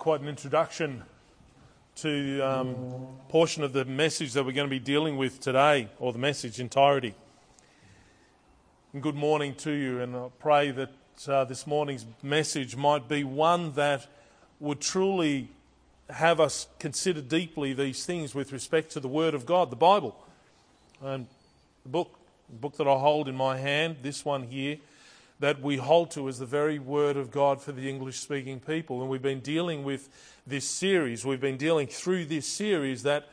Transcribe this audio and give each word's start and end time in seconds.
Quite 0.00 0.22
an 0.22 0.28
introduction 0.28 1.02
to 1.96 2.40
um, 2.40 3.06
portion 3.28 3.62
of 3.62 3.74
the 3.74 3.84
message 3.84 4.32
that 4.32 4.46
we're 4.46 4.52
going 4.52 4.66
to 4.66 4.70
be 4.70 4.78
dealing 4.78 5.18
with 5.18 5.40
today, 5.40 5.90
or 5.98 6.14
the 6.14 6.18
message 6.18 6.58
entirety. 6.58 7.14
And 8.94 9.02
good 9.02 9.14
morning 9.14 9.54
to 9.56 9.70
you, 9.70 10.00
and 10.00 10.16
I 10.16 10.28
pray 10.38 10.70
that 10.70 10.88
uh, 11.28 11.44
this 11.44 11.66
morning's 11.66 12.06
message 12.22 12.76
might 12.76 13.10
be 13.10 13.24
one 13.24 13.72
that 13.72 14.06
would 14.58 14.80
truly 14.80 15.50
have 16.08 16.40
us 16.40 16.66
consider 16.78 17.20
deeply 17.20 17.74
these 17.74 18.06
things 18.06 18.34
with 18.34 18.52
respect 18.52 18.92
to 18.92 19.00
the 19.00 19.08
Word 19.08 19.34
of 19.34 19.44
God, 19.44 19.68
the 19.68 19.76
Bible. 19.76 20.16
And 21.02 21.26
the 21.82 21.90
book, 21.90 22.18
the 22.48 22.56
book 22.56 22.78
that 22.78 22.88
I 22.88 22.98
hold 22.98 23.28
in 23.28 23.36
my 23.36 23.58
hand, 23.58 23.96
this 24.00 24.24
one 24.24 24.44
here, 24.44 24.78
that 25.40 25.60
we 25.60 25.78
hold 25.78 26.10
to 26.12 26.28
as 26.28 26.38
the 26.38 26.46
very 26.46 26.78
word 26.78 27.16
of 27.16 27.30
God 27.30 27.60
for 27.60 27.72
the 27.72 27.88
English 27.88 28.20
speaking 28.20 28.60
people. 28.60 29.00
And 29.00 29.10
we've 29.10 29.22
been 29.22 29.40
dealing 29.40 29.84
with 29.84 30.08
this 30.46 30.66
series, 30.66 31.24
we've 31.24 31.40
been 31.40 31.56
dealing 31.56 31.86
through 31.86 32.26
this 32.26 32.46
series 32.46 33.02
that 33.02 33.28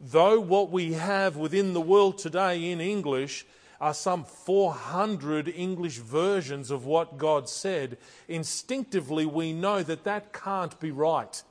though 0.00 0.40
what 0.40 0.70
we 0.70 0.94
have 0.94 1.36
within 1.36 1.72
the 1.72 1.80
world 1.80 2.18
today 2.18 2.70
in 2.70 2.80
English 2.80 3.46
are 3.80 3.94
some 3.94 4.24
400 4.24 5.48
English 5.48 5.98
versions 5.98 6.70
of 6.70 6.84
what 6.84 7.18
God 7.18 7.48
said, 7.48 7.96
instinctively 8.28 9.26
we 9.26 9.52
know 9.52 9.82
that 9.82 10.04
that 10.04 10.32
can't 10.32 10.78
be 10.78 10.90
right. 10.90 11.42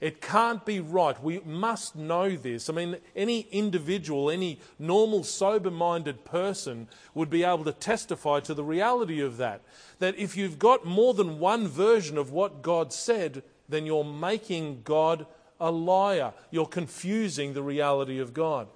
It 0.00 0.22
can't 0.22 0.64
be 0.64 0.80
right. 0.80 1.22
We 1.22 1.40
must 1.40 1.94
know 1.94 2.34
this. 2.34 2.70
I 2.70 2.72
mean, 2.72 2.96
any 3.14 3.40
individual, 3.52 4.30
any 4.30 4.60
normal, 4.78 5.24
sober 5.24 5.70
minded 5.70 6.24
person 6.24 6.88
would 7.14 7.28
be 7.28 7.44
able 7.44 7.64
to 7.64 7.72
testify 7.72 8.40
to 8.40 8.54
the 8.54 8.64
reality 8.64 9.20
of 9.20 9.36
that. 9.36 9.60
That 9.98 10.18
if 10.18 10.38
you've 10.38 10.58
got 10.58 10.86
more 10.86 11.12
than 11.12 11.38
one 11.38 11.68
version 11.68 12.16
of 12.16 12.32
what 12.32 12.62
God 12.62 12.94
said, 12.94 13.42
then 13.68 13.84
you're 13.84 14.04
making 14.04 14.82
God 14.84 15.26
a 15.60 15.70
liar. 15.70 16.32
You're 16.50 16.66
confusing 16.66 17.52
the 17.52 17.62
reality 17.62 18.18
of 18.18 18.32
God. 18.32 18.68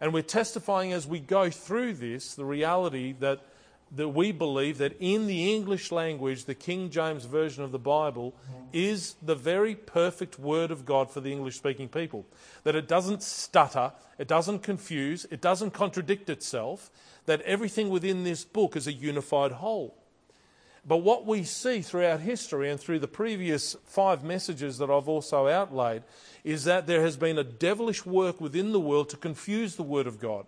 And 0.00 0.14
we're 0.14 0.22
testifying 0.22 0.92
as 0.92 1.06
we 1.06 1.20
go 1.20 1.50
through 1.50 1.94
this 1.94 2.34
the 2.34 2.44
reality 2.44 3.14
that 3.20 3.40
that 3.94 4.08
we 4.08 4.32
believe 4.32 4.78
that 4.78 4.96
in 4.98 5.26
the 5.26 5.54
English 5.54 5.92
language, 5.92 6.44
the 6.44 6.54
King 6.54 6.90
James 6.90 7.24
Version 7.24 7.62
of 7.62 7.70
the 7.70 7.78
Bible 7.78 8.34
is 8.72 9.14
the 9.22 9.36
very 9.36 9.74
perfect 9.74 10.38
Word 10.38 10.70
of 10.70 10.84
God 10.84 11.10
for 11.10 11.20
the 11.20 11.30
English 11.30 11.56
speaking 11.56 11.88
people. 11.88 12.26
That 12.64 12.74
it 12.74 12.88
doesn't 12.88 13.22
stutter, 13.22 13.92
it 14.18 14.26
doesn't 14.26 14.64
confuse, 14.64 15.24
it 15.30 15.40
doesn't 15.40 15.72
contradict 15.72 16.28
itself, 16.28 16.90
that 17.26 17.42
everything 17.42 17.88
within 17.88 18.24
this 18.24 18.44
book 18.44 18.76
is 18.76 18.88
a 18.88 18.92
unified 18.92 19.52
whole. 19.52 19.96
But 20.84 20.98
what 20.98 21.26
we 21.26 21.42
see 21.42 21.80
throughout 21.80 22.20
history 22.20 22.70
and 22.70 22.78
through 22.78 23.00
the 23.00 23.08
previous 23.08 23.74
five 23.84 24.22
messages 24.22 24.78
that 24.78 24.90
I've 24.90 25.08
also 25.08 25.48
outlaid 25.48 26.02
is 26.44 26.64
that 26.64 26.86
there 26.86 27.02
has 27.02 27.16
been 27.16 27.38
a 27.38 27.44
devilish 27.44 28.06
work 28.06 28.40
within 28.40 28.70
the 28.72 28.80
world 28.80 29.08
to 29.10 29.16
confuse 29.16 29.74
the 29.74 29.82
Word 29.82 30.06
of 30.06 30.20
God 30.20 30.46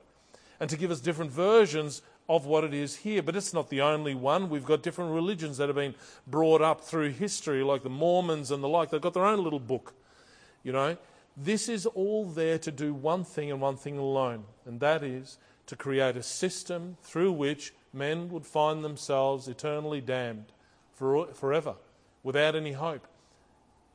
and 0.61 0.70
to 0.70 0.77
give 0.77 0.92
us 0.92 1.00
different 1.00 1.33
versions 1.33 2.03
of 2.29 2.47
what 2.47 2.65
it 2.65 2.75
is 2.75 2.97
here. 2.97 3.23
But 3.23 3.37
it's 3.37 3.55
not 3.55 3.71
the 3.71 3.81
only 3.81 4.15
one. 4.15 4.51
We've 4.51 4.65
got 4.65 4.83
different 4.83 5.12
religions 5.12 5.57
that 5.59 5.69
have 5.69 5.77
been 5.77 5.95
brought 6.27 6.61
up 6.61 6.83
through 6.83 7.11
history, 7.11 7.62
like 7.62 7.83
the 7.83 7.91
Mormons 7.91 8.51
and 8.51 8.62
the 8.62 8.69
like. 8.69 8.91
They've 8.91 9.01
got 9.01 9.15
their 9.15 9.25
own 9.25 9.43
little 9.43 9.61
book. 9.61 9.95
You 10.62 10.73
know, 10.73 10.97
this 11.37 11.69
is 11.69 11.87
all 11.87 12.25
there 12.25 12.59
to 12.59 12.73
do 12.73 12.93
one 12.93 13.25
thing 13.25 13.50
and 13.50 13.61
one 13.61 13.77
thing 13.77 13.97
alone, 13.97 14.44
and 14.66 14.81
that 14.81 15.03
is 15.03 15.39
to 15.66 15.77
create 15.77 16.16
a 16.16 16.22
system 16.22 16.97
through 17.03 17.33
which 17.33 17.72
men 17.93 18.28
would 18.31 18.45
find 18.45 18.84
themselves 18.84 19.49
eternally 19.49 20.00
damned 20.00 20.47
for, 20.95 21.28
forever 21.28 21.77
without 22.22 22.56
any 22.56 22.72
hope. 22.72 23.06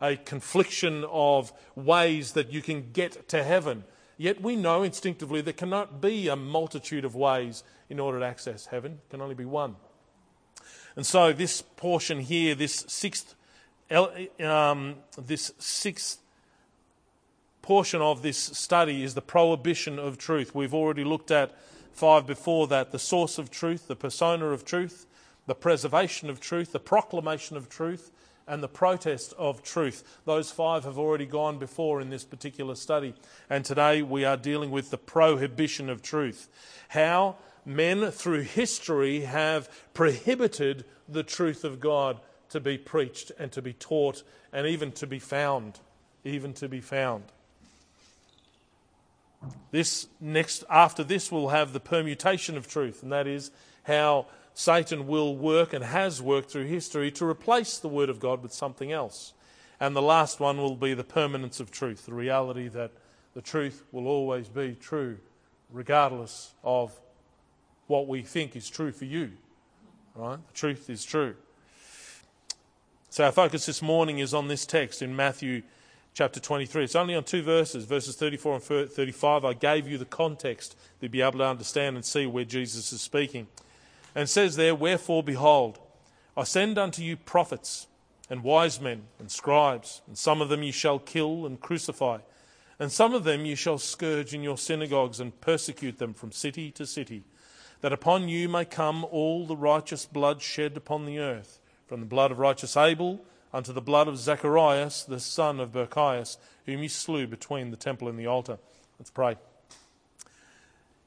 A 0.01 0.15
confliction 0.15 1.03
of 1.09 1.51
ways 1.75 2.33
that 2.33 2.51
you 2.51 2.61
can 2.61 2.91
get 2.91 3.27
to 3.29 3.44
heaven. 3.44 3.83
Yet 4.17 4.41
we 4.41 4.55
know 4.55 4.83
instinctively 4.83 5.41
there 5.41 5.53
cannot 5.53 6.01
be 6.01 6.27
a 6.27 6.35
multitude 6.35 7.05
of 7.05 7.15
ways 7.15 7.63
in 7.93 7.99
order 7.99 8.19
to 8.19 8.25
access 8.25 8.65
heaven. 8.65 8.99
Can 9.11 9.21
only 9.21 9.35
be 9.35 9.45
one. 9.45 9.75
And 10.95 11.05
so 11.05 11.31
this 11.31 11.61
portion 11.61 12.19
here, 12.19 12.55
this 12.55 12.85
sixth, 12.87 13.35
um, 14.41 14.95
this 15.15 15.51
sixth 15.59 16.19
portion 17.61 18.01
of 18.01 18.23
this 18.23 18.37
study 18.37 19.03
is 19.03 19.13
the 19.13 19.21
prohibition 19.21 19.99
of 19.99 20.17
truth. 20.17 20.55
We've 20.55 20.73
already 20.73 21.03
looked 21.03 21.29
at 21.29 21.55
five 21.91 22.25
before 22.25 22.65
that 22.67 22.91
the 22.91 22.99
source 22.99 23.37
of 23.37 23.51
truth, 23.51 23.87
the 23.87 23.95
persona 23.95 24.47
of 24.47 24.65
truth, 24.65 25.05
the 25.45 25.55
preservation 25.55 26.31
of 26.31 26.39
truth, 26.39 26.71
the 26.71 26.79
proclamation 26.79 27.55
of 27.55 27.69
truth, 27.69 28.09
and 28.47 28.63
the 28.63 28.67
protest 28.67 29.33
of 29.37 29.61
truth. 29.61 30.03
Those 30.25 30.49
five 30.51 30.83
have 30.83 30.97
already 30.97 31.27
gone 31.27 31.59
before 31.59 32.01
in 32.01 32.09
this 32.09 32.23
particular 32.23 32.75
study. 32.75 33.13
And 33.49 33.63
today 33.63 34.01
we 34.01 34.25
are 34.25 34.35
dealing 34.35 34.71
with 34.71 34.89
the 34.89 34.97
prohibition 34.97 35.89
of 35.89 36.01
truth. 36.01 36.49
How 36.89 37.37
men 37.66 38.12
through 38.12 38.41
history 38.41 39.22
have 39.22 39.69
prohibited 39.94 40.85
the 41.07 41.24
truth 41.24 41.63
of 41.63 41.79
God 41.79 42.19
to 42.50 42.59
be 42.59 42.78
preached 42.78 43.31
and 43.40 43.51
to 43.51 43.62
be 43.62 43.74
taught 43.74 44.24
and 44.51 44.68
even 44.68 44.91
to 44.94 45.07
be 45.07 45.19
found. 45.19 45.79
Even 46.24 46.53
to 46.53 46.69
be 46.69 46.81
found. 46.81 47.24
This 49.72 50.07
next, 50.22 50.63
after 50.69 51.03
this, 51.03 51.31
we'll 51.31 51.50
have 51.50 51.74
the 51.74 51.79
permutation 51.79 52.56
of 52.56 52.68
truth, 52.68 53.03
and 53.03 53.12
that 53.12 53.28
is 53.28 53.51
how 53.84 54.28
Satan 54.53 55.07
will 55.07 55.35
work 55.35 55.74
and 55.74 55.84
has 55.84 56.22
worked 56.22 56.51
through 56.51 56.66
history 56.66 57.12
to 57.12 57.25
replace 57.25 57.78
the 57.78 57.90
Word 57.90 58.09
of 58.09 58.19
God 58.19 58.41
with 58.41 58.53
something 58.53 58.91
else. 58.91 59.34
And 59.80 59.95
the 59.95 60.01
last 60.01 60.40
one 60.40 60.57
will 60.57 60.75
be 60.75 60.94
the 60.94 61.03
permanence 61.03 61.59
of 61.59 61.72
truth, 61.72 62.06
the 62.06 62.13
reality 62.13 62.68
that 62.69 62.91
the 63.34 63.41
truth 63.41 63.84
will 63.91 64.07
always 64.07 64.47
be 64.47 64.78
true, 64.80 65.18
regardless 65.72 66.53
of 66.63 66.97
what 67.88 68.07
we 68.07 68.21
think 68.21 68.55
is 68.55 68.69
true 68.69 68.91
for 68.91 69.05
you. 69.05 69.31
Right? 70.16 70.39
The 70.47 70.53
truth 70.53 70.89
is 70.89 71.03
true. 71.03 71.35
So 73.09 73.25
our 73.25 73.31
focus 73.31 73.66
this 73.66 73.81
morning 73.81 74.19
is 74.19 74.33
on 74.33 74.47
this 74.47 74.66
text 74.66 75.01
in 75.01 75.16
Matthew 75.16 75.63
chapter 76.13 76.39
23. 76.39 76.83
It's 76.83 76.95
only 76.95 77.16
on 77.16 77.23
two 77.23 77.44
verses, 77.44 77.85
verses 77.85 78.16
34 78.16 78.55
and 78.55 78.63
35. 78.63 79.45
I 79.45 79.53
gave 79.53 79.88
you 79.88 79.97
the 79.97 80.05
context 80.05 80.77
to 81.01 81.09
be 81.09 81.21
able 81.21 81.39
to 81.39 81.45
understand 81.45 81.95
and 81.95 82.05
see 82.05 82.25
where 82.25 82.45
Jesus 82.45 82.91
is 82.91 83.01
speaking. 83.01 83.47
And 84.15 84.29
says 84.29 84.55
there, 84.55 84.75
Wherefore, 84.75 85.23
behold, 85.23 85.79
I 86.38 86.44
send 86.44 86.77
unto 86.77 87.01
you 87.01 87.17
prophets 87.17 87.88
and 88.29 88.44
wise 88.44 88.79
men 88.79 89.03
and 89.19 89.29
scribes, 89.29 90.01
and 90.07 90.17
some 90.17 90.41
of 90.41 90.50
them 90.50 90.63
you 90.63 90.71
shall 90.71 91.00
kill 91.00 91.45
and 91.45 91.59
crucify, 91.59 92.19
and 92.79 92.91
some 92.91 93.13
of 93.13 93.23
them 93.23 93.45
you 93.45 93.55
shall 93.55 93.77
scourge 93.77 94.33
in 94.33 94.41
your 94.41 94.57
synagogues 94.57 95.19
and 95.19 95.39
persecute 95.41 96.00
them 96.00 96.13
from 96.13 96.31
city 96.31 96.71
to 96.71 96.85
city 96.85 97.23
that 97.83 97.91
upon 97.91 98.29
you 98.29 98.47
may 98.47 98.63
come 98.63 99.05
all 99.11 99.45
the 99.45 99.57
righteous 99.57 100.05
blood 100.05 100.41
shed 100.41 100.77
upon 100.77 101.05
the 101.05 101.19
earth, 101.19 101.59
from 101.85 101.99
the 101.99 102.05
blood 102.05 102.31
of 102.31 102.39
righteous 102.39 102.77
Abel 102.77 103.19
unto 103.53 103.73
the 103.73 103.81
blood 103.81 104.07
of 104.07 104.17
Zacharias, 104.17 105.03
the 105.03 105.19
son 105.19 105.59
of 105.59 105.73
Barachias, 105.73 106.38
whom 106.66 106.79
he 106.79 106.88
slew 106.88 107.27
between 107.27 107.71
the 107.71 107.77
temple 107.77 108.07
and 108.07 108.17
the 108.17 108.25
altar. 108.25 108.57
Let's 108.97 109.11
pray. 109.11 109.35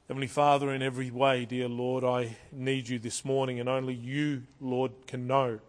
Heavenly 0.06 0.26
Father, 0.26 0.70
in 0.70 0.82
every 0.82 1.10
way, 1.10 1.46
dear 1.46 1.66
Lord, 1.66 2.04
I 2.04 2.36
need 2.52 2.90
you 2.90 2.98
this 2.98 3.24
morning, 3.24 3.58
and 3.58 3.70
only 3.70 3.94
you, 3.94 4.42
Lord, 4.60 4.92
can 5.06 5.26
know 5.26 5.60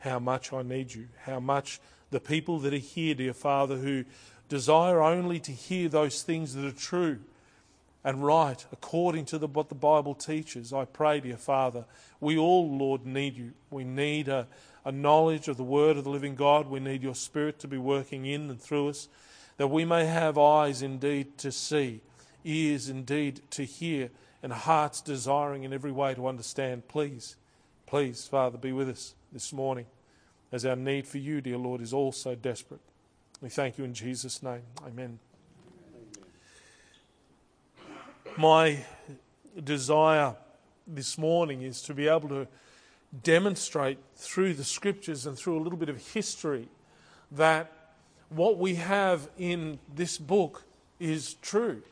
how 0.00 0.18
much 0.18 0.52
I 0.52 0.60
need 0.60 0.92
you, 0.92 1.08
how 1.24 1.40
much 1.40 1.80
the 2.10 2.20
people 2.20 2.58
that 2.58 2.74
are 2.74 2.76
here, 2.76 3.14
dear 3.14 3.32
Father, 3.32 3.78
who 3.78 4.04
desire 4.50 5.00
only 5.00 5.40
to 5.40 5.52
hear 5.52 5.88
those 5.88 6.20
things 6.20 6.52
that 6.52 6.66
are 6.66 6.70
true, 6.70 7.20
and 8.04 8.24
right 8.24 8.64
according 8.72 9.26
to 9.26 9.38
the, 9.38 9.46
what 9.46 9.68
the 9.68 9.74
Bible 9.74 10.14
teaches. 10.14 10.72
I 10.72 10.84
pray, 10.84 11.20
dear 11.20 11.36
Father, 11.36 11.84
we 12.20 12.38
all, 12.38 12.76
Lord, 12.76 13.04
need 13.04 13.36
you. 13.36 13.52
We 13.70 13.84
need 13.84 14.28
a, 14.28 14.46
a 14.84 14.92
knowledge 14.92 15.48
of 15.48 15.56
the 15.56 15.64
Word 15.64 15.96
of 15.96 16.04
the 16.04 16.10
living 16.10 16.34
God. 16.34 16.68
We 16.68 16.80
need 16.80 17.02
your 17.02 17.14
Spirit 17.14 17.58
to 17.60 17.68
be 17.68 17.78
working 17.78 18.24
in 18.24 18.48
and 18.50 18.60
through 18.60 18.88
us, 18.88 19.08
that 19.58 19.68
we 19.68 19.84
may 19.84 20.06
have 20.06 20.38
eyes 20.38 20.82
indeed 20.82 21.36
to 21.38 21.52
see, 21.52 22.00
ears 22.44 22.88
indeed 22.88 23.42
to 23.50 23.64
hear, 23.64 24.10
and 24.42 24.52
hearts 24.52 25.02
desiring 25.02 25.64
in 25.64 25.72
every 25.72 25.92
way 25.92 26.14
to 26.14 26.26
understand. 26.26 26.88
Please, 26.88 27.36
please, 27.86 28.26
Father, 28.26 28.56
be 28.56 28.72
with 28.72 28.88
us 28.88 29.14
this 29.32 29.52
morning, 29.52 29.86
as 30.50 30.64
our 30.64 30.76
need 30.76 31.06
for 31.06 31.18
you, 31.18 31.42
dear 31.42 31.58
Lord, 31.58 31.82
is 31.82 31.92
also 31.92 32.34
desperate. 32.34 32.80
We 33.42 33.50
thank 33.50 33.76
you 33.76 33.84
in 33.84 33.92
Jesus' 33.92 34.42
name. 34.42 34.62
Amen 34.86 35.18
my 38.36 38.84
desire 39.62 40.34
this 40.86 41.18
morning 41.18 41.62
is 41.62 41.82
to 41.82 41.94
be 41.94 42.08
able 42.08 42.28
to 42.28 42.46
demonstrate 43.22 43.98
through 44.16 44.54
the 44.54 44.64
scriptures 44.64 45.26
and 45.26 45.36
through 45.36 45.58
a 45.58 45.62
little 45.62 45.78
bit 45.78 45.88
of 45.88 45.98
history 46.14 46.68
that 47.32 47.72
what 48.28 48.58
we 48.58 48.76
have 48.76 49.28
in 49.38 49.78
this 49.94 50.18
book 50.18 50.62
is 50.98 51.34
true. 51.34 51.82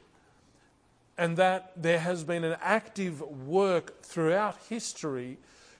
And 1.16 1.36
that 1.36 1.72
there 1.76 1.98
has 1.98 2.22
been 2.22 2.44
an 2.44 2.56
active 2.62 3.20
work 3.20 4.02
throughout 4.02 4.56
history 4.68 5.38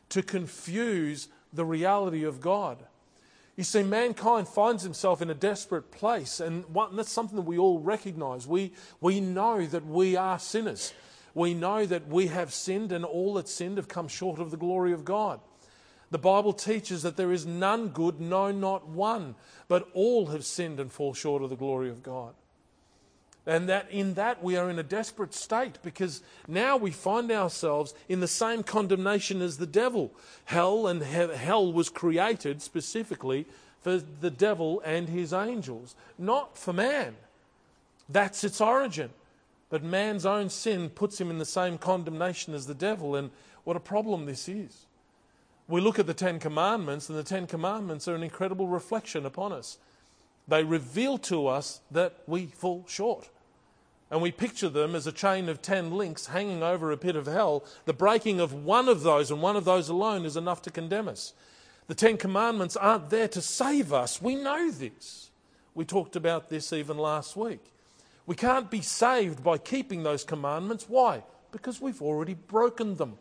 to 0.08 0.22
confuse 0.22 1.28
the 1.52 1.64
reality 1.64 2.24
of 2.24 2.40
God. 2.40 2.78
You 3.58 3.64
see, 3.64 3.82
mankind 3.82 4.46
finds 4.46 4.84
himself 4.84 5.20
in 5.20 5.30
a 5.30 5.34
desperate 5.34 5.90
place, 5.90 6.38
and 6.38 6.64
one, 6.66 6.94
that's 6.94 7.10
something 7.10 7.34
that 7.34 7.42
we 7.42 7.58
all 7.58 7.80
recognize. 7.80 8.46
We, 8.46 8.72
we 9.00 9.18
know 9.18 9.66
that 9.66 9.84
we 9.84 10.14
are 10.14 10.38
sinners. 10.38 10.94
We 11.34 11.54
know 11.54 11.84
that 11.84 12.06
we 12.06 12.28
have 12.28 12.54
sinned, 12.54 12.92
and 12.92 13.04
all 13.04 13.34
that 13.34 13.48
sinned 13.48 13.76
have 13.76 13.88
come 13.88 14.06
short 14.06 14.38
of 14.38 14.52
the 14.52 14.56
glory 14.56 14.92
of 14.92 15.04
God. 15.04 15.40
The 16.12 16.18
Bible 16.18 16.52
teaches 16.52 17.02
that 17.02 17.16
there 17.16 17.32
is 17.32 17.46
none 17.46 17.88
good, 17.88 18.20
no, 18.20 18.52
not 18.52 18.88
one, 18.88 19.34
but 19.66 19.88
all 19.92 20.26
have 20.26 20.44
sinned 20.44 20.78
and 20.78 20.92
fall 20.92 21.12
short 21.12 21.42
of 21.42 21.50
the 21.50 21.56
glory 21.56 21.90
of 21.90 22.00
God. 22.00 22.34
And 23.48 23.66
that 23.70 23.90
in 23.90 24.12
that 24.14 24.44
we 24.44 24.56
are 24.56 24.68
in 24.68 24.78
a 24.78 24.82
desperate 24.82 25.32
state 25.32 25.78
because 25.82 26.22
now 26.46 26.76
we 26.76 26.90
find 26.90 27.32
ourselves 27.32 27.94
in 28.06 28.20
the 28.20 28.28
same 28.28 28.62
condemnation 28.62 29.40
as 29.40 29.56
the 29.56 29.66
devil. 29.66 30.12
Hell 30.44 30.86
and 30.86 31.02
he- 31.02 31.34
hell 31.34 31.72
was 31.72 31.88
created 31.88 32.60
specifically 32.60 33.46
for 33.80 34.02
the 34.20 34.30
devil 34.30 34.82
and 34.84 35.08
his 35.08 35.32
angels, 35.32 35.96
not 36.18 36.58
for 36.58 36.74
man. 36.74 37.16
That's 38.06 38.44
its 38.44 38.60
origin. 38.60 39.08
But 39.70 39.82
man's 39.82 40.26
own 40.26 40.50
sin 40.50 40.90
puts 40.90 41.18
him 41.18 41.30
in 41.30 41.38
the 41.38 41.46
same 41.46 41.78
condemnation 41.78 42.52
as 42.52 42.66
the 42.66 42.74
devil, 42.74 43.16
and 43.16 43.30
what 43.64 43.76
a 43.76 43.80
problem 43.80 44.26
this 44.26 44.46
is. 44.46 44.84
We 45.68 45.80
look 45.80 45.98
at 45.98 46.06
the 46.06 46.12
Ten 46.12 46.38
Commandments, 46.38 47.08
and 47.08 47.18
the 47.18 47.22
Ten 47.22 47.46
Commandments 47.46 48.08
are 48.08 48.14
an 48.14 48.22
incredible 48.22 48.68
reflection 48.68 49.24
upon 49.24 49.52
us. 49.52 49.78
They 50.46 50.64
reveal 50.64 51.16
to 51.18 51.46
us 51.46 51.80
that 51.90 52.14
we 52.26 52.46
fall 52.46 52.84
short. 52.86 53.30
And 54.10 54.22
we 54.22 54.30
picture 54.30 54.68
them 54.70 54.94
as 54.94 55.06
a 55.06 55.12
chain 55.12 55.48
of 55.48 55.60
ten 55.60 55.92
links 55.92 56.26
hanging 56.26 56.62
over 56.62 56.90
a 56.90 56.96
pit 56.96 57.16
of 57.16 57.26
hell. 57.26 57.64
The 57.84 57.92
breaking 57.92 58.40
of 58.40 58.52
one 58.52 58.88
of 58.88 59.02
those 59.02 59.30
and 59.30 59.42
one 59.42 59.56
of 59.56 59.64
those 59.64 59.88
alone 59.88 60.24
is 60.24 60.36
enough 60.36 60.62
to 60.62 60.70
condemn 60.70 61.08
us. 61.08 61.34
The 61.88 61.94
Ten 61.94 62.16
Commandments 62.16 62.76
aren't 62.76 63.10
there 63.10 63.28
to 63.28 63.40
save 63.40 63.92
us. 63.92 64.20
We 64.20 64.34
know 64.34 64.70
this. 64.70 65.30
We 65.74 65.84
talked 65.84 66.16
about 66.16 66.48
this 66.48 66.72
even 66.72 66.98
last 66.98 67.36
week. 67.36 67.72
We 68.26 68.34
can't 68.34 68.70
be 68.70 68.82
saved 68.82 69.42
by 69.42 69.56
keeping 69.56 70.02
those 70.02 70.24
commandments. 70.24 70.86
Why? 70.86 71.22
Because 71.50 71.80
we've 71.80 72.02
already 72.02 72.34
broken 72.34 72.96
them. 72.96 73.18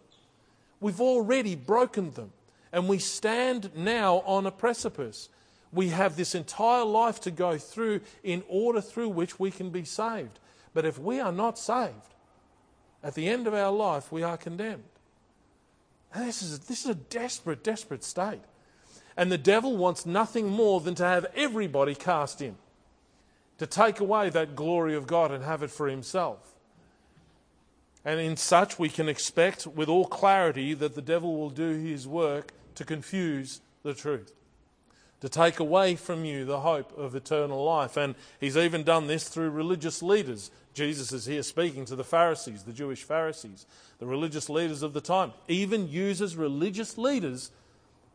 We've 0.82 1.00
already 1.00 1.56
broken 1.56 2.12
them. 2.12 2.34
And 2.74 2.90
we 2.90 3.00
stand 3.00 3.72
now 3.76 4.18
on 4.26 4.46
a 4.46 4.52
precipice. 4.52 5.30
We 5.72 5.90
have 5.90 6.18
this 6.18 6.36
entire 6.36 6.84
life 6.84 7.22
to 7.22 7.32
go 7.32 7.58
through 7.58 8.02
in 8.24 8.44
order 8.50 8.82
through 8.82 9.10
which 9.10 9.40
we 9.40 9.50
can 9.50 9.70
be 9.70 9.86
saved. 9.86 10.40
But 10.78 10.86
if 10.86 11.00
we 11.00 11.20
are 11.20 11.32
not 11.32 11.58
saved, 11.58 12.14
at 13.04 13.16
the 13.16 13.28
end 13.28 13.48
of 13.48 13.56
our 13.56 13.72
life, 13.72 14.12
we 14.12 14.22
are 14.22 14.38
condemned. 14.38 14.84
And 16.14 16.28
this 16.28 16.44
is, 16.44 16.60
this 16.60 16.84
is 16.84 16.92
a 16.92 16.94
desperate, 16.94 17.64
desperate 17.64 18.04
state. 18.04 18.44
And 19.18 19.32
the 19.32 19.40
devil 19.40 19.76
wants 19.76 20.06
nothing 20.06 20.50
more 20.50 20.80
than 20.80 20.94
to 20.94 21.04
have 21.04 21.26
everybody 21.36 21.96
cast 21.96 22.44
in, 22.44 22.58
to 23.58 23.66
take 23.66 24.00
away 24.00 24.30
that 24.30 24.56
glory 24.56 24.94
of 24.94 25.08
God 25.08 25.32
and 25.32 25.44
have 25.44 25.64
it 25.64 25.72
for 25.72 25.88
himself. 25.88 26.54
And 28.06 28.20
in 28.20 28.38
such, 28.38 28.78
we 28.78 28.90
can 28.90 29.10
expect 29.10 29.66
with 29.66 29.90
all 29.90 30.06
clarity 30.06 30.76
that 30.76 30.94
the 30.94 31.02
devil 31.02 31.38
will 31.38 31.50
do 31.50 31.72
his 31.72 32.08
work 32.08 32.52
to 32.76 32.86
confuse 32.86 33.62
the 33.82 33.96
truth 33.96 34.32
to 35.22 35.30
take 35.30 35.60
away 35.60 35.96
from 35.96 36.26
you 36.26 36.46
the 36.46 36.60
hope 36.60 36.96
of 36.98 37.16
eternal 37.16 37.64
life. 37.64 37.98
And 37.98 38.16
he's 38.40 38.58
even 38.58 38.84
done 38.84 39.08
this 39.08 39.28
through 39.28 39.50
religious 39.50 40.04
leaders. 40.04 40.52
Jesus 40.74 41.12
is 41.12 41.26
here 41.26 41.42
speaking 41.42 41.86
to 41.86 41.96
the 41.96 42.04
Pharisees, 42.04 42.64
the 42.64 42.74
Jewish 42.74 43.04
Pharisees, 43.04 43.66
the 44.00 44.06
religious 44.06 44.48
leaders 44.50 44.84
of 44.84 44.94
the 44.94 45.02
time, 45.02 45.34
even 45.48 45.90
uses 45.90 46.36
religious 46.36 46.98
leaders 46.98 47.52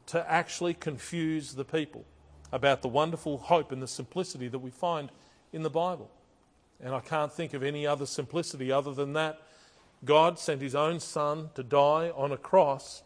to 0.07 0.31
actually 0.31 0.75
confuse 0.75 1.55
the 1.55 1.65
people 1.65 2.05
about 2.53 2.83
the 2.83 2.89
wonderful 2.89 3.39
hope 3.39 3.73
and 3.73 3.83
the 3.83 3.89
simplicity 3.89 4.47
that 4.47 4.59
we 4.59 4.71
find 4.71 5.11
in 5.53 5.63
the 5.63 5.71
Bible. 5.71 6.11
And 6.81 6.95
I 6.95 7.01
can't 7.01 7.33
think 7.33 7.55
of 7.55 7.63
any 7.63 7.87
other 7.87 8.07
simplicity 8.07 8.71
other 8.71 8.93
than 8.93 9.15
that. 9.15 9.41
God 10.05 10.39
sent 10.39 10.61
his 10.61 10.75
own 10.75 11.01
Son 11.01 11.51
to 11.55 11.63
die 11.63 12.11
on 12.11 12.33
a 12.33 12.37
cross 12.37 13.03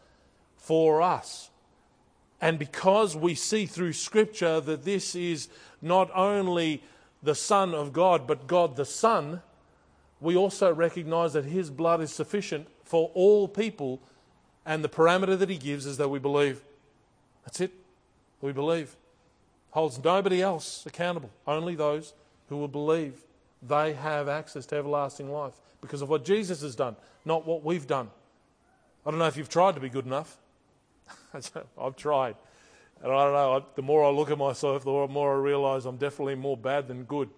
for 0.55 1.01
us 1.01 1.49
and 2.39 2.59
because 2.59 3.15
we 3.15 3.35
see 3.35 3.65
through 3.65 3.93
Scripture 3.93 4.59
that 4.61 4.85
this 4.85 5.15
is 5.15 5.49
not 5.81 6.11
only 6.13 6.83
the 7.23 7.35
Son 7.35 7.73
of 7.73 7.93
God, 7.93 8.27
but 8.27 8.47
God 8.47 8.75
the 8.75 8.85
Son, 8.85 9.41
we 10.21 10.35
also 10.35 10.73
recognize 10.73 11.33
that 11.33 11.45
His 11.45 11.69
blood 11.69 12.01
is 12.01 12.11
sufficient 12.11 12.67
for 12.83 13.11
all 13.13 13.47
people. 13.47 14.01
And 14.65 14.83
the 14.83 14.89
parameter 14.89 15.37
that 15.37 15.49
He 15.49 15.57
gives 15.57 15.85
is 15.85 15.97
that 15.97 16.09
we 16.09 16.19
believe. 16.19 16.63
That's 17.43 17.61
it. 17.61 17.71
We 18.41 18.51
believe. 18.51 18.95
Holds 19.71 20.03
nobody 20.03 20.41
else 20.41 20.85
accountable, 20.85 21.31
only 21.45 21.75
those 21.75 22.13
who 22.49 22.57
will 22.57 22.67
believe. 22.67 23.13
They 23.61 23.93
have 23.93 24.29
access 24.29 24.65
to 24.67 24.75
everlasting 24.75 25.31
life 25.31 25.53
because 25.81 26.01
of 26.01 26.09
what 26.09 26.23
Jesus 26.23 26.61
has 26.61 26.75
done, 26.75 26.95
not 27.25 27.45
what 27.45 27.63
we've 27.63 27.87
done. 27.87 28.09
I 29.05 29.09
don't 29.09 29.19
know 29.19 29.27
if 29.27 29.37
you've 29.37 29.49
tried 29.49 29.75
to 29.75 29.81
be 29.81 29.89
good 29.89 30.05
enough. 30.05 30.37
I've 31.77 31.95
tried. 31.95 32.35
And 33.03 33.11
I 33.11 33.23
don't 33.25 33.33
know, 33.33 33.65
the 33.75 33.81
more 33.81 34.03
I 34.03 34.09
look 34.09 34.31
at 34.31 34.37
myself, 34.37 34.83
the 34.83 35.07
more 35.07 35.35
I 35.35 35.39
realize 35.39 35.85
I'm 35.85 35.97
definitely 35.97 36.35
more 36.35 36.57
bad 36.57 36.87
than 36.87 37.03
good. 37.03 37.29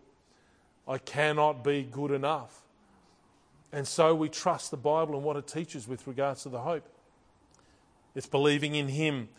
I 0.87 0.97
cannot 0.97 1.63
be 1.63 1.83
good 1.83 2.11
enough. 2.11 2.61
And 3.71 3.87
so 3.87 4.15
we 4.15 4.29
trust 4.29 4.71
the 4.71 4.77
Bible 4.77 5.15
and 5.15 5.23
what 5.23 5.35
it 5.35 5.47
teaches 5.47 5.87
with 5.87 6.07
regards 6.07 6.43
to 6.43 6.49
the 6.49 6.61
hope. 6.61 6.87
It's 8.15 8.25
believing 8.25 8.75
in 8.75 8.87
Him. 8.87 9.29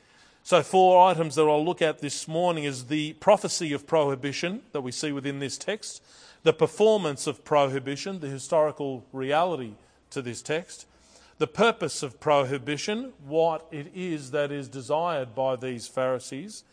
So, 0.43 0.62
four 0.62 1.06
items 1.06 1.35
that 1.35 1.43
I'll 1.43 1.65
look 1.65 1.82
at 1.82 1.99
this 1.99 2.27
morning 2.27 2.65
is 2.65 2.87
the 2.87 3.12
prophecy 3.15 3.73
of 3.73 3.87
prohibition 3.87 4.62
that 4.73 4.81
we 4.81 4.93
see 4.93 5.12
within 5.12 5.38
this 5.38 5.59
text, 5.59 6.03
the 6.44 6.53
performance 6.53 7.27
of 7.27 7.44
prohibition, 7.44 8.21
the 8.21 8.29
historical 8.29 9.05
reality 9.12 9.75
to 10.11 10.23
this 10.23 10.41
text, 10.41 10.87
the 11.40 11.46
purpose 11.46 12.02
of 12.02 12.20
prohibition, 12.20 13.14
what 13.26 13.66
it 13.70 13.90
is 13.94 14.32
that 14.32 14.52
is 14.52 14.69
desired 14.69 15.34
by 15.34 15.56
these 15.56 15.88
Pharisees, 15.88 16.64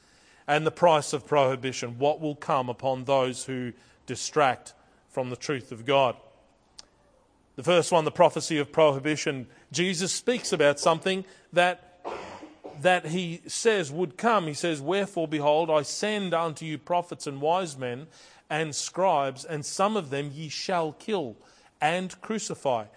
and 0.46 0.68
the 0.68 0.72
price 0.72 1.14
of 1.14 1.26
prohibition, 1.26 1.98
what 1.98 2.20
will 2.20 2.36
come 2.36 2.68
upon 2.68 3.06
those 3.06 3.46
who 3.46 3.72
distract 4.06 4.74
from 5.08 5.30
the 5.30 5.38
truth 5.38 5.72
of 5.72 5.86
God. 5.86 6.18
The 7.56 7.64
first 7.64 7.94
one, 7.94 8.04
the 8.04 8.12
prophecy 8.12 8.58
of 8.58 8.74
prohibition, 8.74 9.48
Jesus 9.72 10.12
speaks 10.12 10.52
about 10.52 10.82
something 10.82 11.24
that, 11.54 12.06
that 12.82 13.06
he 13.06 13.40
says 13.48 13.90
would 13.90 14.18
come. 14.18 14.48
He 14.48 14.54
says, 14.54 14.82
Wherefore, 14.82 15.30
behold, 15.30 15.72
I 15.72 15.84
send 15.84 16.34
unto 16.34 16.66
you 16.66 16.78
prophets 16.78 17.26
and 17.26 17.40
wise 17.40 17.78
men 17.78 18.08
and 18.50 18.76
scribes, 18.76 19.46
and 19.46 19.66
some 19.66 19.96
of 19.96 20.10
them 20.10 20.30
ye 20.34 20.50
shall 20.50 20.92
kill 20.92 21.38
and 21.80 22.20
crucify 22.20 22.88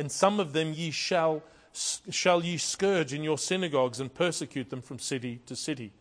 and 0.00 0.10
some 0.10 0.40
of 0.40 0.54
them 0.54 0.72
ye 0.72 0.90
shall, 0.90 1.42
shall 1.72 2.42
ye 2.42 2.56
scourge 2.56 3.12
in 3.12 3.22
your 3.22 3.36
synagogues 3.36 4.00
and 4.00 4.12
persecute 4.12 4.70
them 4.70 4.80
from 4.80 4.98
city 4.98 5.40
to 5.44 5.54
city. 5.54 5.92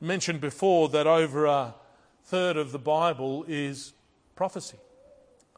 mentioned 0.00 0.40
before 0.40 0.88
that 0.88 1.06
over 1.06 1.46
a 1.46 1.74
third 2.24 2.56
of 2.56 2.72
the 2.72 2.80
Bible 2.80 3.44
is 3.46 3.92
prophecy. 4.34 4.78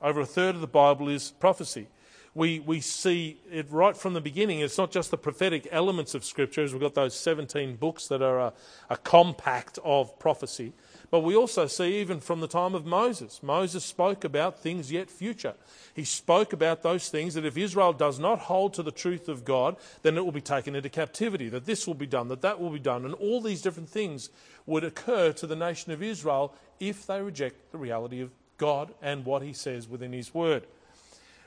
Over 0.03 0.21
a 0.21 0.27
third 0.27 0.55
of 0.55 0.61
the 0.61 0.67
Bible 0.67 1.09
is 1.09 1.31
prophecy. 1.31 1.89
We, 2.35 2.61
we 2.61 2.81
see 2.81 3.41
it 3.51 3.67
right 3.71 3.97
from 3.97 4.13
the 4.13 4.21
beginning. 4.21 4.61
It's 4.61 4.77
not 4.77 4.91
just 4.91 5.11
the 5.11 5.17
prophetic 5.17 5.67
elements 5.71 6.15
of 6.15 6.23
Scripture, 6.23 6.65
as 6.65 6.73
we've 6.73 6.83
got 6.83 6.95
those 6.95 7.15
17 7.15 7.77
books 7.77 8.09
that 8.09 8.21
are 8.21 8.41
a, 8.41 8.53
a 8.91 8.99
compact 8.99 9.79
of 9.85 10.19
prophecy. 10.19 10.75
But 11.15 11.21
we 11.21 11.37
also 11.37 11.69
see, 11.69 12.01
even 12.01 12.19
from 12.19 12.41
the 12.41 12.49
time 12.49 12.75
of 12.75 12.87
Moses, 12.87 13.41
Moses 13.41 13.85
spoke 13.85 14.25
about 14.25 14.59
things 14.59 14.91
yet 14.91 15.09
future. 15.09 15.55
He 15.95 16.03
spoke 16.03 16.53
about 16.53 16.83
those 16.83 17.09
things 17.09 17.35
that 17.35 17.45
if 17.45 17.57
Israel 17.57 17.93
does 17.93 18.19
not 18.19 18.41
hold 18.41 18.75
to 18.75 18.83
the 18.83 18.91
truth 18.91 19.29
of 19.29 19.45
God, 19.45 19.77
then 20.03 20.17
it 20.17 20.25
will 20.25 20.33
be 20.33 20.41
taken 20.41 20.75
into 20.75 20.89
captivity, 20.89 21.49
that 21.51 21.67
this 21.67 21.87
will 21.87 21.95
be 21.95 22.05
done, 22.05 22.27
that 22.31 22.43
that 22.43 22.61
will 22.61 22.71
be 22.71 22.81
done. 22.81 23.05
And 23.05 23.15
all 23.15 23.41
these 23.41 23.63
different 23.63 23.89
things 23.89 24.29
would 24.67 24.83
occur 24.83 25.31
to 25.35 25.47
the 25.47 25.55
nation 25.55 25.93
of 25.93 26.03
Israel 26.03 26.53
if 26.81 27.07
they 27.07 27.23
reject 27.23 27.71
the 27.71 27.79
reality 27.79 28.21
of 28.21 28.33
God 28.59 28.93
and 29.01 29.25
what 29.25 29.43
he 29.43 29.53
says 29.53 29.89
within 29.89 30.13
his 30.13 30.35
word. 30.35 30.67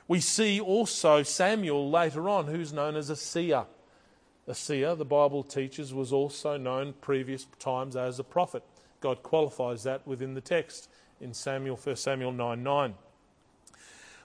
We 0.06 0.20
see 0.20 0.58
also 0.58 1.22
Samuel 1.22 1.90
later 1.90 2.26
on, 2.30 2.46
who's 2.46 2.72
known 2.72 2.96
as 2.96 3.10
a 3.10 3.16
seer. 3.16 3.66
A 4.46 4.54
seer, 4.54 4.94
the 4.94 5.04
Bible 5.04 5.42
teaches, 5.42 5.92
was 5.92 6.10
also 6.10 6.56
known 6.56 6.94
previous 7.02 7.44
times 7.58 7.96
as 7.96 8.18
a 8.18 8.24
prophet. 8.24 8.62
God 9.00 9.22
qualifies 9.22 9.82
that 9.84 10.06
within 10.06 10.34
the 10.34 10.40
text 10.40 10.88
in 11.20 11.34
Samuel, 11.34 11.76
1 11.76 11.96
Samuel 11.96 12.32
9 12.32 12.62
9. 12.62 12.94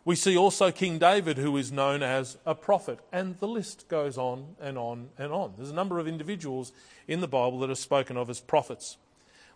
We 0.06 0.16
see 0.18 0.36
also 0.36 0.70
King 0.70 1.00
David, 1.00 1.38
who 1.38 1.56
is 1.56 1.72
known 1.72 2.04
as 2.04 2.38
a 2.46 2.54
prophet, 2.54 3.00
and 3.12 3.40
the 3.40 3.48
list 3.48 3.88
goes 3.88 4.18
on 4.18 4.56
and 4.60 4.78
on 4.78 5.10
and 5.18 5.32
on. 5.32 5.54
There's 5.56 5.70
a 5.70 5.76
number 5.76 5.98
of 5.98 6.08
individuals 6.08 6.74
in 7.08 7.22
the 7.22 7.28
Bible 7.28 7.60
that 7.60 7.70
are 7.70 7.76
spoken 7.76 8.18
of 8.18 8.30
as 8.30 8.42
prophets. 8.42 8.98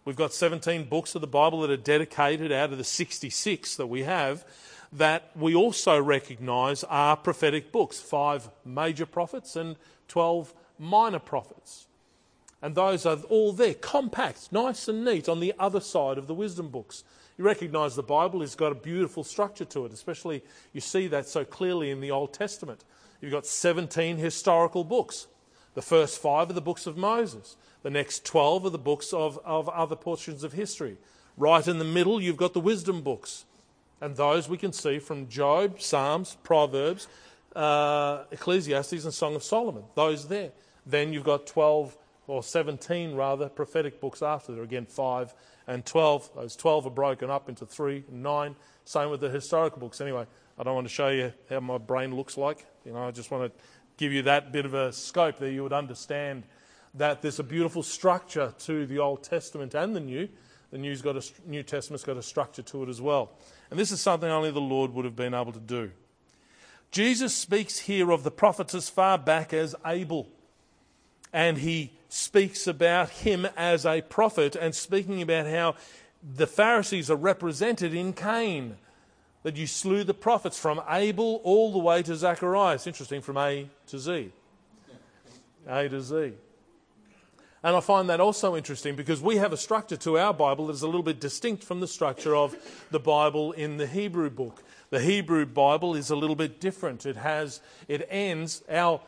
We've 0.06 0.16
got 0.16 0.34
17 0.34 0.86
books 0.86 1.16
of 1.16 1.22
the 1.22 1.28
Bible 1.28 1.62
that 1.62 1.70
are 1.70 1.76
dedicated 1.76 2.50
out 2.50 2.72
of 2.72 2.78
the 2.78 2.86
66 2.86 3.76
that 3.76 3.88
we 3.88 4.04
have 4.04 4.46
that 4.94 5.32
we 5.36 5.54
also 5.54 6.02
recognize 6.02 6.86
are 6.86 7.18
prophetic 7.18 7.74
books 7.74 8.00
five 8.00 8.50
major 8.64 9.06
prophets 9.06 9.58
and 9.58 9.76
12 10.08 10.54
minor 10.80 11.20
prophets. 11.20 11.87
And 12.62 12.74
those 12.74 13.06
are 13.06 13.18
all 13.30 13.54
there, 13.54 13.76
compact, 13.76 14.52
nice 14.52 14.88
and 14.88 15.06
neat 15.06 15.30
on 15.30 15.40
the 15.40 15.54
other 15.60 15.80
side 15.80 16.18
of 16.18 16.28
the 16.28 16.34
wisdom 16.34 16.70
books. 16.70 17.04
You 17.38 17.46
recognize 17.46 17.96
the 17.96 18.04
Bible 18.04 18.42
has 18.42 18.56
got 18.56 18.72
a 18.72 18.76
beautiful 18.76 19.24
structure 19.24 19.66
to 19.66 19.86
it, 19.86 19.94
especially 19.94 20.44
you 20.74 20.82
see 20.82 21.08
that 21.08 21.28
so 21.28 21.46
clearly 21.46 21.92
in 21.92 22.02
the 22.02 22.10
Old 22.10 22.34
Testament. 22.34 22.84
You've 23.22 23.32
got 23.32 23.46
17 23.46 24.18
historical 24.18 24.84
books. 24.84 25.28
The 25.76 25.84
first 25.84 26.20
five 26.20 26.50
are 26.50 26.54
the 26.54 26.62
books 26.62 26.88
of 26.88 26.98
Moses, 26.98 27.56
the 27.84 27.92
next 27.92 28.26
12 28.26 28.66
are 28.66 28.70
the 28.72 28.80
books 28.80 29.14
of, 29.14 29.40
of 29.46 29.70
other 29.70 29.96
portions 29.96 30.44
of 30.44 30.54
history. 30.54 30.98
Right 31.38 31.68
in 31.68 31.78
the 31.78 31.86
middle, 31.86 32.20
you've 32.20 32.38
got 32.38 32.54
the 32.54 32.60
wisdom 32.60 33.02
books. 33.02 33.46
And 34.02 34.16
those 34.16 34.50
we 34.50 34.58
can 34.58 34.74
see 34.74 34.98
from 34.98 35.28
Job, 35.28 35.80
Psalms, 35.80 36.38
Proverbs, 36.44 37.08
uh, 37.56 38.24
Ecclesiastes, 38.32 39.04
and 39.04 39.14
Song 39.14 39.36
of 39.36 39.44
Solomon. 39.44 39.84
Those 39.96 40.28
there. 40.28 40.52
Then 40.86 41.14
you've 41.14 41.24
got 41.24 41.46
12 41.46 41.96
or 42.28 42.44
17 42.44 43.16
rather 43.16 43.50
prophetic 43.50 44.00
books 44.00 44.22
after 44.22 44.52
there. 44.52 44.62
are 44.62 44.66
Again, 44.66 44.86
5 44.86 45.34
and 45.68 45.86
12. 45.86 46.30
Those 46.36 46.56
12 46.56 46.88
are 46.88 46.92
broken 46.92 47.30
up 47.30 47.50
into 47.50 47.66
3 47.66 48.04
and 48.10 48.22
9. 48.22 48.56
Same 48.84 49.10
with 49.10 49.22
the 49.22 49.30
historical 49.30 49.80
books. 49.80 50.02
Anyway, 50.02 50.26
I 50.60 50.64
don't 50.64 50.76
want 50.76 50.88
to 50.88 50.94
show 50.94 51.10
you 51.10 51.34
how 51.50 51.62
my 51.62 51.78
brain 51.78 52.16
looks 52.16 52.38
like. 52.38 52.66
You 52.86 52.94
know, 52.94 53.08
I 53.08 53.12
just 53.12 53.32
want 53.32 53.52
to 53.52 53.64
give 53.98 54.12
you 54.12 54.24
that 54.24 54.52
bit 54.52 54.66
of 54.66 54.74
a 54.74 54.92
scope 54.94 55.38
that 55.40 55.52
You 55.52 55.64
would 55.64 55.74
understand 55.74 56.44
that 56.94 57.22
there's 57.22 57.40
a 57.40 57.44
beautiful 57.44 57.84
structure 57.84 58.54
to 58.60 58.86
the 58.86 59.00
Old 59.00 59.24
Testament 59.24 59.74
and 59.74 59.96
the 59.96 60.00
New. 60.00 60.28
The 60.72 60.78
New's 60.78 61.02
got 61.02 61.16
a, 61.16 61.24
New 61.46 61.64
Testament's 61.64 62.04
got 62.04 62.18
a 62.18 62.22
structure 62.22 62.62
to 62.62 62.84
it 62.84 62.90
as 62.90 63.02
well. 63.02 63.32
And 63.70 63.80
this 63.80 63.92
is 63.92 64.02
something 64.02 64.30
only 64.30 64.52
the 64.52 64.60
Lord 64.60 64.94
would 64.94 65.06
have 65.06 65.16
been 65.16 65.34
able 65.34 65.54
to 65.54 65.60
do. 65.60 65.92
Jesus 66.92 67.36
speaks 67.36 67.80
here 67.80 68.12
of 68.12 68.24
the 68.24 68.32
prophets 68.32 68.74
as 68.74 68.90
far 68.90 69.18
back 69.18 69.54
as 69.54 69.76
Abel. 69.86 70.28
And 71.34 71.58
he 71.58 71.92
speaks 72.10 72.68
about 72.68 73.10
him 73.10 73.48
as 73.58 73.86
a 73.86 74.02
prophet 74.02 74.56
and 74.56 74.74
speaking 74.74 75.22
about 75.22 75.48
how 75.48 75.76
the 76.24 76.48
Pharisees 76.48 77.12
are 77.12 77.16
represented 77.16 77.94
in 77.94 78.14
Cain. 78.14 78.78
That 79.44 79.56
you 79.56 79.68
slew 79.68 80.04
the 80.04 80.14
prophets 80.14 80.60
from 80.60 80.82
Abel 80.90 81.40
all 81.44 81.72
the 81.72 81.80
way 81.80 82.02
to 82.04 82.16
Zacharias. 82.16 82.88
Interesting, 82.88 83.22
from 83.22 83.38
A 83.38 83.70
to 83.88 84.00
Z. 84.00 84.32
A 85.68 85.88
to 85.88 86.02
Z. 86.02 86.34
And 87.64 87.76
I 87.76 87.80
find 87.80 88.10
that 88.10 88.20
also 88.20 88.56
interesting 88.56 88.96
because 88.96 89.22
we 89.22 89.38
have 89.38 89.52
a 89.52 89.58
structure 89.58 89.98
to 89.98 90.18
our 90.18 90.34
Bible 90.34 90.68
that 90.68 90.74
is 90.74 90.84
a 90.84 90.86
little 90.86 91.04
bit 91.04 91.20
distinct 91.20 91.64
from 91.64 91.80
the 91.80 91.88
structure 91.88 92.36
of 92.36 92.56
the 92.92 93.00
Bible 93.00 93.52
in 93.52 93.78
the 93.78 93.88
Hebrew 93.88 94.30
book. 94.30 94.64
The 94.90 95.02
Hebrew 95.02 95.46
Bible 95.46 95.96
is 95.96 96.10
a 96.10 96.16
little 96.16 96.36
bit 96.36 96.62
different. 96.62 97.06
It 97.06 97.18
has, 97.18 97.62
it 97.88 98.08
ends, 98.10 98.64
our, 98.70 99.02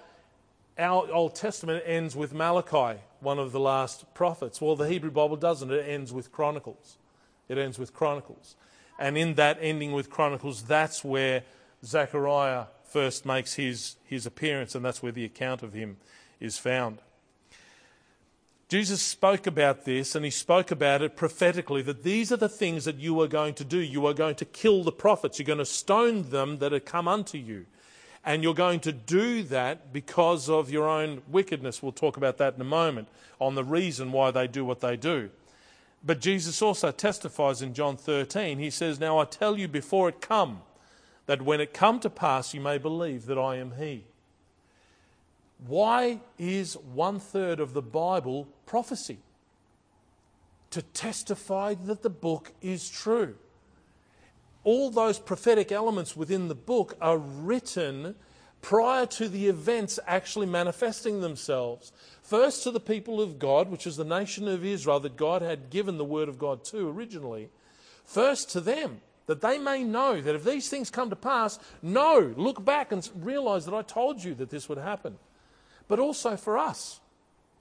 our 0.79 1.11
Old 1.11 1.35
Testament 1.35 1.83
ends 1.85 2.15
with 2.15 2.33
Malachi, 2.33 2.99
one 3.19 3.37
of 3.37 3.51
the 3.51 3.59
last 3.59 4.11
prophets. 4.13 4.61
Well, 4.61 4.75
the 4.75 4.87
Hebrew 4.87 5.11
Bible 5.11 5.35
doesn't. 5.35 5.69
It 5.69 5.87
ends 5.87 6.13
with 6.13 6.31
Chronicles. 6.31 6.97
It 7.49 7.57
ends 7.57 7.77
with 7.77 7.93
Chronicles. 7.93 8.55
And 8.97 9.17
in 9.17 9.35
that 9.35 9.57
ending 9.61 9.91
with 9.91 10.09
Chronicles, 10.09 10.63
that's 10.63 11.03
where 11.03 11.43
Zechariah 11.83 12.65
first 12.83 13.25
makes 13.25 13.53
his, 13.55 13.97
his 14.05 14.25
appearance, 14.25 14.73
and 14.73 14.83
that's 14.83 15.03
where 15.03 15.11
the 15.11 15.25
account 15.25 15.63
of 15.63 15.73
him 15.73 15.97
is 16.39 16.57
found. 16.57 16.99
Jesus 18.69 19.01
spoke 19.01 19.47
about 19.47 19.85
this 19.85 20.13
and 20.13 20.23
he 20.23 20.29
spoke 20.29 20.69
about 20.69 21.01
it 21.01 21.15
prophetically 21.15 21.81
that 21.81 22.03
these 22.03 22.31
are 22.31 22.37
the 22.37 22.47
things 22.47 22.85
that 22.85 22.97
you 22.97 23.19
are 23.19 23.27
going 23.27 23.55
to 23.55 23.63
do. 23.63 23.79
You 23.79 24.05
are 24.05 24.13
going 24.13 24.35
to 24.35 24.45
kill 24.45 24.83
the 24.83 24.91
prophets, 24.91 25.39
you're 25.39 25.45
going 25.45 25.57
to 25.57 25.65
stone 25.65 26.29
them 26.29 26.59
that 26.59 26.71
have 26.71 26.85
come 26.85 27.07
unto 27.07 27.39
you. 27.39 27.65
And 28.25 28.43
you're 28.43 28.53
going 28.53 28.81
to 28.81 28.91
do 28.91 29.43
that 29.43 29.93
because 29.93 30.49
of 30.49 30.69
your 30.69 30.87
own 30.87 31.21
wickedness. 31.27 31.81
We'll 31.81 31.91
talk 31.91 32.17
about 32.17 32.37
that 32.37 32.55
in 32.55 32.61
a 32.61 32.65
moment 32.65 33.07
on 33.39 33.55
the 33.55 33.63
reason 33.63 34.11
why 34.11 34.31
they 34.31 34.47
do 34.47 34.65
what 34.65 34.81
they 34.81 34.97
do. 34.97 35.29
But 36.03 36.21
Jesus 36.21 36.61
also 36.61 36.91
testifies 36.91 37.61
in 37.61 37.73
John 37.73 37.97
13. 37.97 38.59
He 38.59 38.69
says, 38.69 38.99
Now 38.99 39.19
I 39.19 39.25
tell 39.25 39.57
you 39.57 39.67
before 39.67 40.09
it 40.09 40.21
come, 40.21 40.61
that 41.25 41.41
when 41.41 41.61
it 41.61 41.73
come 41.73 41.99
to 41.99 42.09
pass, 42.09 42.53
you 42.53 42.61
may 42.61 42.77
believe 42.77 43.25
that 43.27 43.37
I 43.37 43.57
am 43.57 43.73
He. 43.77 44.05
Why 45.67 46.21
is 46.37 46.75
one 46.75 47.19
third 47.19 47.59
of 47.59 47.73
the 47.73 47.81
Bible 47.81 48.47
prophecy? 48.65 49.19
To 50.71 50.81
testify 50.81 51.75
that 51.85 52.01
the 52.01 52.09
book 52.09 52.53
is 52.61 52.89
true. 52.89 53.35
All 54.69 54.91
those 54.91 55.17
prophetic 55.17 55.71
elements 55.71 56.15
within 56.15 56.47
the 56.47 56.53
book 56.53 56.95
are 57.01 57.17
written 57.17 58.13
prior 58.61 59.07
to 59.07 59.27
the 59.27 59.47
events 59.47 59.97
actually 60.05 60.45
manifesting 60.45 61.21
themselves. 61.21 61.91
First 62.21 62.61
to 62.61 62.71
the 62.71 62.79
people 62.79 63.19
of 63.19 63.39
God, 63.39 63.71
which 63.71 63.87
is 63.87 63.97
the 63.97 64.05
nation 64.05 64.47
of 64.47 64.63
Israel 64.63 64.99
that 64.99 65.17
God 65.17 65.41
had 65.41 65.71
given 65.71 65.97
the 65.97 66.05
word 66.05 66.29
of 66.29 66.37
God 66.37 66.63
to 66.65 66.87
originally. 66.87 67.49
First 68.05 68.51
to 68.51 68.61
them, 68.61 69.01
that 69.25 69.41
they 69.41 69.57
may 69.57 69.83
know 69.83 70.21
that 70.21 70.35
if 70.35 70.43
these 70.43 70.69
things 70.69 70.91
come 70.91 71.09
to 71.09 71.15
pass, 71.15 71.57
no, 71.81 72.31
look 72.37 72.63
back 72.63 72.91
and 72.91 73.09
realize 73.15 73.65
that 73.65 73.73
I 73.73 73.81
told 73.81 74.23
you 74.23 74.35
that 74.35 74.51
this 74.51 74.69
would 74.69 74.77
happen 74.77 75.17
but 75.87 75.97
also 75.99 76.37
for 76.37 76.59
us. 76.59 76.99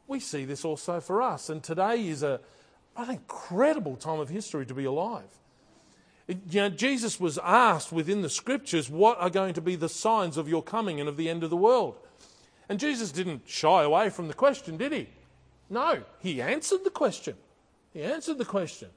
We 0.07 0.21
see 0.21 0.45
this 0.45 0.63
also 0.63 1.01
for 1.01 1.23
us. 1.23 1.49
And 1.49 1.63
today 1.63 2.07
is 2.07 2.23
a, 2.23 2.41
an 2.99 3.09
incredible 3.09 3.97
time 3.97 4.21
of 4.21 4.29
history 4.29 4.67
to 4.67 4.75
be 4.75 4.85
alive. 4.85 5.39
You 6.29 6.61
know, 6.61 6.69
Jesus 6.69 7.19
was 7.19 7.39
asked 7.39 7.91
within 7.91 8.21
the 8.21 8.29
scriptures, 8.29 8.91
What 8.91 9.19
are 9.19 9.31
going 9.31 9.55
to 9.55 9.63
be 9.63 9.77
the 9.77 9.89
signs 9.89 10.37
of 10.37 10.49
your 10.49 10.63
coming 10.63 11.01
and 11.01 11.09
of 11.09 11.17
the 11.17 11.29
end 11.29 11.43
of 11.43 11.51
the 11.51 11.57
world? 11.57 11.97
And 12.69 12.79
Jesus 12.79 13.11
didn't 13.11 13.43
shy 13.47 13.83
away 13.83 14.11
from 14.11 14.29
the 14.29 14.35
question, 14.35 14.77
did 14.77 14.93
he? 14.93 15.09
No, 15.71 16.03
he 16.21 16.43
answered 16.43 16.85
the 16.85 16.91
question. 16.91 17.35
He 17.95 18.03
answered 18.03 18.37
the 18.37 18.45
question. 18.45 18.91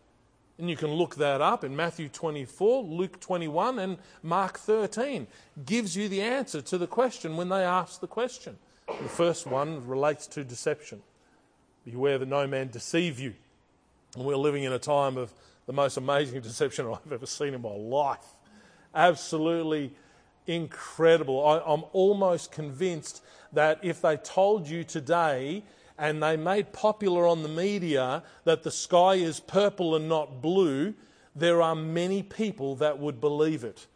And 0.57 0.69
you 0.69 0.75
can 0.75 0.91
look 0.91 1.15
that 1.15 1.41
up 1.41 1.63
in 1.63 1.75
Matthew 1.75 2.09
24, 2.09 2.83
Luke 2.83 3.19
21, 3.19 3.79
and 3.79 3.97
Mark 4.21 4.59
13. 4.59 5.25
Gives 5.65 5.95
you 5.95 6.09
the 6.09 6.21
answer 6.21 6.61
to 6.61 6.77
the 6.77 6.87
question 6.87 7.37
when 7.37 7.49
they 7.49 7.63
ask 7.63 8.01
the 8.01 8.07
question. 8.07 8.57
The 8.87 9.09
first 9.09 9.47
one 9.47 9.87
relates 9.87 10.27
to 10.27 10.43
deception. 10.43 11.01
Beware 11.85 12.17
that 12.17 12.27
no 12.27 12.45
man 12.45 12.67
deceive 12.67 13.19
you. 13.19 13.33
And 14.15 14.25
we're 14.25 14.35
living 14.35 14.63
in 14.63 14.73
a 14.73 14.79
time 14.79 15.17
of 15.17 15.33
the 15.71 15.75
most 15.75 15.95
amazing 15.95 16.41
deception 16.41 16.85
I've 16.85 17.13
ever 17.13 17.25
seen 17.25 17.53
in 17.53 17.61
my 17.61 17.69
life. 17.69 18.25
Absolutely 18.93 19.93
incredible. 20.45 21.45
I, 21.47 21.73
am 21.73 21.85
almost 21.93 22.51
convinced 22.51 23.23
that 23.53 23.79
if 23.81 24.01
they 24.01 24.17
told 24.17 24.67
you 24.67 24.83
today 24.83 25.63
and 25.97 26.21
they 26.21 26.35
made 26.35 26.73
popular 26.73 27.25
on 27.25 27.41
the 27.41 27.49
media 27.49 28.23
that 28.43 28.63
the 28.63 28.71
sky 28.71 29.13
is 29.13 29.39
purple 29.39 29.95
and 29.95 30.09
not 30.09 30.41
blue, 30.41 30.93
there 31.35 31.61
are 31.61 31.75
many 31.75 32.21
people 32.21 32.75
that 32.75 32.99
would 32.99 33.21
believe 33.21 33.63
it. 33.63 33.87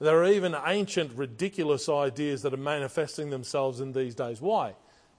There 0.00 0.22
are 0.22 0.26
even 0.26 0.54
ancient, 0.66 1.12
ridiculous 1.16 1.88
ideas 1.88 2.42
that 2.42 2.52
are 2.52 2.58
manifesting 2.58 3.30
themselves 3.30 3.80
in 3.80 3.92
these 3.92 4.14
days. 4.14 4.42
Why? 4.42 4.74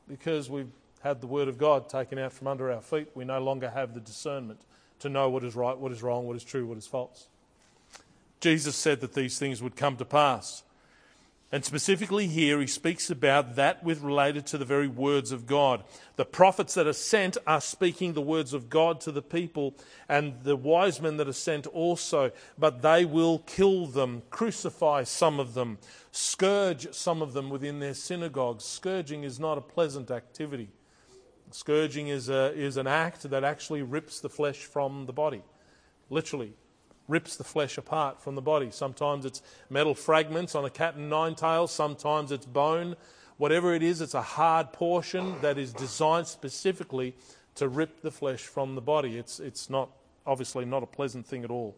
Because 0.08 0.51
we've 0.51 0.72
had 1.01 1.19
the 1.19 1.27
Word 1.27 1.48
of 1.48 1.58
God 1.58 1.89
taken 1.89 2.19
out 2.19 2.31
from 2.31 2.48
under 2.48 2.72
our 2.72 2.81
feet. 2.81 3.08
We 3.15 3.25
no 3.25 3.39
longer 3.39 3.69
have 3.72 3.96
the 3.96 4.00
discernment 4.00 4.62
to 5.00 5.10
know 5.10 5.29
what 5.29 5.44
is 5.44 5.56
right, 5.56 5.77
what 5.77 5.91
is 5.91 6.03
wrong, 6.03 6.27
what 6.27 6.36
is 6.36 6.44
true, 6.44 6.65
what 6.65 6.77
is 6.77 6.88
false. 6.88 7.27
Jesus 8.39 8.75
said 8.75 9.01
that 9.01 9.13
these 9.13 9.38
things 9.38 9.62
would 9.62 9.75
come 9.75 9.98
to 9.98 10.06
pass. 10.06 10.63
And 11.51 11.65
specifically 11.65 12.27
here, 12.27 12.60
he 12.60 12.68
speaks 12.68 13.10
about 13.10 13.56
that 13.56 13.84
with 13.84 14.01
related 14.01 14.46
to 14.48 14.58
the 14.60 14.65
very 14.65 14.88
words 14.88 15.32
of 15.32 15.48
God. 15.48 15.84
The 16.15 16.25
prophets 16.25 16.75
that 16.75 16.86
are 16.86 16.94
sent 16.94 17.38
are 17.48 17.60
speaking 17.60 18.13
the 18.13 18.22
words 18.22 18.53
of 18.53 18.70
God 18.70 19.01
to 19.01 19.12
the 19.12 19.24
people, 19.24 19.74
and 20.08 20.44
the 20.44 20.56
wise 20.56 21.01
men 21.01 21.18
that 21.18 21.27
are 21.27 21.34
sent 21.34 21.65
also, 21.65 22.32
but 22.60 22.84
they 22.84 23.03
will 23.03 23.39
kill 23.39 23.88
them, 23.88 24.22
crucify 24.29 25.03
some 25.06 25.39
of 25.39 25.56
them, 25.56 25.79
scourge 26.12 26.94
some 26.94 27.20
of 27.20 27.34
them 27.34 27.50
within 27.50 27.79
their 27.79 27.96
synagogues. 27.96 28.63
Scourging 28.63 29.24
is 29.24 29.39
not 29.39 29.58
a 29.58 29.62
pleasant 29.62 30.12
activity. 30.12 30.70
Scourging 31.51 32.08
is, 32.08 32.29
a, 32.29 32.53
is 32.53 32.77
an 32.77 32.88
act 32.88 33.29
that 33.29 33.44
actually 33.44 33.82
rips 33.82 34.20
the 34.20 34.29
flesh 34.29 34.58
from 34.58 35.06
the 35.06 35.13
body, 35.13 35.41
literally 36.10 36.53
rips 37.08 37.36
the 37.36 37.44
flesh 37.44 37.77
apart 37.77 38.22
from 38.22 38.36
the 38.36 38.41
body. 38.41 38.70
Sometimes 38.72 39.25
it's 39.25 39.41
metal 39.70 39.96
fragments 39.96 40.53
on 40.53 40.63
a 40.63 40.70
cat 40.70 40.96
and 40.96 41.10
nine 41.10 41.36
tails, 41.36 41.72
sometimes 41.72 42.32
it's 42.32 42.46
bone. 42.46 42.96
Whatever 43.38 43.74
it 43.74 43.82
is, 43.82 44.00
it's 44.01 44.13
a 44.13 44.22
hard 44.22 44.72
portion 44.74 45.36
that 45.41 45.58
is 45.58 45.74
designed 45.74 46.27
specifically 46.27 47.15
to 47.56 47.68
rip 47.68 48.01
the 48.01 48.12
flesh 48.12 48.41
from 48.41 48.75
the 48.75 48.82
body. 48.82 49.18
It's, 49.18 49.39
it's 49.39 49.70
not, 49.70 49.89
obviously, 50.27 50.65
not 50.65 50.84
a 50.84 50.88
pleasant 50.88 51.25
thing 51.25 51.44
at 51.44 51.50
all. 51.50 51.75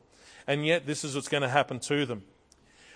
And 0.47 0.65
yet, 0.65 0.85
this 0.85 1.03
is 1.03 1.15
what's 1.15 1.27
going 1.27 1.43
to 1.43 1.49
happen 1.49 1.79
to 1.81 2.05
them. 2.05 2.23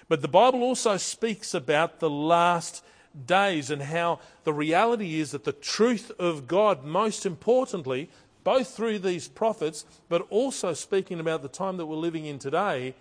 But 0.07 0.21
the 0.21 0.27
Bible 0.27 0.61
also 0.61 0.97
speaks 0.97 1.53
about 1.53 1.99
the 1.99 2.09
last 2.09 2.83
days 3.25 3.69
and 3.69 3.81
how 3.81 4.19
the 4.43 4.53
reality 4.53 5.19
is 5.19 5.31
that 5.31 5.43
the 5.43 5.53
truth 5.53 6.11
of 6.19 6.47
God, 6.47 6.83
most 6.83 7.25
importantly, 7.25 8.09
both 8.43 8.75
through 8.75 8.99
these 8.99 9.27
prophets, 9.27 9.85
but 10.07 10.25
also 10.29 10.73
speaking 10.73 11.19
about 11.19 11.41
the 11.41 11.47
time 11.47 11.77
that 11.77 11.85
we're 11.85 11.95
living 11.95 12.25
in 12.25 12.39
today, 12.39 12.93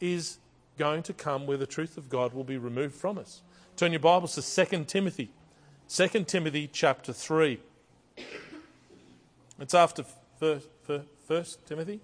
is 0.00 0.38
going 0.78 1.02
to 1.02 1.12
come 1.12 1.46
where 1.46 1.56
the 1.56 1.66
truth 1.66 1.96
of 1.96 2.08
God 2.08 2.34
will 2.34 2.44
be 2.44 2.58
removed 2.58 2.94
from 2.94 3.18
us. 3.18 3.42
Turn 3.76 3.92
your 3.92 4.00
Bibles 4.00 4.34
to 4.34 4.66
2 4.66 4.84
Timothy. 4.84 5.30
2 5.88 6.24
Timothy 6.24 6.68
chapter 6.72 7.12
3. 7.12 7.58
It's 9.60 9.74
after 9.74 10.04
First, 10.38 10.68
first 11.26 11.66
Timothy. 11.66 12.00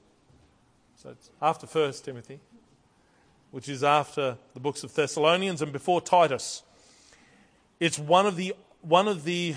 So 0.97 1.11
it's 1.11 1.31
after 1.41 1.67
First 1.67 2.05
Timothy, 2.05 2.41
which 3.51 3.69
is 3.69 3.83
after 3.83 4.37
the 4.55 4.61
books 4.61 4.83
of 4.85 4.95
Thessalonians 4.95 5.63
and 5.63 5.73
before 5.73 6.01
Titus. 6.01 6.63
It's 7.81 7.99
one 7.99 8.27
of 8.27 8.37
the 8.37 8.55
one 8.83 9.09
of 9.09 9.25
the 9.25 9.55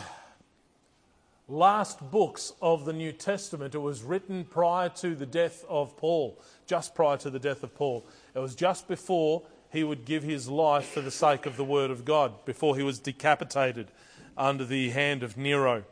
last 1.50 2.10
books 2.10 2.54
of 2.62 2.86
the 2.86 2.94
New 2.94 3.12
Testament. 3.12 3.76
It 3.76 3.80
was 3.80 4.02
written 4.02 4.46
prior 4.46 4.88
to 4.88 5.14
the 5.14 5.26
death 5.26 5.66
of 5.68 5.98
Paul, 5.98 6.40
just 6.66 6.96
prior 6.96 7.18
to 7.18 7.30
the 7.30 7.38
death 7.38 7.64
of 7.64 7.76
Paul. 7.76 8.06
It 8.34 8.40
was 8.40 8.56
just 8.56 8.88
before 8.88 9.44
he 9.74 9.84
would 9.84 10.06
give 10.06 10.24
his 10.24 10.48
life 10.48 10.86
for 10.86 11.02
the 11.02 11.12
sake 11.12 11.46
of 11.46 11.58
the 11.58 11.66
Word 11.66 11.92
of 11.92 12.06
God, 12.06 12.46
before 12.46 12.78
he 12.78 12.84
was 12.84 12.98
decapitated 12.98 13.90
under 14.38 14.64
the 14.64 14.92
hand 14.92 15.22
of 15.22 15.36
Nero. 15.36 15.84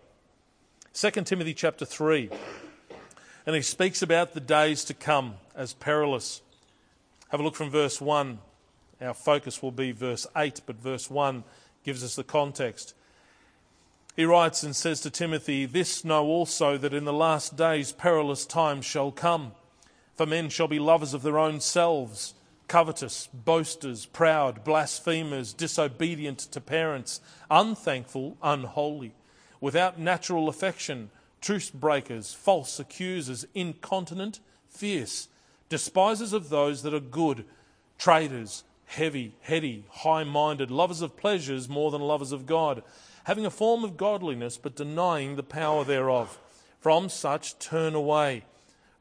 2 0.93 1.11
Timothy 1.11 1.53
chapter 1.53 1.83
3. 1.83 2.29
And 3.45 3.57
he 3.57 3.61
speaks 3.61 4.01
about 4.01 4.33
the 4.33 4.39
days 4.39 4.85
to 4.85 4.93
come 4.93 5.33
as 5.53 5.73
perilous. 5.73 6.41
Have 7.27 7.41
a 7.41 7.43
look 7.43 7.55
from 7.55 7.69
verse 7.69 7.99
1. 7.99 8.39
Our 9.01 9.13
focus 9.13 9.61
will 9.61 9.71
be 9.71 9.91
verse 9.91 10.27
8, 10.33 10.61
but 10.65 10.77
verse 10.77 11.09
1 11.09 11.43
gives 11.83 12.03
us 12.03 12.15
the 12.15 12.23
context. 12.23 12.93
He 14.15 14.25
writes 14.25 14.63
and 14.63 14.75
says 14.75 15.01
to 15.01 15.09
Timothy, 15.09 15.65
This 15.65 16.03
know 16.03 16.25
also 16.25 16.77
that 16.77 16.93
in 16.93 17.05
the 17.05 17.13
last 17.13 17.55
days 17.55 17.91
perilous 17.91 18.45
times 18.45 18.85
shall 18.85 19.11
come. 19.11 19.53
For 20.15 20.25
men 20.25 20.49
shall 20.49 20.67
be 20.67 20.79
lovers 20.79 21.13
of 21.13 21.23
their 21.23 21.39
own 21.39 21.61
selves, 21.61 22.33
covetous, 22.67 23.27
boasters, 23.33 24.05
proud, 24.05 24.63
blasphemers, 24.63 25.53
disobedient 25.53 26.39
to 26.39 26.61
parents, 26.61 27.21
unthankful, 27.49 28.37
unholy, 28.43 29.13
without 29.59 29.99
natural 29.99 30.49
affection 30.49 31.09
truce 31.41 31.71
breakers, 31.71 32.33
false 32.33 32.79
accusers, 32.79 33.45
incontinent, 33.53 34.39
fierce, 34.69 35.27
despisers 35.69 36.33
of 36.33 36.49
those 36.49 36.83
that 36.83 36.93
are 36.93 36.99
good, 36.99 37.43
traitors, 37.97 38.63
heavy, 38.91 39.33
heady, 39.41 39.85
high 39.89 40.23
minded, 40.23 40.69
lovers 40.69 41.01
of 41.01 41.15
pleasures 41.15 41.69
more 41.69 41.91
than 41.91 42.01
lovers 42.01 42.33
of 42.33 42.45
God, 42.45 42.83
having 43.23 43.45
a 43.45 43.49
form 43.49 43.85
of 43.85 43.95
godliness 43.95 44.57
but 44.57 44.75
denying 44.75 45.35
the 45.35 45.43
power 45.43 45.85
thereof. 45.85 46.37
From 46.81 47.07
such 47.07 47.57
turn 47.57 47.95
away. 47.95 48.43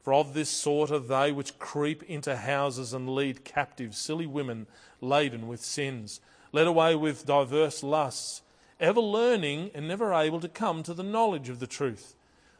For 0.01 0.13
of 0.13 0.33
this 0.33 0.49
sort 0.49 0.91
are 0.91 0.99
they 0.99 1.31
which 1.31 1.59
creep 1.59 2.03
into 2.03 2.37
houses 2.37 2.93
and 2.93 3.13
lead 3.13 3.43
captive 3.43 3.93
silly 3.93 4.25
women 4.25 4.67
laden 5.01 5.47
with 5.47 5.61
sins, 5.61 6.21
led 6.53 6.67
away 6.67 6.95
with 6.95 7.25
diverse 7.25 7.83
lusts, 7.83 8.43
ever 8.79 9.01
learning 9.01 9.71
and 9.75 9.87
never 9.87 10.13
able 10.13 10.39
to 10.39 10.47
come 10.47 10.83
to 10.83 10.93
the 10.93 11.03
knowledge 11.03 11.49
of 11.49 11.59
the 11.59 11.67
truth. 11.67 12.15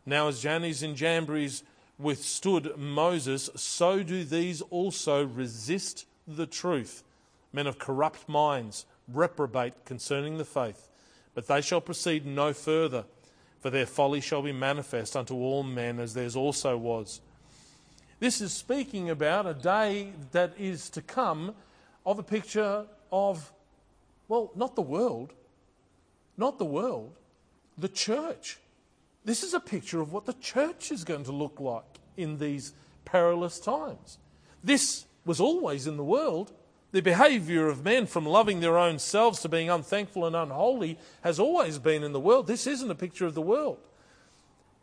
Now, 0.06 0.28
as 0.28 0.42
Jannes 0.42 0.84
and 0.84 0.98
Jambres 0.98 1.64
withstood 1.98 2.78
Moses, 2.78 3.50
so 3.56 4.04
do 4.04 4.26
these 4.26 4.62
also 4.64 5.26
resist 5.26 6.06
the 6.28 6.46
truth. 6.46 7.04
Men 7.54 7.68
of 7.68 7.80
corrupt 7.80 8.30
minds 8.30 8.86
reprobate 9.08 9.86
concerning 9.86 10.38
the 10.38 10.46
faith, 10.46 10.88
but 11.34 11.48
they 11.48 11.62
shall 11.62 11.82
proceed 11.82 12.26
no 12.26 12.54
further, 12.54 13.06
for 13.60 13.70
their 13.70 13.86
folly 13.86 14.22
shall 14.22 14.42
be 14.42 14.52
manifest 14.52 15.16
unto 15.16 15.36
all 15.36 15.64
men, 15.64 16.00
as 16.00 16.14
theirs 16.14 16.36
also 16.36 16.78
was. 16.78 17.22
This 18.20 18.40
is 18.40 18.54
speaking 18.54 19.10
about 19.10 19.48
a 19.48 19.54
day 19.54 20.14
that 20.32 20.54
is 20.58 20.90
to 20.92 21.02
come 21.02 21.56
of 22.06 22.20
a 22.20 22.24
picture 22.24 22.86
of, 23.12 23.52
well, 24.28 24.52
not 24.56 24.76
the 24.76 24.82
world, 24.82 25.34
not 26.38 26.58
the 26.58 26.66
world, 26.66 27.14
the 27.78 27.90
church. 27.90 28.58
This 29.26 29.44
is 29.44 29.54
a 29.54 29.60
picture 29.60 30.02
of 30.02 30.14
what 30.14 30.26
the 30.26 30.34
church 30.34 30.92
is 30.92 31.04
going 31.04 31.24
to 31.26 31.32
look 31.32 31.60
like 31.60 32.00
in 32.18 32.38
these 32.38 32.74
perilous 33.06 33.60
times. 33.60 34.18
This 34.64 35.06
was 35.26 35.40
always 35.40 35.88
in 35.88 35.98
the 35.98 36.04
world. 36.04 36.52
The 36.92 37.02
behavior 37.02 37.68
of 37.68 37.86
men 37.86 38.06
from 38.06 38.26
loving 38.26 38.60
their 38.60 38.78
own 38.78 39.00
selves 39.00 39.42
to 39.42 39.50
being 39.50 39.70
unthankful 39.70 40.26
and 40.26 40.36
unholy 40.36 41.00
has 41.22 41.40
always 41.40 41.80
been 41.80 42.04
in 42.04 42.12
the 42.12 42.20
world. 42.20 42.48
This 42.48 42.68
isn't 42.68 42.92
a 42.92 42.96
picture 42.96 43.26
of 43.26 43.34
the 43.34 43.42
world. 43.42 43.78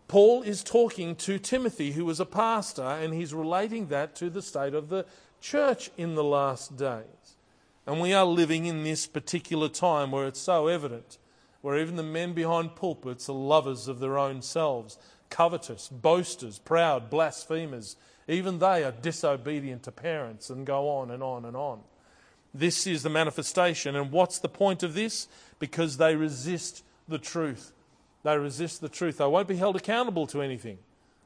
Paul 0.06 0.42
is 0.42 0.64
talking 0.64 1.16
to 1.16 1.38
Timothy, 1.38 1.92
who 1.92 2.06
was 2.06 2.18
a 2.18 2.24
pastor, 2.24 2.82
and 2.82 3.12
he's 3.12 3.34
relating 3.34 3.88
that 3.88 4.14
to 4.16 4.30
the 4.30 4.40
state 4.40 4.72
of 4.72 4.88
the 4.88 5.04
church 5.42 5.90
in 5.98 6.14
the 6.14 6.24
last 6.24 6.78
days. 6.78 7.36
And 7.86 8.00
we 8.00 8.14
are 8.14 8.24
living 8.24 8.64
in 8.64 8.84
this 8.84 9.06
particular 9.06 9.68
time 9.68 10.10
where 10.10 10.26
it's 10.26 10.40
so 10.40 10.66
evident 10.66 11.18
where 11.60 11.76
even 11.76 11.96
the 11.96 12.02
men 12.02 12.32
behind 12.32 12.76
pulpits 12.76 13.28
are 13.28 13.32
lovers 13.32 13.88
of 13.88 13.98
their 13.98 14.16
own 14.16 14.40
selves, 14.40 14.96
covetous, 15.28 15.88
boasters, 15.88 16.58
proud, 16.58 17.10
blasphemers. 17.10 17.96
Even 18.26 18.58
they 18.58 18.84
are 18.84 18.92
disobedient 18.92 19.82
to 19.82 19.92
parents 19.92 20.50
and 20.50 20.66
go 20.66 20.88
on 20.88 21.10
and 21.10 21.22
on 21.22 21.44
and 21.44 21.56
on. 21.56 21.80
This 22.54 22.86
is 22.86 23.02
the 23.02 23.10
manifestation. 23.10 23.94
And 23.94 24.10
what's 24.10 24.38
the 24.38 24.48
point 24.48 24.82
of 24.82 24.94
this? 24.94 25.28
Because 25.58 25.96
they 25.96 26.16
resist 26.16 26.84
the 27.06 27.18
truth. 27.18 27.72
They 28.22 28.36
resist 28.36 28.80
the 28.80 28.88
truth. 28.88 29.18
They 29.18 29.26
won't 29.26 29.48
be 29.48 29.56
held 29.56 29.76
accountable 29.76 30.26
to 30.28 30.42
anything, 30.42 30.78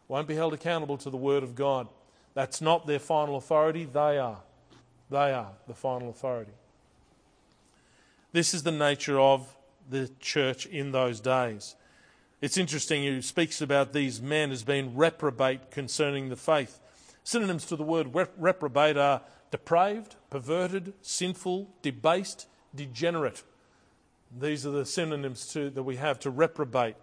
won't 0.08 0.28
be 0.28 0.34
held 0.34 0.54
accountable 0.54 0.98
to 0.98 1.10
the 1.10 1.16
Word 1.16 1.42
of 1.42 1.54
God. 1.54 1.88
That's 2.34 2.60
not 2.60 2.86
their 2.86 2.98
final 2.98 3.36
authority. 3.36 3.84
They 3.84 4.18
are. 4.18 4.40
They 5.10 5.32
are 5.32 5.52
the 5.66 5.74
final 5.74 6.08
authority. 6.10 6.52
This 8.32 8.54
is 8.54 8.62
the 8.62 8.72
nature 8.72 9.20
of 9.20 9.54
the 9.90 10.10
church 10.20 10.64
in 10.66 10.92
those 10.92 11.20
days. 11.20 11.76
It's 12.40 12.56
interesting, 12.56 13.02
he 13.02 13.20
speaks 13.20 13.60
about 13.60 13.92
these 13.92 14.20
men 14.20 14.50
as 14.50 14.64
being 14.64 14.96
reprobate 14.96 15.70
concerning 15.70 16.28
the 16.28 16.36
faith. 16.36 16.80
Synonyms 17.22 17.66
to 17.66 17.76
the 17.76 17.84
word 17.84 18.12
reprobate 18.36 18.96
are 18.96 19.20
depraved, 19.50 20.16
perverted, 20.32 20.94
sinful, 21.02 21.68
debased, 21.82 22.46
degenerate. 22.74 23.42
These 24.40 24.64
are 24.64 24.70
the 24.70 24.86
synonyms 24.86 25.46
to, 25.48 25.68
that 25.68 25.82
we 25.82 25.96
have 25.96 26.18
to 26.20 26.30
reprobate. 26.30 26.96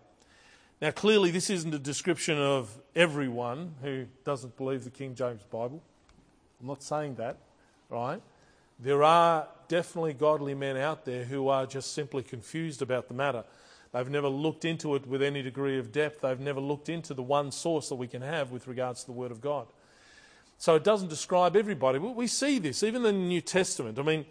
Now, 0.82 0.90
clearly, 0.90 1.30
this 1.30 1.52
isn't 1.52 1.72
a 1.72 1.78
description 1.78 2.40
of 2.40 2.76
everyone 2.96 3.76
who 3.84 4.08
doesn't 4.24 4.58
believe 4.58 4.84
the 4.84 4.90
King 4.90 5.14
James 5.14 5.44
Bible. 5.44 5.80
I'm 6.60 6.66
not 6.66 6.82
saying 6.82 7.16
that, 7.16 7.38
right? 7.88 8.20
There 8.80 9.04
are 9.04 9.48
definitely 9.68 10.14
godly 10.14 10.56
men 10.56 10.76
out 10.76 11.06
there 11.06 11.24
who 11.24 11.50
are 11.50 11.68
just 11.68 11.94
simply 11.94 12.24
confused 12.24 12.82
about 12.82 13.10
the 13.10 13.14
matter. 13.14 13.44
They've 13.94 14.10
never 14.10 14.28
looked 14.28 14.66
into 14.66 14.96
it 14.96 15.06
with 15.06 15.22
any 15.22 15.44
degree 15.44 15.78
of 15.78 15.92
depth. 15.92 16.22
They've 16.22 16.40
never 16.40 16.62
looked 16.62 16.90
into 16.90 17.14
the 17.14 17.22
one 17.22 17.52
source 17.52 17.90
that 17.90 17.96
we 17.96 18.08
can 18.08 18.24
have 18.24 18.50
with 18.50 18.68
regards 18.68 19.02
to 19.02 19.06
the 19.06 19.12
Word 19.12 19.30
of 19.30 19.40
God. 19.40 19.68
So 20.60 20.76
it 20.76 20.84
doesn't 20.84 21.08
describe 21.08 21.56
everybody. 21.56 22.00
We 22.00 22.28
see 22.28 22.60
this 22.60 22.84
even 22.84 23.06
in 23.06 23.16
the 23.16 23.28
New 23.28 23.40
Testament. 23.40 23.98
I 23.98 24.02
mean, 24.02 24.26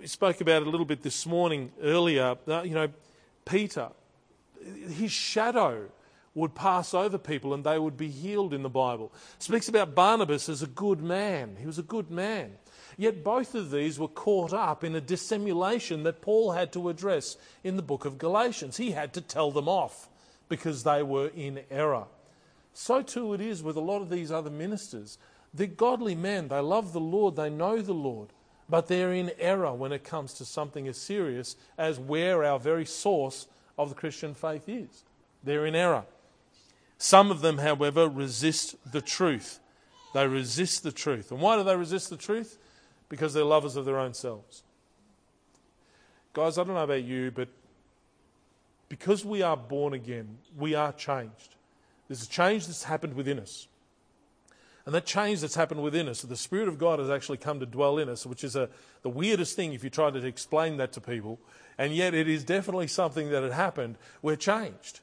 we 0.00 0.06
spoke 0.06 0.40
about 0.40 0.62
it 0.62 0.66
a 0.66 0.70
little 0.70 0.86
bit 0.86 1.02
this 1.02 1.26
morning 1.26 1.70
earlier. 1.82 2.36
Uh, 2.48 2.62
you 2.62 2.74
know, 2.74 2.88
Peter, 3.44 3.90
his 4.90 5.12
shadow 5.12 5.90
would 6.34 6.54
pass 6.54 6.94
over 6.94 7.18
people 7.18 7.52
and 7.52 7.64
they 7.64 7.78
would 7.78 7.98
be 7.98 8.08
healed 8.08 8.54
in 8.54 8.62
the 8.62 8.70
Bible. 8.70 9.12
Speaks 9.38 9.68
about 9.68 9.94
Barnabas 9.94 10.48
as 10.48 10.62
a 10.62 10.66
good 10.66 11.02
man. 11.02 11.56
He 11.60 11.66
was 11.66 11.78
a 11.78 11.82
good 11.82 12.10
man. 12.10 12.52
Yet 12.96 13.22
both 13.22 13.54
of 13.54 13.70
these 13.70 13.98
were 13.98 14.08
caught 14.08 14.54
up 14.54 14.84
in 14.84 14.94
a 14.94 15.02
dissimulation 15.02 16.02
that 16.04 16.22
Paul 16.22 16.52
had 16.52 16.72
to 16.72 16.88
address 16.88 17.36
in 17.62 17.76
the 17.76 17.82
book 17.82 18.06
of 18.06 18.16
Galatians. 18.16 18.78
He 18.78 18.92
had 18.92 19.12
to 19.12 19.20
tell 19.20 19.50
them 19.50 19.68
off 19.68 20.08
because 20.48 20.84
they 20.84 21.02
were 21.02 21.28
in 21.28 21.60
error. 21.70 22.06
So 22.72 23.02
too 23.02 23.34
it 23.34 23.42
is 23.42 23.62
with 23.62 23.76
a 23.76 23.80
lot 23.80 24.00
of 24.00 24.08
these 24.08 24.32
other 24.32 24.50
ministers. 24.50 25.18
They're 25.54 25.66
godly 25.66 26.14
men, 26.14 26.48
they 26.48 26.60
love 26.60 26.92
the 26.92 27.00
Lord, 27.00 27.36
they 27.36 27.50
know 27.50 27.80
the 27.80 27.94
Lord, 27.94 28.28
but 28.68 28.86
they're 28.86 29.12
in 29.12 29.32
error 29.38 29.72
when 29.72 29.92
it 29.92 30.04
comes 30.04 30.34
to 30.34 30.44
something 30.44 30.86
as 30.86 30.96
serious 30.98 31.56
as 31.76 31.98
where 31.98 32.44
our 32.44 32.58
very 32.58 32.84
source 32.84 33.46
of 33.78 33.88
the 33.88 33.94
Christian 33.94 34.34
faith 34.34 34.68
is. 34.68 35.04
They're 35.42 35.66
in 35.66 35.74
error. 35.74 36.04
Some 36.98 37.30
of 37.30 37.40
them, 37.40 37.58
however, 37.58 38.08
resist 38.08 38.76
the 38.92 39.00
truth. 39.00 39.60
They 40.14 40.26
resist 40.26 40.82
the 40.82 40.92
truth. 40.92 41.30
And 41.30 41.40
why 41.40 41.56
do 41.56 41.62
they 41.62 41.76
resist 41.76 42.10
the 42.10 42.16
truth? 42.16 42.58
because 43.08 43.34
they're 43.34 43.44
lovers 43.44 43.76
of 43.76 43.84
their 43.84 43.98
own 43.98 44.14
selves. 44.14 44.62
Guys, 46.32 46.58
I 46.58 46.64
don't 46.64 46.74
know 46.74 46.82
about 46.82 47.04
you, 47.04 47.30
but 47.30 47.48
because 48.88 49.24
we 49.24 49.42
are 49.42 49.56
born 49.56 49.94
again, 49.94 50.38
we 50.56 50.74
are 50.74 50.92
changed. 50.92 51.56
There's 52.06 52.22
a 52.22 52.28
change 52.28 52.66
that's 52.66 52.84
happened 52.84 53.14
within 53.14 53.38
us. 53.38 53.66
And 54.88 54.94
that 54.94 55.04
change 55.04 55.42
that's 55.42 55.54
happened 55.54 55.82
within 55.82 56.08
us, 56.08 56.22
the 56.22 56.34
Spirit 56.34 56.66
of 56.66 56.78
God 56.78 56.98
has 56.98 57.10
actually 57.10 57.36
come 57.36 57.60
to 57.60 57.66
dwell 57.66 57.98
in 57.98 58.08
us, 58.08 58.24
which 58.24 58.42
is 58.42 58.56
a, 58.56 58.70
the 59.02 59.10
weirdest 59.10 59.54
thing 59.54 59.74
if 59.74 59.84
you 59.84 59.90
try 59.90 60.10
to 60.10 60.26
explain 60.26 60.78
that 60.78 60.92
to 60.92 61.00
people. 61.02 61.38
And 61.76 61.94
yet 61.94 62.14
it 62.14 62.26
is 62.26 62.42
definitely 62.42 62.86
something 62.86 63.28
that 63.28 63.42
had 63.42 63.52
happened. 63.52 63.98
We're 64.22 64.36
changed. 64.36 65.00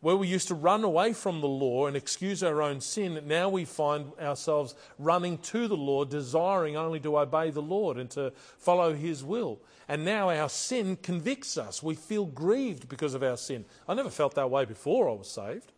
Where 0.00 0.16
we 0.16 0.26
used 0.26 0.48
to 0.48 0.56
run 0.56 0.82
away 0.82 1.12
from 1.12 1.42
the 1.42 1.46
law 1.46 1.86
and 1.86 1.96
excuse 1.96 2.42
our 2.42 2.60
own 2.60 2.80
sin, 2.80 3.22
now 3.24 3.48
we 3.48 3.64
find 3.64 4.10
ourselves 4.20 4.74
running 4.98 5.38
to 5.38 5.68
the 5.68 5.76
Lord, 5.76 6.10
desiring 6.10 6.76
only 6.76 6.98
to 6.98 7.16
obey 7.16 7.50
the 7.50 7.62
Lord 7.62 7.98
and 7.98 8.10
to 8.10 8.32
follow 8.58 8.94
His 8.94 9.22
will. 9.22 9.60
And 9.86 10.04
now 10.04 10.30
our 10.30 10.48
sin 10.48 10.96
convicts 10.96 11.56
us. 11.56 11.84
We 11.84 11.94
feel 11.94 12.26
grieved 12.26 12.88
because 12.88 13.14
of 13.14 13.22
our 13.22 13.36
sin. 13.36 13.64
I 13.86 13.94
never 13.94 14.10
felt 14.10 14.34
that 14.34 14.50
way 14.50 14.64
before 14.64 15.08
I 15.08 15.12
was 15.12 15.30
saved. 15.30 15.70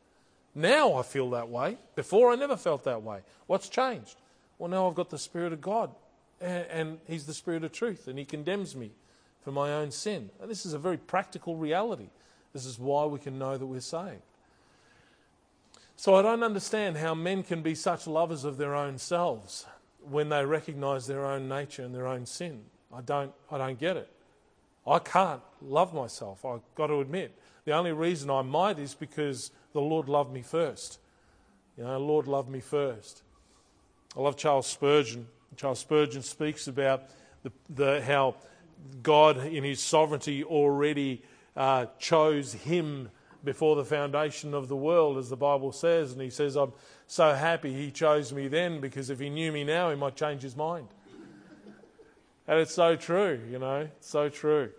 Now 0.55 0.95
I 0.95 1.03
feel 1.03 1.31
that 1.31 1.49
way. 1.49 1.79
Before 1.95 2.31
I 2.31 2.37
never 2.37 2.57
felt 2.57 2.85
that 2.85 3.03
way. 3.03 3.21
What's 3.47 3.69
changed? 3.69 4.17
Well, 4.59 4.71
now 4.71 4.89
I've 4.89 4.95
got 4.95 5.11
the 5.11 5.19
Spirit 5.19 5.53
of 5.53 5.61
God, 5.61 5.91
and, 6.41 6.99
He's 7.09 7.27
the 7.27 7.35
Spirit 7.35 7.65
of 7.65 7.73
truth, 7.73 8.07
and 8.07 8.19
He 8.19 8.25
condemns 8.25 8.77
me 8.77 8.93
for 9.43 9.51
my 9.51 9.73
own 9.73 9.91
sin. 9.91 10.31
And 10.41 10.51
this 10.51 10.65
is 10.67 10.73
a 10.73 10.79
very 10.79 10.99
practical 10.99 11.57
reality. 11.57 12.11
This 12.53 12.67
is 12.67 12.79
why 12.79 13.07
we 13.07 13.19
can 13.19 13.39
know 13.39 13.57
that 13.57 13.67
we're 13.67 13.81
saved. 13.81 14.23
So 15.97 16.17
I 16.17 16.23
don't 16.23 16.43
understand 16.43 16.97
how 16.97 17.15
men 17.15 17.43
can 17.43 17.63
be 17.63 17.75
such 17.75 18.07
lovers 18.07 18.45
of 18.45 18.57
their 18.57 18.75
own 18.75 18.99
selves 18.99 19.67
when 20.09 20.29
they 20.29 20.45
recognize 20.45 21.07
their 21.07 21.25
own 21.25 21.49
nature 21.49 21.83
and 21.83 21.95
their 21.95 22.07
own 22.07 22.27
sin. 22.27 22.63
I 22.93 23.01
don't, 23.01 23.33
I 23.51 23.59
don't 23.59 23.79
get 23.79 23.97
it. 23.97 24.11
I 24.87 24.99
can't 24.99 25.41
love 25.61 25.95
myself, 25.95 26.45
I've 26.45 26.61
got 26.75 26.89
to 26.89 27.01
admit. 27.01 27.37
The 27.65 27.73
only 27.73 27.93
reason 27.93 28.31
I 28.31 28.43
might 28.43 28.79
is 28.79 28.95
because 28.95 29.53
the 29.73 29.81
Lord 29.81 30.09
loved 30.09 30.33
me 30.33 30.43
first. 30.43 30.99
You 31.77 31.85
know, 31.85 31.93
the 31.93 31.99
Lord 31.99 32.27
loved 32.27 32.51
me 32.51 32.61
first. 32.61 33.23
I 34.17 34.21
love 34.21 34.37
Charles 34.37 34.67
Spurgeon. 34.67 35.27
Charles 35.57 35.79
Spurgeon 35.79 36.23
speaks 36.23 36.69
about 36.69 37.05
the, 37.43 37.53
the, 37.71 38.03
how 38.03 38.37
God, 39.03 39.39
in 39.39 39.65
his 39.65 39.81
sovereignty, 39.81 40.45
already 40.45 41.23
uh, 41.57 41.87
chose 41.99 42.53
him 42.53 43.11
before 43.45 43.77
the 43.77 43.85
foundation 43.85 44.55
of 44.55 44.69
the 44.69 44.77
world, 44.77 45.19
as 45.19 45.29
the 45.29 45.37
Bible 45.37 45.73
says. 45.73 46.13
And 46.13 46.21
he 46.21 46.31
says, 46.31 46.57
I'm 46.57 46.73
so 47.07 47.33
happy 47.35 47.73
he 47.73 47.91
chose 47.91 48.33
me 48.33 48.49
then 48.49 48.81
because 48.81 49.11
if 49.11 49.19
he 49.19 49.31
knew 49.31 49.51
me 49.51 49.65
now, 49.65 49.91
he 49.91 49.97
might 49.97 50.17
change 50.17 50.43
his 50.43 50.57
mind. 50.57 50.89
And 52.47 52.59
it's 52.59 52.75
so 52.75 52.97
true, 52.97 53.41
you 53.51 53.59
know, 53.59 53.89
so 54.01 54.29
true. 54.29 54.71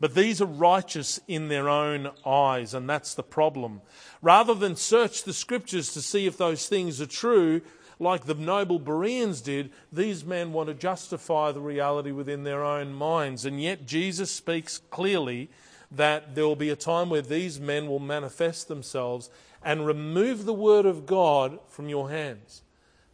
But 0.00 0.14
these 0.14 0.42
are 0.42 0.46
righteous 0.46 1.20
in 1.28 1.48
their 1.48 1.68
own 1.68 2.10
eyes, 2.26 2.74
and 2.74 2.88
that's 2.88 3.14
the 3.14 3.22
problem. 3.22 3.80
Rather 4.20 4.54
than 4.54 4.76
search 4.76 5.24
the 5.24 5.32
scriptures 5.32 5.92
to 5.94 6.02
see 6.02 6.26
if 6.26 6.36
those 6.36 6.68
things 6.68 7.00
are 7.00 7.06
true, 7.06 7.62
like 8.00 8.24
the 8.24 8.34
noble 8.34 8.78
Bereans 8.78 9.40
did, 9.40 9.70
these 9.92 10.24
men 10.24 10.52
want 10.52 10.68
to 10.68 10.74
justify 10.74 11.52
the 11.52 11.60
reality 11.60 12.10
within 12.10 12.42
their 12.42 12.64
own 12.64 12.92
minds. 12.92 13.44
And 13.44 13.62
yet, 13.62 13.86
Jesus 13.86 14.30
speaks 14.30 14.78
clearly 14.90 15.48
that 15.90 16.34
there 16.34 16.44
will 16.44 16.56
be 16.56 16.70
a 16.70 16.76
time 16.76 17.08
where 17.08 17.22
these 17.22 17.60
men 17.60 17.86
will 17.86 18.00
manifest 18.00 18.66
themselves 18.66 19.30
and 19.62 19.86
remove 19.86 20.44
the 20.44 20.52
word 20.52 20.86
of 20.86 21.06
God 21.06 21.58
from 21.68 21.88
your 21.88 22.10
hands. 22.10 22.62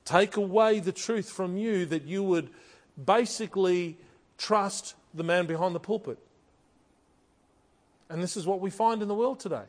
Take 0.05 0.37
away 0.37 0.81
the 0.81 0.93
truth 0.93 1.31
from 1.31 1.57
you 1.57 1.85
that 1.87 2.05
you 2.05 2.23
would 2.23 2.51
basically 3.03 3.99
trust 4.39 4.95
the 5.13 5.23
man 5.23 5.47
behind 5.47 5.75
the 5.75 5.81
pulpit. 5.81 6.19
And 8.11 8.23
this 8.23 8.37
is 8.37 8.47
what 8.47 8.61
we 8.61 8.71
find 8.71 9.01
in 9.01 9.09
the 9.09 9.15
world 9.15 9.39
today. 9.41 9.65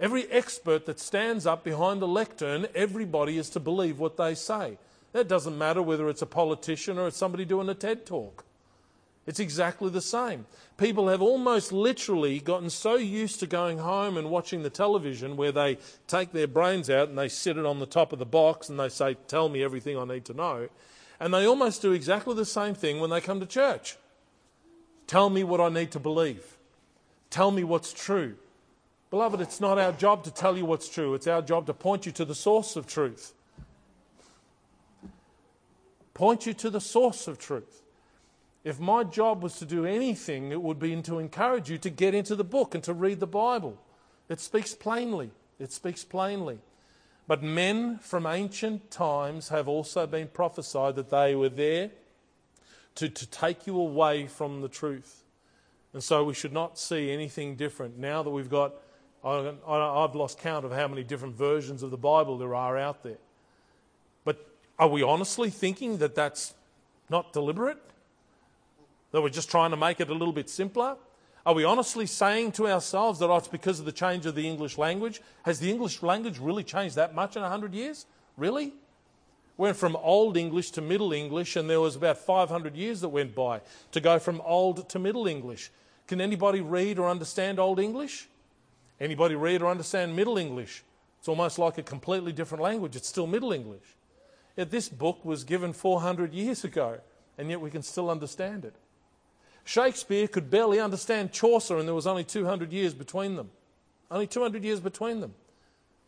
Every 0.00 0.28
expert 0.32 0.86
that 0.86 0.98
stands 0.98 1.46
up 1.46 1.62
behind 1.62 2.02
a 2.02 2.06
lectern, 2.06 2.66
everybody 2.74 3.38
is 3.38 3.50
to 3.50 3.60
believe 3.60 4.00
what 4.00 4.16
they 4.16 4.34
say. 4.34 4.78
That 5.12 5.28
doesn't 5.28 5.56
matter 5.56 5.82
whether 5.82 6.08
it's 6.08 6.22
a 6.22 6.26
politician 6.26 6.98
or 6.98 7.06
it's 7.06 7.16
somebody 7.16 7.44
doing 7.44 7.68
a 7.68 7.74
TED 7.74 8.06
talk. 8.06 8.44
It's 9.26 9.38
exactly 9.38 9.90
the 9.90 10.00
same. 10.00 10.46
People 10.78 11.08
have 11.08 11.22
almost 11.22 11.70
literally 11.70 12.40
gotten 12.40 12.70
so 12.70 12.96
used 12.96 13.38
to 13.40 13.46
going 13.46 13.78
home 13.78 14.16
and 14.16 14.30
watching 14.30 14.62
the 14.62 14.70
television 14.70 15.36
where 15.36 15.52
they 15.52 15.78
take 16.08 16.32
their 16.32 16.48
brains 16.48 16.90
out 16.90 17.08
and 17.08 17.16
they 17.16 17.28
sit 17.28 17.56
it 17.56 17.64
on 17.64 17.78
the 17.78 17.86
top 17.86 18.12
of 18.12 18.18
the 18.18 18.26
box 18.26 18.68
and 18.68 18.80
they 18.80 18.88
say, 18.88 19.14
Tell 19.28 19.48
me 19.48 19.62
everything 19.62 19.96
I 19.96 20.04
need 20.04 20.24
to 20.24 20.34
know. 20.34 20.68
And 21.20 21.32
they 21.32 21.46
almost 21.46 21.82
do 21.82 21.92
exactly 21.92 22.34
the 22.34 22.44
same 22.44 22.74
thing 22.74 22.98
when 22.98 23.10
they 23.10 23.20
come 23.20 23.38
to 23.38 23.46
church. 23.46 23.96
Tell 25.06 25.30
me 25.30 25.44
what 25.44 25.60
I 25.60 25.68
need 25.68 25.92
to 25.92 26.00
believe. 26.00 26.58
Tell 27.32 27.50
me 27.50 27.64
what's 27.64 27.94
true. 27.94 28.34
Beloved, 29.08 29.40
it's 29.40 29.58
not 29.58 29.78
our 29.78 29.92
job 29.92 30.22
to 30.24 30.30
tell 30.30 30.54
you 30.54 30.66
what's 30.66 30.86
true, 30.86 31.14
it's 31.14 31.26
our 31.26 31.40
job 31.40 31.64
to 31.64 31.72
point 31.72 32.04
you 32.04 32.12
to 32.12 32.26
the 32.26 32.34
source 32.34 32.76
of 32.76 32.86
truth. 32.86 33.32
Point 36.12 36.44
you 36.44 36.52
to 36.52 36.68
the 36.68 36.80
source 36.80 37.26
of 37.26 37.38
truth. 37.38 37.80
If 38.64 38.78
my 38.78 39.02
job 39.02 39.42
was 39.42 39.56
to 39.60 39.64
do 39.64 39.86
anything, 39.86 40.52
it 40.52 40.60
would 40.60 40.78
be 40.78 40.94
to 41.00 41.18
encourage 41.18 41.70
you 41.70 41.78
to 41.78 41.88
get 41.88 42.14
into 42.14 42.36
the 42.36 42.44
book 42.44 42.74
and 42.74 42.84
to 42.84 42.92
read 42.92 43.18
the 43.18 43.26
Bible. 43.26 43.78
It 44.28 44.38
speaks 44.38 44.74
plainly. 44.74 45.30
It 45.58 45.72
speaks 45.72 46.04
plainly. 46.04 46.58
But 47.26 47.42
men 47.42 47.98
from 47.98 48.26
ancient 48.26 48.90
times 48.90 49.48
have 49.48 49.68
also 49.68 50.06
been 50.06 50.28
prophesied 50.28 50.96
that 50.96 51.08
they 51.08 51.34
were 51.34 51.48
there 51.48 51.92
to, 52.96 53.08
to 53.08 53.26
take 53.26 53.66
you 53.66 53.80
away 53.80 54.26
from 54.26 54.60
the 54.60 54.68
truth. 54.68 55.21
And 55.92 56.02
so 56.02 56.24
we 56.24 56.34
should 56.34 56.52
not 56.52 56.78
see 56.78 57.10
anything 57.10 57.56
different. 57.56 57.98
Now 57.98 58.22
that 58.22 58.30
we've 58.30 58.48
got, 58.48 58.74
I've 59.24 60.14
lost 60.14 60.38
count 60.38 60.64
of 60.64 60.72
how 60.72 60.88
many 60.88 61.04
different 61.04 61.36
versions 61.36 61.82
of 61.82 61.90
the 61.90 61.96
Bible 61.96 62.38
there 62.38 62.54
are 62.54 62.78
out 62.78 63.02
there. 63.02 63.18
But 64.24 64.48
are 64.78 64.88
we 64.88 65.02
honestly 65.02 65.50
thinking 65.50 65.98
that 65.98 66.14
that's 66.14 66.54
not 67.10 67.32
deliberate? 67.32 67.78
That 69.10 69.20
we're 69.20 69.28
just 69.28 69.50
trying 69.50 69.70
to 69.72 69.76
make 69.76 70.00
it 70.00 70.08
a 70.08 70.14
little 70.14 70.32
bit 70.32 70.48
simpler? 70.48 70.96
Are 71.44 71.54
we 71.54 71.64
honestly 71.64 72.06
saying 72.06 72.52
to 72.52 72.68
ourselves 72.68 73.18
that 73.18 73.28
oh, 73.28 73.36
it's 73.36 73.48
because 73.48 73.80
of 73.80 73.84
the 73.84 73.92
change 73.92 74.26
of 74.26 74.34
the 74.34 74.48
English 74.48 74.78
language? 74.78 75.20
Has 75.42 75.58
the 75.58 75.70
English 75.70 76.02
language 76.02 76.38
really 76.38 76.64
changed 76.64 76.96
that 76.96 77.14
much 77.14 77.36
in 77.36 77.42
100 77.42 77.74
years? 77.74 78.06
Really? 78.36 78.72
Went 79.56 79.76
from 79.76 79.96
Old 79.96 80.36
English 80.36 80.70
to 80.72 80.80
Middle 80.80 81.12
English, 81.12 81.56
and 81.56 81.68
there 81.68 81.80
was 81.80 81.96
about 81.96 82.18
500 82.18 82.76
years 82.76 83.00
that 83.02 83.08
went 83.08 83.34
by 83.34 83.60
to 83.90 84.00
go 84.00 84.18
from 84.18 84.40
Old 84.42 84.88
to 84.88 84.98
Middle 84.98 85.26
English. 85.26 85.70
Can 86.06 86.20
anybody 86.20 86.60
read 86.60 86.98
or 86.98 87.08
understand 87.08 87.58
Old 87.58 87.78
English? 87.78 88.28
Anybody 89.00 89.34
read 89.34 89.62
or 89.62 89.70
understand 89.70 90.14
Middle 90.14 90.38
English? 90.38 90.84
It's 91.18 91.28
almost 91.28 91.58
like 91.58 91.78
a 91.78 91.82
completely 91.82 92.32
different 92.32 92.62
language. 92.62 92.96
It's 92.96 93.08
still 93.08 93.26
Middle 93.26 93.52
English. 93.52 93.96
Yet 94.56 94.70
this 94.70 94.88
book 94.88 95.24
was 95.24 95.44
given 95.44 95.72
400 95.72 96.34
years 96.34 96.64
ago, 96.64 96.98
and 97.38 97.48
yet 97.48 97.60
we 97.60 97.70
can 97.70 97.82
still 97.82 98.10
understand 98.10 98.64
it. 98.64 98.74
Shakespeare 99.64 100.28
could 100.28 100.50
barely 100.50 100.80
understand 100.80 101.32
Chaucer, 101.32 101.78
and 101.78 101.86
there 101.86 101.94
was 101.94 102.06
only 102.06 102.24
200 102.24 102.72
years 102.72 102.94
between 102.94 103.36
them. 103.36 103.50
Only 104.10 104.26
200 104.26 104.64
years 104.64 104.80
between 104.80 105.20
them. 105.20 105.34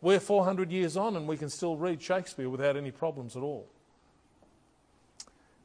We're 0.01 0.19
400 0.19 0.71
years 0.71 0.97
on, 0.97 1.15
and 1.15 1.27
we 1.27 1.37
can 1.37 1.49
still 1.49 1.77
read 1.77 2.01
Shakespeare 2.01 2.49
without 2.49 2.77
any 2.77 2.91
problems 2.91 3.35
at 3.35 3.41
all. 3.41 3.65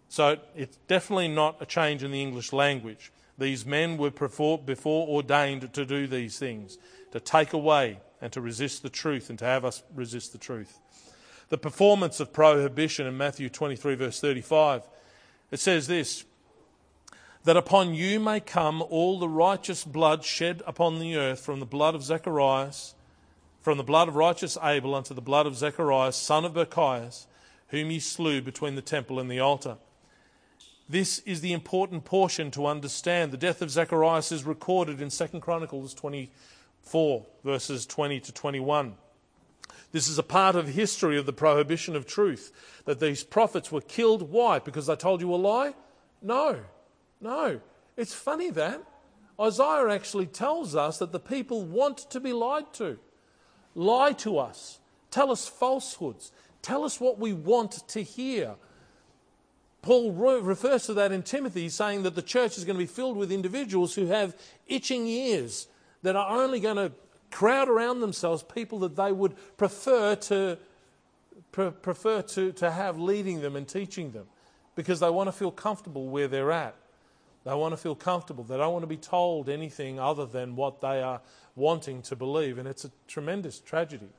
So 0.08 0.38
it's 0.56 0.78
definitely 0.88 1.28
not 1.28 1.56
a 1.60 1.66
change 1.66 2.02
in 2.02 2.10
the 2.10 2.22
English 2.22 2.52
language. 2.52 3.12
These 3.40 3.64
men 3.64 3.96
were 3.96 4.10
before, 4.10 4.58
before 4.58 5.08
ordained 5.08 5.72
to 5.72 5.86
do 5.86 6.06
these 6.06 6.38
things, 6.38 6.76
to 7.12 7.18
take 7.18 7.54
away 7.54 8.00
and 8.20 8.30
to 8.34 8.40
resist 8.40 8.82
the 8.82 8.90
truth 8.90 9.30
and 9.30 9.38
to 9.38 9.46
have 9.46 9.64
us 9.64 9.82
resist 9.94 10.32
the 10.32 10.38
truth. 10.38 10.78
The 11.48 11.56
performance 11.56 12.20
of 12.20 12.34
prohibition 12.34 13.06
in 13.06 13.16
Matthew 13.16 13.48
23, 13.48 13.94
verse 13.94 14.20
35, 14.20 14.82
it 15.50 15.58
says 15.58 15.86
this 15.86 16.24
that 17.44 17.56
upon 17.56 17.94
you 17.94 18.20
may 18.20 18.40
come 18.40 18.82
all 18.82 19.18
the 19.18 19.28
righteous 19.28 19.84
blood 19.84 20.22
shed 20.22 20.62
upon 20.66 20.98
the 20.98 21.16
earth 21.16 21.40
from 21.40 21.60
the 21.60 21.66
blood 21.66 21.94
of 21.94 22.04
Zacharias, 22.04 22.94
from 23.62 23.78
the 23.78 23.82
blood 23.82 24.08
of 24.08 24.16
righteous 24.16 24.58
Abel 24.62 24.94
unto 24.94 25.14
the 25.14 25.22
blood 25.22 25.46
of 25.46 25.56
Zacharias, 25.56 26.14
son 26.14 26.44
of 26.44 26.52
Barachias, 26.52 27.26
whom 27.68 27.90
ye 27.90 28.00
slew 28.00 28.42
between 28.42 28.74
the 28.74 28.82
temple 28.82 29.18
and 29.18 29.30
the 29.30 29.40
altar. 29.40 29.78
This 30.90 31.20
is 31.20 31.40
the 31.40 31.52
important 31.52 32.04
portion 32.04 32.50
to 32.50 32.66
understand. 32.66 33.30
The 33.30 33.36
death 33.36 33.62
of 33.62 33.70
Zacharias 33.70 34.32
is 34.32 34.42
recorded 34.42 35.00
in 35.00 35.08
2 35.08 35.38
Chronicles 35.38 35.94
24, 35.94 37.26
verses 37.44 37.86
20 37.86 38.18
to 38.18 38.32
21. 38.32 38.96
This 39.92 40.08
is 40.08 40.18
a 40.18 40.24
part 40.24 40.56
of 40.56 40.66
history 40.66 41.16
of 41.16 41.26
the 41.26 41.32
prohibition 41.32 41.94
of 41.94 42.06
truth, 42.06 42.50
that 42.86 42.98
these 42.98 43.22
prophets 43.22 43.70
were 43.70 43.80
killed. 43.80 44.32
Why? 44.32 44.58
Because 44.58 44.88
they 44.88 44.96
told 44.96 45.20
you 45.20 45.32
a 45.32 45.36
lie? 45.36 45.74
No. 46.20 46.58
No. 47.20 47.60
It's 47.96 48.14
funny 48.14 48.50
that. 48.50 48.82
Isaiah 49.40 49.90
actually 49.90 50.26
tells 50.26 50.74
us 50.74 50.98
that 50.98 51.12
the 51.12 51.20
people 51.20 51.64
want 51.64 51.98
to 52.10 52.18
be 52.18 52.32
lied 52.32 52.72
to. 52.74 52.98
Lie 53.76 54.14
to 54.14 54.38
us. 54.38 54.80
Tell 55.12 55.30
us 55.30 55.46
falsehoods. 55.46 56.32
Tell 56.62 56.82
us 56.82 56.98
what 56.98 57.20
we 57.20 57.32
want 57.32 57.86
to 57.90 58.02
hear. 58.02 58.56
Paul 59.82 60.12
refers 60.12 60.84
to 60.86 60.94
that 60.94 61.10
in 61.10 61.22
Timothy, 61.22 61.68
saying 61.68 62.02
that 62.02 62.14
the 62.14 62.22
church 62.22 62.58
is 62.58 62.64
going 62.64 62.76
to 62.76 62.82
be 62.82 62.86
filled 62.86 63.16
with 63.16 63.32
individuals 63.32 63.94
who 63.94 64.06
have 64.06 64.36
itching 64.66 65.06
ears 65.06 65.68
that 66.02 66.16
are 66.16 66.28
only 66.30 66.60
going 66.60 66.76
to 66.76 66.92
crowd 67.30 67.68
around 67.68 68.00
themselves 68.00 68.42
people 68.42 68.80
that 68.80 68.96
they 68.96 69.12
would 69.12 69.34
prefer 69.56 70.16
to, 70.16 70.58
pre- 71.52 71.70
prefer 71.70 72.22
to, 72.22 72.52
to 72.52 72.70
have 72.70 72.98
leading 72.98 73.40
them 73.40 73.56
and 73.56 73.66
teaching 73.68 74.10
them 74.10 74.26
because 74.74 75.00
they 75.00 75.10
want 75.10 75.28
to 75.28 75.32
feel 75.32 75.50
comfortable 75.50 76.08
where 76.08 76.28
they're 76.28 76.52
at. 76.52 76.74
They 77.44 77.54
want 77.54 77.72
to 77.72 77.78
feel 77.78 77.94
comfortable. 77.94 78.44
They 78.44 78.58
don't 78.58 78.72
want 78.72 78.82
to 78.82 78.88
be 78.88 78.98
told 78.98 79.48
anything 79.48 79.98
other 79.98 80.26
than 80.26 80.56
what 80.56 80.82
they 80.82 81.02
are 81.02 81.22
wanting 81.56 82.02
to 82.02 82.16
believe. 82.16 82.58
And 82.58 82.68
it's 82.68 82.84
a 82.84 82.90
tremendous 83.08 83.60
tragedy. 83.60 84.10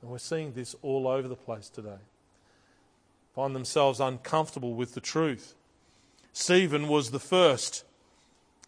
And 0.00 0.10
we're 0.10 0.18
seeing 0.18 0.52
this 0.52 0.76
all 0.82 1.08
over 1.08 1.26
the 1.26 1.36
place 1.36 1.68
today. 1.68 1.98
Find 3.34 3.54
themselves 3.54 4.00
uncomfortable 4.00 4.74
with 4.74 4.94
the 4.94 5.00
truth. 5.00 5.54
Stephen 6.32 6.88
was 6.88 7.10
the 7.10 7.18
first 7.18 7.84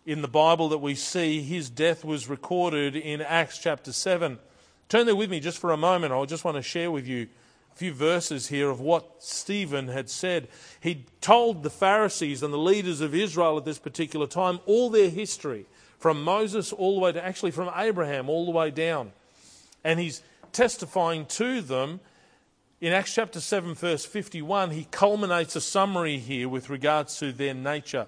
in 0.04 0.22
the 0.22 0.28
Bible 0.28 0.68
that 0.68 0.78
we 0.78 0.94
see. 0.94 1.42
His 1.42 1.68
death 1.68 2.04
was 2.04 2.28
recorded 2.28 2.96
in 2.96 3.20
Acts 3.20 3.58
chapter 3.58 3.92
7, 3.92 4.38
Turn 4.88 5.06
there 5.06 5.16
with 5.16 5.30
me 5.30 5.40
just 5.40 5.58
for 5.58 5.72
a 5.72 5.76
moment. 5.76 6.12
I 6.12 6.24
just 6.26 6.44
want 6.44 6.56
to 6.56 6.62
share 6.62 6.92
with 6.92 7.08
you 7.08 7.26
a 7.72 7.76
few 7.76 7.92
verses 7.92 8.46
here 8.46 8.70
of 8.70 8.78
what 8.78 9.16
Stephen 9.18 9.88
had 9.88 10.08
said. 10.08 10.46
He 10.80 11.04
told 11.20 11.62
the 11.62 11.70
Pharisees 11.70 12.44
and 12.44 12.54
the 12.54 12.58
leaders 12.58 13.00
of 13.00 13.12
Israel 13.12 13.58
at 13.58 13.64
this 13.64 13.80
particular 13.80 14.28
time 14.28 14.60
all 14.64 14.88
their 14.88 15.10
history, 15.10 15.66
from 15.98 16.22
Moses 16.22 16.72
all 16.72 16.94
the 16.94 17.00
way 17.00 17.12
to 17.12 17.24
actually 17.24 17.50
from 17.50 17.70
Abraham 17.74 18.28
all 18.28 18.44
the 18.44 18.52
way 18.52 18.70
down. 18.70 19.10
And 19.82 19.98
he's 19.98 20.22
testifying 20.52 21.26
to 21.26 21.60
them. 21.60 21.98
In 22.78 22.92
Acts 22.92 23.14
chapter 23.14 23.40
7, 23.40 23.74
verse 23.74 24.04
51, 24.04 24.70
he 24.70 24.86
culminates 24.90 25.56
a 25.56 25.62
summary 25.62 26.18
here 26.18 26.48
with 26.48 26.68
regards 26.68 27.18
to 27.18 27.32
their 27.32 27.54
nature. 27.54 28.06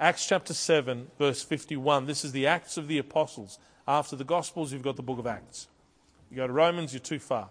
Acts 0.00 0.26
chapter 0.26 0.54
7, 0.54 1.08
verse 1.18 1.42
51. 1.42 2.06
This 2.06 2.24
is 2.24 2.32
the 2.32 2.46
Acts 2.46 2.78
of 2.78 2.88
the 2.88 2.98
Apostles. 2.98 3.58
After 3.86 4.16
the 4.16 4.24
Gospels, 4.24 4.72
you've 4.72 4.82
got 4.82 4.96
the 4.96 5.02
book 5.02 5.18
of 5.18 5.26
Acts. 5.26 5.68
You 6.30 6.38
go 6.38 6.46
to 6.46 6.52
Romans, 6.52 6.94
you're 6.94 7.00
too 7.00 7.18
far. 7.18 7.50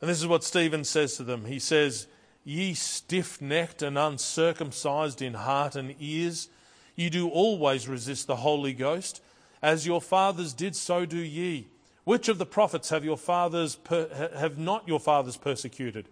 And 0.00 0.10
this 0.10 0.20
is 0.20 0.26
what 0.26 0.44
Stephen 0.44 0.84
says 0.84 1.16
to 1.16 1.24
them. 1.24 1.46
He 1.46 1.58
says, 1.58 2.06
Ye 2.44 2.74
stiff 2.74 3.40
necked 3.40 3.82
and 3.82 3.98
uncircumcised 3.98 5.22
in 5.22 5.34
heart 5.34 5.74
and 5.74 5.94
ears, 5.98 6.48
you 6.94 7.08
do 7.10 7.28
always 7.28 7.88
resist 7.88 8.26
the 8.26 8.36
Holy 8.36 8.74
Ghost. 8.74 9.22
As 9.62 9.86
your 9.86 10.00
fathers 10.00 10.52
did, 10.52 10.76
so 10.76 11.06
do 11.06 11.16
ye. 11.16 11.68
Which 12.08 12.30
of 12.30 12.38
the 12.38 12.46
prophets 12.46 12.88
have 12.88 13.04
your 13.04 13.18
fathers 13.18 13.76
per- 13.76 14.30
have 14.34 14.56
not 14.56 14.88
your 14.88 14.98
fathers 14.98 15.36
persecuted? 15.36 16.08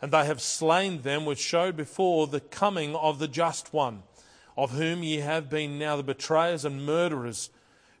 And 0.00 0.10
they 0.10 0.24
have 0.24 0.40
slain 0.40 1.02
them 1.02 1.26
which 1.26 1.38
showed 1.38 1.76
before 1.76 2.26
the 2.26 2.40
coming 2.40 2.96
of 2.96 3.18
the 3.18 3.28
just 3.28 3.74
one 3.74 4.02
of 4.56 4.70
whom 4.70 5.02
ye 5.02 5.18
have 5.18 5.50
been 5.50 5.78
now 5.78 5.98
the 5.98 6.02
betrayers 6.02 6.64
and 6.64 6.86
murderers, 6.86 7.50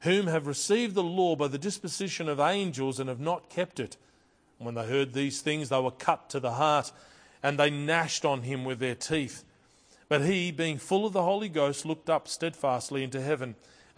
whom 0.00 0.28
have 0.28 0.46
received 0.46 0.94
the 0.94 1.02
law 1.02 1.36
by 1.36 1.48
the 1.48 1.58
disposition 1.58 2.26
of 2.26 2.40
angels 2.40 2.98
and 2.98 3.10
have 3.10 3.20
not 3.20 3.50
kept 3.50 3.80
it. 3.80 3.98
And 4.58 4.64
when 4.64 4.74
they 4.74 4.86
heard 4.86 5.12
these 5.12 5.42
things, 5.42 5.68
they 5.68 5.78
were 5.78 5.90
cut 5.90 6.30
to 6.30 6.40
the 6.40 6.52
heart, 6.52 6.90
and 7.42 7.58
they 7.58 7.68
gnashed 7.68 8.24
on 8.24 8.44
him 8.44 8.64
with 8.64 8.78
their 8.78 8.94
teeth. 8.94 9.44
But 10.08 10.22
he, 10.22 10.52
being 10.52 10.78
full 10.78 11.04
of 11.04 11.12
the 11.12 11.24
Holy 11.24 11.50
Ghost, 11.50 11.84
looked 11.84 12.08
up 12.08 12.28
steadfastly 12.28 13.04
into 13.04 13.20
heaven, 13.20 13.56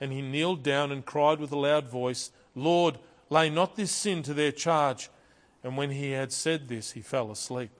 And 0.00 0.12
he 0.12 0.22
kneeled 0.22 0.62
down 0.62 0.92
and 0.92 1.04
cried 1.04 1.40
with 1.40 1.52
a 1.52 1.58
loud 1.58 1.88
voice, 1.88 2.30
Lord, 2.54 2.98
lay 3.30 3.48
not 3.50 3.76
this 3.76 3.90
sin 3.90 4.22
to 4.24 4.34
their 4.34 4.52
charge. 4.52 5.08
And 5.64 5.76
when 5.76 5.90
he 5.90 6.10
had 6.10 6.32
said 6.32 6.68
this, 6.68 6.92
he 6.92 7.00
fell 7.00 7.30
asleep. 7.30 7.70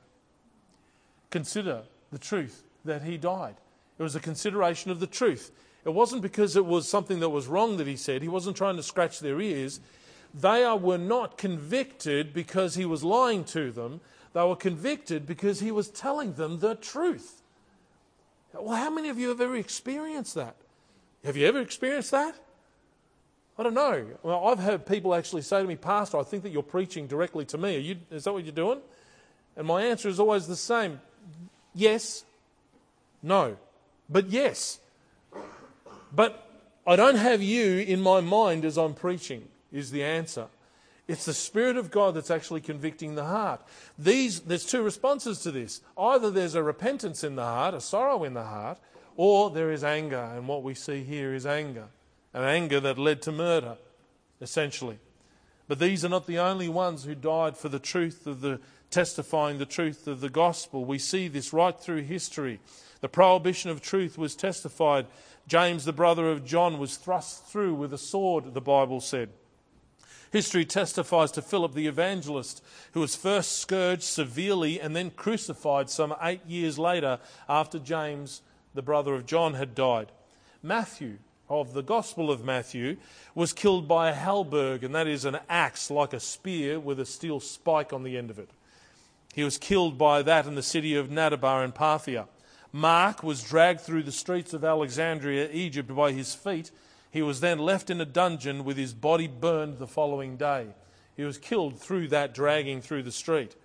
Consider 1.31 1.83
the 2.11 2.19
truth 2.19 2.65
that 2.85 3.03
he 3.03 3.17
died. 3.17 3.57
It 3.99 4.03
was 4.03 4.17
a 4.17 4.21
consideration 4.21 4.91
of 4.91 5.01
the 5.01 5.07
truth. 5.07 5.51
It 5.85 5.95
wasn't 5.95 6.23
because 6.23 6.57
it 6.57 6.67
was 6.67 6.89
something 6.89 7.21
that 7.21 7.29
was 7.29 7.47
wrong 7.47 7.77
that 7.77 7.87
he 7.87 7.97
said. 7.97 8.23
He 8.23 8.29
wasn't 8.29 8.57
trying 8.57 8.77
to 8.77 8.83
scratch 8.83 9.21
their 9.21 9.41
ears. 9.41 9.81
They 10.35 10.67
were 10.81 10.99
not 10.99 11.39
convicted 11.39 12.33
because 12.33 12.75
he 12.75 12.85
was 12.85 13.05
lying 13.05 13.45
to 13.45 13.71
them. 13.71 14.01
They 14.33 14.43
were 14.43 14.57
convicted 14.57 15.27
because 15.27 15.61
he 15.61 15.71
was 15.71 15.89
telling 15.89 16.35
them 16.35 16.59
the 16.59 16.75
truth. 16.75 17.41
Well, 18.53 18.77
how 18.77 18.91
many 18.91 19.09
of 19.09 19.19
you 19.19 19.29
have 19.29 19.41
ever 19.41 19.57
experienced 19.57 20.35
that? 20.35 20.57
Have 21.27 21.37
you 21.37 21.45
ever 21.49 21.61
experienced 21.61 22.13
that? 22.13 22.37
I 23.59 23.65
don't 23.65 23.75
know. 23.75 24.07
Well, 24.23 24.47
I've 24.47 24.61
heard 24.61 24.87
people 24.87 25.13
actually 25.13 25.43
say 25.43 25.61
to 25.61 25.67
me, 25.67 25.75
Pastor, 25.75 26.19
I 26.19 26.23
think 26.23 26.45
that 26.45 26.53
you're 26.53 26.63
preaching 26.63 27.09
directly 27.09 27.45
to 27.47 27.59
me. 27.59 27.79
You, 27.79 27.97
is 28.13 28.25
that 28.25 28.33
what 28.33 28.45
you're 28.45 28.53
doing? 28.53 28.79
And 29.57 29.67
my 29.67 29.83
answer 29.83 30.09
is 30.09 30.21
always 30.21 30.47
the 30.47 30.55
same 30.55 31.01
yes, 31.75 32.25
no. 33.25 33.57
But 34.09 34.29
yes. 34.29 34.79
But 36.15 36.49
I 36.87 36.95
don't 36.95 37.17
have 37.17 37.43
you 37.43 37.81
in 37.81 38.01
my 38.01 38.21
mind 38.21 38.65
as 38.65 38.79
I'm 38.79 38.95
preaching, 38.95 39.49
is 39.73 39.91
the 39.91 40.05
answer. 40.05 40.47
It's 41.09 41.25
the 41.25 41.35
Spirit 41.35 41.77
of 41.77 41.91
God 41.91 42.15
that's 42.15 42.31
actually 42.31 42.61
convicting 42.61 43.17
the 43.17 43.25
heart. 43.25 43.63
These, 43.99 44.41
there's 44.41 44.65
two 44.65 44.83
responses 44.83 45.41
to 45.41 45.51
this. 45.51 45.81
Either 45.99 46.31
there's 46.31 46.55
a 46.55 46.63
repentance 46.63 47.25
in 47.25 47.35
the 47.35 47.45
heart, 47.45 47.75
a 47.75 47.81
sorrow 47.81 48.23
in 48.23 48.35
the 48.35 48.45
heart, 48.45 48.79
or 49.17 49.51
there 49.51 49.73
is 49.73 49.83
anger. 49.83 50.31
And 50.35 50.47
what 50.47 50.63
we 50.63 50.75
see 50.75 51.03
here 51.03 51.35
is 51.35 51.47
anger. 51.47 51.89
An 52.33 52.45
anger 52.45 52.81
that 52.81 52.99
led 52.99 53.23
to 53.23 53.33
murder, 53.33 53.77
essentially. 54.41 54.99
But 55.69 55.79
these 55.79 56.05
are 56.05 56.09
not 56.09 56.27
the 56.27 56.39
only 56.39 56.69
ones 56.69 57.05
who 57.05 57.15
died 57.15 57.57
for 57.57 57.69
the 57.69 57.79
truth 57.79 58.27
of 58.27 58.41
the 58.41 58.61
testifying 58.91 59.59
the 59.59 59.67
truth 59.67 60.07
of 60.07 60.21
the 60.21 60.29
gospel. 60.29 60.85
We 60.85 60.99
see 60.99 61.29
this 61.29 61.53
right 61.53 61.79
through 61.79 62.03
history. 62.03 62.61
The 63.01 63.09
prohibition 63.09 63.71
of 63.71 63.83
truth 63.83 64.17
was 64.17 64.37
testified. 64.37 65.07
James, 65.49 65.85
the 65.85 65.93
brother 65.93 66.31
of 66.31 66.45
John, 66.45 66.79
was 66.79 66.97
thrust 66.97 67.47
through 67.47 67.75
with 67.75 67.93
a 67.93 67.99
sword, 67.99 68.55
the 68.55 68.61
Bible 68.61 69.01
said. 69.01 69.31
History 70.33 70.65
testifies 70.65 71.31
to 71.33 71.43
Philip 71.43 71.75
the 71.75 71.87
evangelist, 71.87 72.63
who 72.93 73.01
was 73.01 73.17
first 73.17 73.59
scourged 73.59 74.03
severely 74.03 74.81
and 74.81 74.95
then 74.95 75.11
crucified 75.11 75.89
some 75.89 76.15
eight 76.23 76.45
years 76.47 76.79
later 76.79 77.19
after 77.49 77.79
James, 77.79 78.43
the 78.77 78.83
brother 78.83 79.15
of 79.15 79.27
John, 79.27 79.55
had 79.55 79.75
died. 79.75 80.13
Matthew, 80.63 81.19
of 81.49 81.75
the 81.75 81.83
Gospel 81.83 82.31
of 82.31 82.45
Matthew, 82.45 82.97
was 83.35 83.53
killed 83.53 83.89
by 83.89 84.11
a 84.11 84.15
halberd, 84.15 84.85
and 84.85 84.95
that 84.95 85.07
is 85.07 85.25
an 85.25 85.39
axe 85.49 85.91
like 85.91 86.13
a 86.13 86.21
spear 86.21 86.79
with 86.79 87.01
a 87.01 87.07
steel 87.07 87.41
spike 87.41 87.93
on 87.93 88.05
the 88.05 88.17
end 88.17 88.31
of 88.31 88.39
it. 88.39 88.51
He 89.35 89.45
was 89.45 89.59
killed 89.59 89.99
by 89.99 90.23
that 90.23 90.47
in 90.47 90.55
the 90.55 90.63
city 90.63 90.95
of 90.95 91.11
Nadabah 91.11 91.65
in 91.65 91.73
Parthia. 91.73 92.27
Mark 92.73 93.23
was 93.23 93.43
dragged 93.43 93.81
through 93.81 94.03
the 94.03 94.13
streets 94.13 94.53
of 94.53 94.65
Alexandria, 94.65 95.49
Egypt, 95.51 95.95
by 95.95 96.13
his 96.13 96.35
feet. 96.35 96.71
He 97.11 97.23
was 97.23 97.41
then 97.41 97.59
left 97.59 97.91
in 97.91 98.01
a 98.01 98.05
dungeon 98.05 98.65
with 98.65 98.77
his 98.77 98.93
body 98.93 99.27
burned 99.27 99.79
the 99.79 99.87
following 99.87 100.37
day. 100.37 100.69
He 101.17 101.23
was 101.23 101.39
killed 101.39 101.81
through 101.81 102.09
that 102.09 102.35
dragging 102.35 102.81
through 102.83 103.05
the 103.05 103.13
street. 103.13 103.57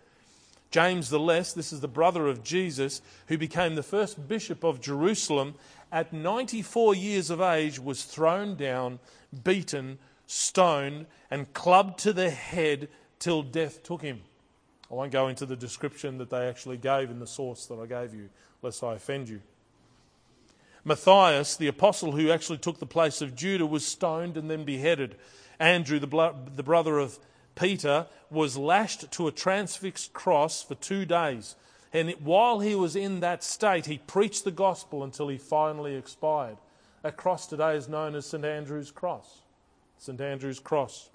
James 0.71 1.09
the 1.09 1.19
Less, 1.19 1.51
this 1.51 1.73
is 1.73 1.81
the 1.81 1.87
brother 1.87 2.27
of 2.27 2.43
Jesus, 2.43 3.01
who 3.27 3.37
became 3.37 3.75
the 3.75 3.83
first 3.83 4.27
bishop 4.27 4.63
of 4.63 4.81
Jerusalem, 4.81 5.55
at 5.91 6.13
94 6.13 6.95
years 6.95 7.29
of 7.29 7.41
age, 7.41 7.77
was 7.77 8.05
thrown 8.05 8.55
down, 8.55 8.99
beaten, 9.43 9.99
stoned, 10.25 11.07
and 11.29 11.53
clubbed 11.53 11.99
to 11.99 12.13
the 12.13 12.29
head 12.29 12.87
till 13.19 13.43
death 13.43 13.83
took 13.83 14.01
him. 14.01 14.21
I 14.89 14.95
won't 14.95 15.11
go 15.11 15.27
into 15.27 15.45
the 15.45 15.57
description 15.57 16.17
that 16.19 16.29
they 16.29 16.47
actually 16.47 16.77
gave 16.77 17.11
in 17.11 17.19
the 17.19 17.27
source 17.27 17.65
that 17.65 17.75
I 17.75 17.85
gave 17.85 18.13
you 18.13 18.29
lest 18.61 18.83
I 18.83 18.93
offend 18.93 19.27
you. 19.27 19.41
Matthias, 20.83 21.57
the 21.57 21.67
apostle 21.67 22.13
who 22.13 22.31
actually 22.31 22.57
took 22.57 22.79
the 22.79 22.85
place 22.85 23.21
of 23.21 23.35
Judah, 23.35 23.65
was 23.65 23.85
stoned 23.85 24.37
and 24.37 24.49
then 24.49 24.63
beheaded. 24.63 25.15
Andrew, 25.59 25.99
the, 25.99 26.07
blo- 26.07 26.35
the 26.55 26.63
brother 26.63 26.97
of 26.97 27.19
Peter, 27.55 28.07
was 28.29 28.57
lashed 28.57 29.11
to 29.11 29.27
a 29.27 29.31
transfixed 29.31 30.13
cross 30.13 30.63
for 30.63 30.75
two 30.75 31.05
days. 31.05 31.55
And 31.93 32.11
while 32.23 32.59
he 32.59 32.73
was 32.73 32.95
in 32.95 33.19
that 33.19 33.43
state, 33.43 33.85
he 33.85 33.97
preached 33.97 34.45
the 34.45 34.51
gospel 34.51 35.03
until 35.03 35.27
he 35.27 35.37
finally 35.37 35.95
expired. 35.95 36.57
That 37.03 37.17
cross 37.17 37.47
today 37.47 37.75
is 37.75 37.89
known 37.89 38.15
as 38.15 38.25
St. 38.25 38.45
Andrew's 38.45 38.91
Cross. 38.91 39.41
St. 39.97 40.21
Andrew's 40.21 40.59
Cross. 40.59 41.09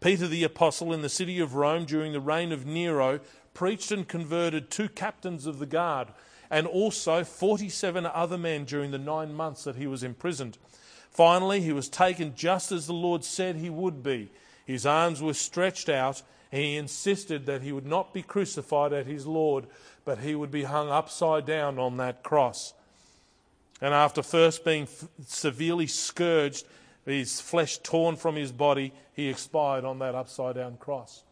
Peter 0.00 0.26
the 0.26 0.44
Apostle 0.44 0.92
in 0.92 1.02
the 1.02 1.08
city 1.08 1.40
of 1.40 1.54
Rome 1.54 1.84
during 1.84 2.12
the 2.12 2.20
reign 2.20 2.52
of 2.52 2.66
Nero 2.66 3.20
preached 3.54 3.90
and 3.90 4.06
converted 4.06 4.70
two 4.70 4.88
captains 4.88 5.46
of 5.46 5.58
the 5.58 5.66
guard 5.66 6.08
and 6.50 6.66
also 6.66 7.24
47 7.24 8.06
other 8.06 8.38
men 8.38 8.64
during 8.64 8.90
the 8.90 8.98
nine 8.98 9.32
months 9.32 9.64
that 9.64 9.76
he 9.76 9.86
was 9.86 10.02
imprisoned. 10.02 10.58
Finally, 11.10 11.62
he 11.62 11.72
was 11.72 11.88
taken 11.88 12.34
just 12.34 12.70
as 12.70 12.86
the 12.86 12.92
Lord 12.92 13.24
said 13.24 13.56
he 13.56 13.70
would 13.70 14.02
be. 14.02 14.30
His 14.66 14.84
arms 14.84 15.22
were 15.22 15.34
stretched 15.34 15.88
out, 15.88 16.22
and 16.52 16.60
he 16.60 16.76
insisted 16.76 17.46
that 17.46 17.62
he 17.62 17.72
would 17.72 17.86
not 17.86 18.12
be 18.12 18.22
crucified 18.22 18.92
at 18.92 19.06
his 19.06 19.26
Lord, 19.26 19.66
but 20.04 20.18
he 20.18 20.34
would 20.34 20.50
be 20.50 20.64
hung 20.64 20.90
upside 20.90 21.46
down 21.46 21.78
on 21.78 21.96
that 21.96 22.22
cross. 22.22 22.74
And 23.80 23.94
after 23.94 24.22
first 24.22 24.64
being 24.64 24.88
severely 25.26 25.86
scourged, 25.86 26.66
his 27.04 27.40
flesh 27.40 27.78
torn 27.78 28.16
from 28.16 28.34
his 28.34 28.50
body, 28.50 28.92
he 29.14 29.28
expired 29.28 29.84
on 29.84 30.00
that 30.00 30.14
upside 30.14 30.56
down 30.56 30.76
cross. 30.76 31.22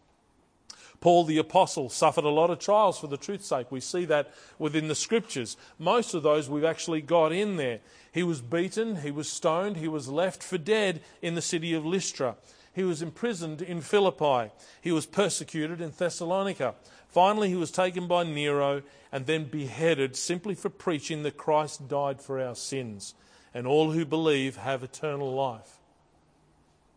Paul 1.01 1.25
the 1.25 1.39
Apostle 1.39 1.91
suffered 1.91 2.25
a 2.25 2.31
lot 2.31 2.51
of 2.51 2.59
trials 2.59 2.99
for 2.99 3.09
the 3.09 3.17
truth's 3.17 3.49
sake. 3.49 3.71
We 3.71 3.81
see 3.81 4.07
that 4.07 4.33
within 4.59 4.89
the 4.89 4.95
scriptures. 4.95 5.57
Most 5.79 6.15
of 6.15 6.23
those 6.23 6.49
we've 6.49 6.65
actually 6.65 7.03
got 7.03 7.33
in 7.33 7.57
there. 7.57 7.81
He 8.13 8.23
was 8.23 8.41
beaten, 8.41 8.97
he 8.97 9.11
was 9.11 9.31
stoned, 9.31 9.77
he 9.77 9.89
was 9.89 10.09
left 10.09 10.43
for 10.43 10.57
dead 10.57 11.03
in 11.21 11.35
the 11.35 11.43
city 11.43 11.75
of 11.75 11.85
Lystra. 11.85 12.37
He 12.75 12.83
was 12.83 13.03
imprisoned 13.03 13.63
in 13.63 13.81
Philippi. 13.81 14.51
He 14.81 14.91
was 14.91 15.07
persecuted 15.07 15.81
in 15.81 15.93
Thessalonica. 15.97 16.75
Finally, 17.09 17.49
he 17.49 17.57
was 17.57 17.71
taken 17.71 18.09
by 18.09 18.25
Nero 18.25 18.83
and 19.13 19.27
then 19.27 19.45
beheaded 19.45 20.17
simply 20.17 20.57
for 20.57 20.69
preaching 20.69 21.23
that 21.23 21.37
Christ 21.37 21.87
died 21.89 22.21
for 22.21 22.41
our 22.41 22.57
sins 22.57 23.15
and 23.55 23.67
all 23.67 23.93
who 23.93 24.05
believe 24.05 24.57
have 24.57 24.83
eternal 24.83 25.33
life. 25.33 25.79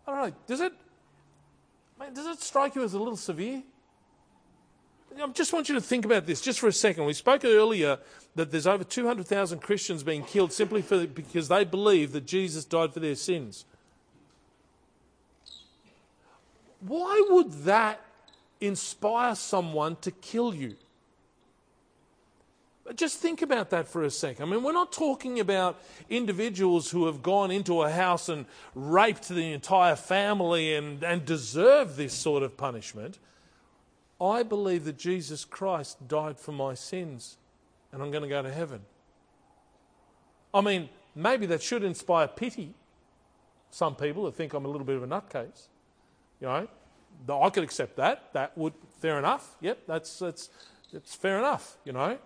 I 0.08 0.12
don't 0.12 0.30
know, 0.30 0.36
does 0.48 0.62
it, 0.62 0.74
does 2.13 2.26
it 2.26 2.42
strike 2.42 2.74
you 2.74 2.84
as 2.84 2.96
a 2.96 3.00
little 3.00 3.16
severe? 3.16 3.62
I 5.22 5.28
just 5.28 5.54
want 5.54 5.70
you 5.70 5.76
to 5.76 5.82
think 5.82 6.06
about 6.06 6.26
this 6.26 6.42
just 6.42 6.60
for 6.60 6.68
a 6.68 6.74
second. 6.74 7.06
We 7.06 7.13
spoke 7.13 7.46
earlier 7.46 8.00
that 8.36 8.52
there's 8.52 8.68
over 8.68 8.84
200,000 8.84 9.60
Christians 9.60 10.04
being 10.04 10.24
killed 10.24 10.52
simply 10.52 10.82
for, 10.82 11.06
because 11.06 11.48
they 11.48 11.63
believe 11.63 12.12
that 12.13 12.26
Jesus 12.26 12.66
died 12.66 12.94
for 12.94 13.00
their 13.00 13.16
sins. 13.16 13.66
Why 16.88 17.26
would 17.30 17.52
that 17.65 18.02
inspire 18.62 19.36
someone 19.36 19.97
to 19.97 20.12
kill 20.12 20.54
you? 20.54 20.76
Just 22.95 23.17
think 23.19 23.41
about 23.41 23.69
that 23.71 23.88
for 23.88 24.04
a 24.04 24.10
second. 24.10 24.43
I 24.43 24.50
mean, 24.50 24.63
we're 24.63 24.71
not 24.71 24.93
talking 24.93 25.41
about 25.41 25.82
individuals 26.10 26.89
who 26.89 27.06
have 27.08 27.21
gone 27.21 27.52
into 27.52 27.82
a 27.82 27.91
house 27.91 28.30
and 28.30 28.45
raped 28.76 29.28
the 29.28 29.52
entire 29.52 29.97
family 29.97 30.73
and, 30.73 31.04
and 31.04 31.26
deserve 31.26 31.97
this 31.97 32.13
sort 32.13 32.43
of 32.43 32.56
punishment. 32.56 33.19
I 34.21 34.43
believe 34.43 34.86
that 34.86 34.97
Jesus 34.97 35.43
Christ 35.43 36.08
died 36.08 36.39
for 36.39 36.54
my 36.54 36.76
sins 36.76 37.38
and 37.91 38.02
I'm 38.02 38.10
going 38.10 38.23
to 38.23 38.30
go 38.30 38.41
to 38.41 38.52
heaven. 38.52 38.82
I 40.54 40.62
mean, 40.62 40.89
maybe 41.13 41.45
that 41.47 41.62
should 41.62 41.84
inspire 41.84 42.28
pity. 42.28 42.73
Some 43.69 43.95
people 43.95 44.23
that 44.26 44.36
think 44.36 44.54
I'm 44.54 44.65
a 44.65 44.69
little 44.69 44.86
bit 44.86 44.95
of 44.95 45.04
a 45.04 45.08
nutcase. 45.08 45.67
You 46.39 46.47
know, 46.47 46.67
I 47.30 47.49
could 47.49 47.63
accept 47.63 47.97
that. 47.97 48.34
That 48.34 48.58
would, 48.58 48.73
fair 48.99 49.17
enough. 49.17 49.56
Yep, 49.62 49.80
that's, 49.88 50.19
that's, 50.19 50.49
that's 50.91 51.15
fair 51.15 51.39
enough, 51.39 51.77
you 51.84 51.93
know. 51.93 52.17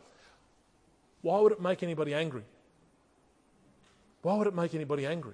Why 1.21 1.39
would 1.39 1.51
it 1.51 1.61
make 1.61 1.83
anybody 1.83 2.13
angry? 2.13 2.43
Why 4.21 4.35
would 4.35 4.47
it 4.47 4.55
make 4.55 4.73
anybody 4.75 5.05
angry? 5.05 5.33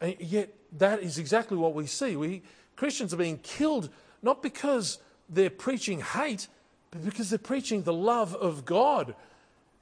And 0.00 0.16
yet, 0.20 0.52
that 0.78 1.02
is 1.02 1.18
exactly 1.18 1.56
what 1.56 1.74
we 1.74 1.86
see. 1.86 2.16
We, 2.16 2.42
Christians 2.76 3.14
are 3.14 3.16
being 3.16 3.38
killed 3.38 3.88
not 4.22 4.42
because 4.42 4.98
they're 5.28 5.50
preaching 5.50 6.00
hate, 6.00 6.48
but 6.90 7.04
because 7.04 7.30
they're 7.30 7.38
preaching 7.38 7.82
the 7.82 7.92
love 7.92 8.34
of 8.34 8.64
God 8.64 9.14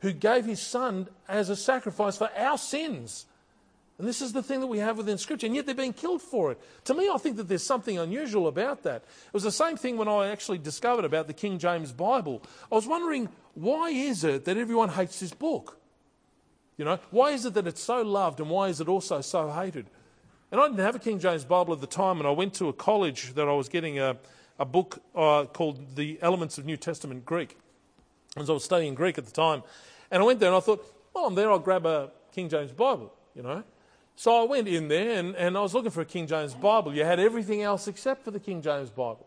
who 0.01 0.13
gave 0.13 0.45
his 0.45 0.61
son 0.61 1.09
as 1.29 1.49
a 1.49 1.57
sacrifice 1.57 2.17
for 2.17 2.31
our 2.37 2.59
sins. 2.59 3.27
And 3.99 4.09
this 4.09 4.21
is 4.21 4.33
the 4.33 4.43
thing 4.43 4.61
that 4.61 4.67
we 4.67 4.79
have 4.79 4.99
within 4.99 5.19
Scripture, 5.19 5.47
and 5.47 5.55
yet 5.55 5.67
they're 5.67 5.75
being 5.75 5.93
killed 5.93 6.21
for 6.21 6.51
it. 6.51 6.61
To 6.87 6.95
me, 6.95 7.09
I 7.09 7.17
think 7.17 7.37
that 7.37 7.47
there's 7.47 7.63
something 7.63 7.97
unusual 7.97 8.49
about 8.49 8.83
that. 8.83 9.03
It 9.03 9.33
was 9.33 9.45
the 9.45 9.53
same 9.53 9.77
thing 9.77 9.97
when 9.97 10.09
I 10.09 10.29
actually 10.29 10.59
discovered 10.59 11.05
about 11.05 11.29
the 11.29 11.33
King 11.33 11.59
James 11.59 11.93
Bible. 11.93 12.43
I 12.73 12.75
was 12.75 12.89
wondering, 12.89 13.29
why 13.55 13.91
is 13.91 14.25
it 14.25 14.47
that 14.47 14.57
everyone 14.57 14.89
hates 14.89 15.21
this 15.21 15.33
book? 15.33 15.79
You 16.77 16.85
know, 16.85 16.99
why 17.13 17.31
is 17.31 17.47
it 17.47 17.55
that 17.55 17.69
it's 17.69 17.83
so 17.83 18.03
loved, 18.03 18.41
and 18.41 18.51
why 18.51 18.69
is 18.69 18.81
it 18.81 18.89
also 18.89 19.21
so 19.21 19.51
hated? 19.53 19.87
And 20.51 20.61
I 20.61 20.67
didn't 20.67 20.81
have 20.81 20.97
a 20.97 21.01
King 21.01 21.21
James 21.21 21.45
Bible 21.45 21.73
at 21.73 21.81
the 21.81 21.87
time, 21.87 22.19
and 22.19 22.27
I 22.27 22.33
went 22.33 22.55
to 22.55 22.69
a 22.69 22.73
college 22.73 23.35
that 23.35 23.47
I 23.47 23.53
was 23.53 23.69
getting 23.69 24.01
a, 24.01 24.17
a 24.59 24.65
book 24.65 25.01
uh, 25.15 25.45
called 25.45 25.95
The 25.95 26.19
Elements 26.21 26.59
of 26.59 26.65
New 26.65 26.77
Testament 26.77 27.25
Greek. 27.25 27.59
As 28.37 28.51
I 28.51 28.53
was 28.53 28.65
studying 28.65 28.97
Greek 28.97 29.19
at 29.19 29.27
the 29.27 29.31
time. 29.31 29.63
And 30.11 30.21
I 30.21 30.27
went 30.27 30.41
there 30.41 30.49
and 30.49 30.57
I 30.57 30.61
thought, 30.61 30.85
well, 31.15 31.27
I'm 31.27 31.37
there, 31.37 31.49
I'll 31.49 31.61
grab 31.61 31.87
a 31.87 32.11
King 32.33 32.49
James 32.49 32.73
Bible, 32.73 33.15
you 33.37 33.43
know. 33.43 33.63
So 34.17 34.43
I 34.43 34.47
went 34.47 34.69
in 34.69 34.89
there 34.89 35.19
and, 35.19 35.35
and 35.37 35.57
I 35.57 35.61
was 35.61 35.75
looking 35.75 35.91
for 35.91 36.01
a 36.01 36.07
King 36.07 36.27
James 36.27 36.55
Bible. 36.55 36.95
You 36.95 37.05
had 37.05 37.19
everything 37.19 37.63
else 37.63 37.89
except 37.89 38.25
for 38.25 38.31
the 38.31 38.41
King 38.41 38.63
James 38.63 38.91
Bible. 38.91 39.27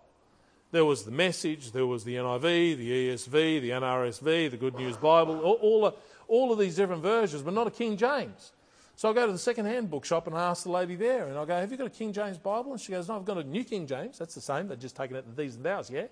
There 0.72 0.86
was 0.86 1.04
the 1.04 1.12
message, 1.12 1.72
there 1.72 1.86
was 1.86 2.04
the 2.04 2.16
NIV, 2.16 2.78
the 2.78 3.10
ESV, 3.10 3.62
the 3.62 3.70
NRSV, 3.70 4.52
the 4.52 4.58
Good 4.58 4.76
News 4.76 4.98
Bible, 4.98 5.40
all, 5.40 5.54
all, 5.56 5.98
all 6.28 6.52
of 6.52 6.60
these 6.60 6.76
different 6.76 7.02
versions, 7.02 7.42
but 7.42 7.54
not 7.54 7.68
a 7.68 7.72
King 7.72 7.96
James. 7.96 8.52
So 8.98 9.12
I 9.12 9.14
go 9.14 9.28
to 9.28 9.32
the 9.32 9.38
second-hand 9.38 9.92
bookshop 9.92 10.26
and 10.28 10.36
I 10.36 10.50
ask 10.50 10.64
the 10.64 10.72
lady 10.72 10.96
there, 10.96 11.28
and 11.28 11.38
I 11.38 11.46
go, 11.46 11.56
"Have 11.56 11.72
you 11.72 11.78
got 11.78 11.86
a 11.86 11.92
King 11.92 12.12
James 12.12 12.40
Bible?" 12.40 12.72
And 12.72 12.82
she 12.82 12.92
goes, 12.92 13.08
"No, 13.08 13.16
I've 13.16 13.26
got 13.26 13.38
a 13.38 13.44
New 13.44 13.64
King 13.64 13.86
James. 13.86 14.18
That's 14.18 14.34
the 14.34 14.42
same. 14.42 14.68
They've 14.68 14.80
just 14.80 14.96
taken 14.96 15.16
out 15.16 15.24
the 15.28 15.40
these 15.40 15.56
and 15.56 15.64
thous, 15.64 15.92
yeah." 15.92 16.08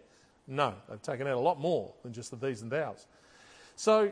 No, 0.48 0.76
they've 0.88 1.02
taken 1.02 1.26
out 1.26 1.34
a 1.34 1.40
lot 1.40 1.60
more 1.60 1.94
than 2.04 2.14
just 2.14 2.30
the 2.30 2.38
these 2.38 2.62
and 2.62 2.70
thous. 2.70 3.08
So 3.76 4.12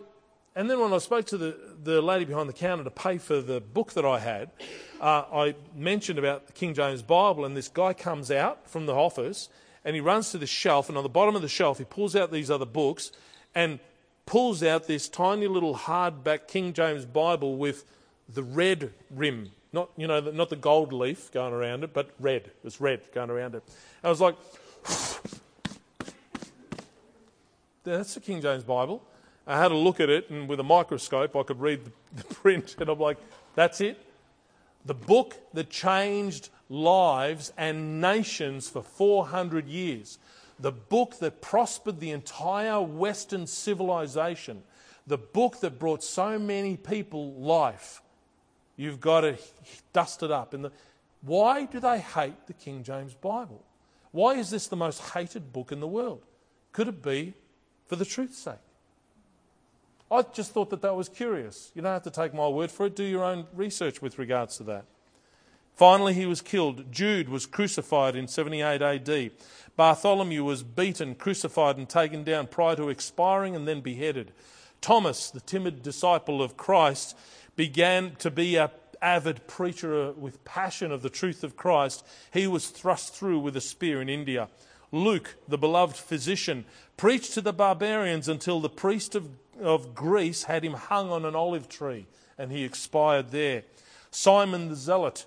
and 0.55 0.69
then 0.69 0.79
when 0.79 0.93
I 0.93 0.99
spoke 0.99 1.25
to 1.27 1.37
the, 1.37 1.57
the 1.83 2.01
lady 2.01 2.25
behind 2.25 2.47
the 2.47 2.53
counter 2.53 2.83
to 2.83 2.91
pay 2.91 3.17
for 3.17 3.41
the 3.41 3.59
book 3.59 3.93
that 3.93 4.05
I 4.05 4.19
had, 4.19 4.51
uh, 5.01 5.23
I 5.33 5.55
mentioned 5.75 6.19
about 6.19 6.47
the 6.47 6.53
King 6.53 6.73
James 6.73 7.01
Bible, 7.01 7.45
and 7.45 7.57
this 7.57 7.67
guy 7.67 7.93
comes 7.93 8.29
out 8.29 8.69
from 8.69 8.85
the 8.85 8.93
office 8.93 9.49
and 9.85 9.95
he 9.95 10.01
runs 10.01 10.31
to 10.31 10.37
the 10.37 10.47
shelf, 10.47 10.87
and 10.89 10.97
on 10.97 11.03
the 11.03 11.09
bottom 11.09 11.35
of 11.35 11.41
the 11.41 11.49
shelf, 11.49 11.77
he 11.77 11.83
pulls 11.83 12.15
out 12.15 12.31
these 12.31 12.49
other 12.49 12.65
books 12.65 13.11
and 13.53 13.79
pulls 14.25 14.63
out 14.63 14.87
this 14.87 15.09
tiny 15.09 15.47
little 15.47 15.75
hardback 15.75 16.47
King 16.47 16.71
James 16.73 17.05
Bible 17.05 17.57
with 17.57 17.83
the 18.29 18.43
red 18.43 18.93
rim. 19.11 19.51
Not, 19.73 19.89
you 19.97 20.07
know, 20.07 20.21
not 20.21 20.49
the 20.49 20.55
gold 20.55 20.93
leaf 20.93 21.31
going 21.31 21.53
around 21.53 21.83
it, 21.83 21.93
but 21.93 22.11
red. 22.19 22.43
It 22.43 22.55
was 22.63 22.79
red 22.79 23.01
going 23.13 23.29
around 23.29 23.55
it. 23.55 23.63
I 24.03 24.09
was 24.09 24.21
like, 24.21 24.35
that's 27.83 28.13
the 28.13 28.21
King 28.21 28.39
James 28.41 28.63
Bible. 28.63 29.03
I 29.45 29.59
had 29.59 29.71
a 29.71 29.75
look 29.75 29.99
at 29.99 30.09
it, 30.09 30.29
and 30.29 30.47
with 30.47 30.59
a 30.59 30.63
microscope, 30.63 31.35
I 31.35 31.43
could 31.43 31.59
read 31.59 31.81
the, 32.15 32.23
print, 32.23 32.75
and 32.79 32.89
I'm 32.89 32.99
like, 32.99 33.17
that's 33.55 33.81
it. 33.81 34.01
The 34.85 34.93
book 34.93 35.35
that 35.53 35.69
changed 35.69 36.49
lives 36.69 37.53
and 37.57 38.01
nations 38.01 38.69
for 38.69 38.81
400 38.81 39.67
years. 39.67 40.17
The 40.59 40.71
book 40.71 41.19
that 41.19 41.41
prospered 41.41 41.99
the 41.99 42.11
entire 42.11 42.81
Western 42.81 43.47
civilization. 43.47 44.63
The 45.07 45.17
book 45.17 45.59
that 45.61 45.79
brought 45.79 46.03
so 46.03 46.37
many 46.39 46.77
people 46.77 47.33
life. 47.33 48.01
You've 48.75 48.99
got 48.99 49.21
to 49.21 49.37
dust 49.93 50.23
it 50.23 50.31
up. 50.31 50.51
The, 50.51 50.71
why 51.21 51.65
do 51.65 51.79
they 51.79 51.99
hate 51.99 52.47
the 52.47 52.53
King 52.53 52.83
James 52.83 53.13
Bible? 53.13 53.63
Why 54.11 54.35
is 54.35 54.49
this 54.49 54.67
the 54.67 54.75
most 54.75 55.01
hated 55.11 55.53
book 55.53 55.71
in 55.71 55.79
the 55.79 55.87
world? 55.87 56.23
Could 56.71 56.87
it 56.87 57.01
be 57.01 57.33
for 57.87 57.95
the 57.95 58.05
truth's 58.05 58.37
sake? 58.37 58.55
I 60.13 60.21
just 60.21 60.51
thought 60.51 60.69
that 60.69 60.83
that 60.83 60.95
was 60.95 61.09
curious. 61.09 61.71
You 61.73 61.81
don't 61.81 61.91
have 61.91 62.03
to 62.03 62.11
take 62.11 62.35
my 62.35 62.47
word 62.47 62.69
for 62.69 62.85
it. 62.85 62.95
Do 62.95 63.03
your 63.03 63.23
own 63.23 63.47
research 63.51 63.99
with 63.99 64.19
regards 64.19 64.57
to 64.57 64.63
that. 64.65 64.85
Finally, 65.75 66.13
he 66.13 66.27
was 66.27 66.39
killed. 66.39 66.91
Jude 66.91 67.29
was 67.29 67.47
crucified 67.47 68.15
in 68.15 68.27
78 68.27 68.79
AD. 68.83 69.31
Bartholomew 69.75 70.43
was 70.43 70.61
beaten, 70.61 71.15
crucified, 71.15 71.77
and 71.77 71.89
taken 71.89 72.23
down 72.23 72.45
prior 72.45 72.75
to 72.75 72.89
expiring 72.89 73.55
and 73.55 73.67
then 73.67 73.81
beheaded. 73.81 74.31
Thomas, 74.81 75.31
the 75.31 75.39
timid 75.39 75.81
disciple 75.81 76.43
of 76.43 76.57
Christ, 76.57 77.17
began 77.55 78.15
to 78.19 78.29
be 78.29 78.55
an 78.57 78.69
avid 79.01 79.47
preacher 79.47 80.11
with 80.11 80.45
passion 80.45 80.91
of 80.91 81.01
the 81.01 81.09
truth 81.09 81.43
of 81.43 81.57
Christ. 81.57 82.05
He 82.31 82.45
was 82.45 82.67
thrust 82.67 83.15
through 83.15 83.39
with 83.39 83.57
a 83.57 83.61
spear 83.61 83.99
in 83.99 84.09
India. 84.09 84.47
Luke, 84.93 85.35
the 85.49 85.57
beloved 85.57 85.97
physician, 85.97 86.63
preached 86.95 87.33
to 87.33 87.41
the 87.41 87.51
barbarians 87.51 88.29
until 88.29 88.61
the 88.61 88.69
priest 88.69 89.13
of 89.15 89.27
of 89.61 89.93
Greece 89.95 90.43
had 90.43 90.63
him 90.63 90.73
hung 90.73 91.11
on 91.11 91.25
an 91.25 91.35
olive 91.35 91.69
tree 91.69 92.05
and 92.37 92.51
he 92.51 92.63
expired 92.63 93.31
there. 93.31 93.63
Simon 94.11 94.69
the 94.69 94.75
Zealot 94.75 95.25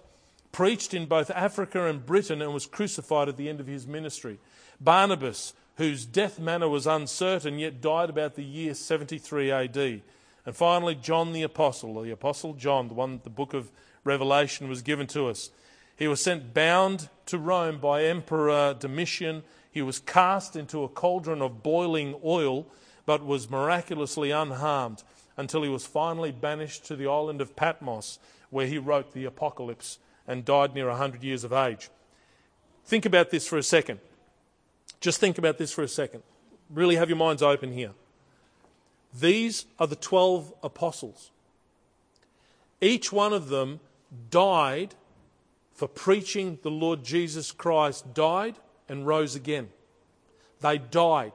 preached 0.53 0.95
in 0.95 1.07
both 1.07 1.30
Africa 1.30 1.86
and 1.86 2.07
Britain 2.07 2.40
and 2.40 2.53
was 2.53 2.66
crucified 2.66 3.28
at 3.28 3.36
the 3.36 3.49
end 3.49 3.61
of 3.61 3.66
his 3.66 3.86
ministry. 3.86 4.38
Barnabas, 4.80 5.55
whose 5.76 6.07
death 6.07 6.38
manner 6.38 6.68
was 6.68 6.86
uncertain, 6.86 7.59
yet 7.59 7.80
died 7.80 8.11
about 8.11 8.34
the 8.34 8.45
year 8.45 8.74
73 8.74 9.51
AD. 9.51 9.76
And 9.76 10.55
finally, 10.55 10.95
John 10.95 11.32
the 11.32 11.43
Apostle, 11.43 12.01
the 12.01 12.11
Apostle 12.11 12.55
John, 12.55 12.88
the 12.88 12.95
one 12.95 13.20
the 13.22 13.30
book 13.30 13.53
of 13.53 13.70
Revelation 14.05 14.68
was 14.68 14.82
given 14.82 15.07
to 15.09 15.26
us. 15.26 15.51
He 15.97 16.09
was 16.09 16.22
sent 16.22 16.55
bound 16.55 17.09
to 17.26 17.38
Rome 17.38 17.78
by 17.78 18.05
Emperor 18.05 18.74
Domitian. 18.78 19.43
He 19.77 19.83
was 19.83 19.99
cast 19.99 20.57
into 20.57 20.85
a 20.85 20.89
cauldron 20.89 21.43
of 21.43 21.62
boiling 21.62 22.18
oil 22.24 22.66
but 23.05 23.22
was 23.22 23.51
miraculously 23.51 24.31
unharmed 24.31 25.03
until 25.37 25.62
he 25.62 25.68
was 25.68 25.85
finally 25.85 26.33
banished 26.33 26.87
to 26.87 26.97
the 26.97 27.07
island 27.07 27.43
of 27.43 27.55
Patmos, 27.57 28.18
where 28.49 28.66
he 28.66 28.79
wrote 28.79 29.12
the 29.12 29.27
Apocalypse 29.27 29.99
and 30.27 30.47
died 30.47 30.74
near 30.74 30.89
100 30.89 31.22
years 31.22 31.45
of 31.45 31.53
age. 31.53 31.91
Think 32.87 33.05
about 33.05 33.29
this 33.29 33.47
for 33.47 33.59
a 33.59 33.62
second. 33.62 34.01
Just 35.03 35.20
think 35.20 35.37
about 35.37 35.59
this 35.59 35.72
for 35.72 35.83
a 35.83 35.89
second. 35.89 36.22
Really 36.70 36.97
have 36.97 37.11
your 37.11 37.18
minds 37.18 37.43
open 37.43 37.70
here. 37.70 37.93
These 39.12 39.66
are 39.79 39.87
the 39.87 39.95
12 39.95 40.55
apostles. 40.62 41.33
Each 42.81 43.12
one 43.12 43.35
of 43.35 43.51
them 43.51 43.81
died 44.31 44.95
for 45.74 45.87
preaching 45.87 46.61
the 46.62 46.70
Lord 46.70 47.05
Jesus 47.05 47.53
Christ, 47.53 48.14
died 48.14 48.55
and 48.89 49.07
rose 49.07 49.34
again. 49.34 49.68
They 50.61 50.78
died. 50.78 51.32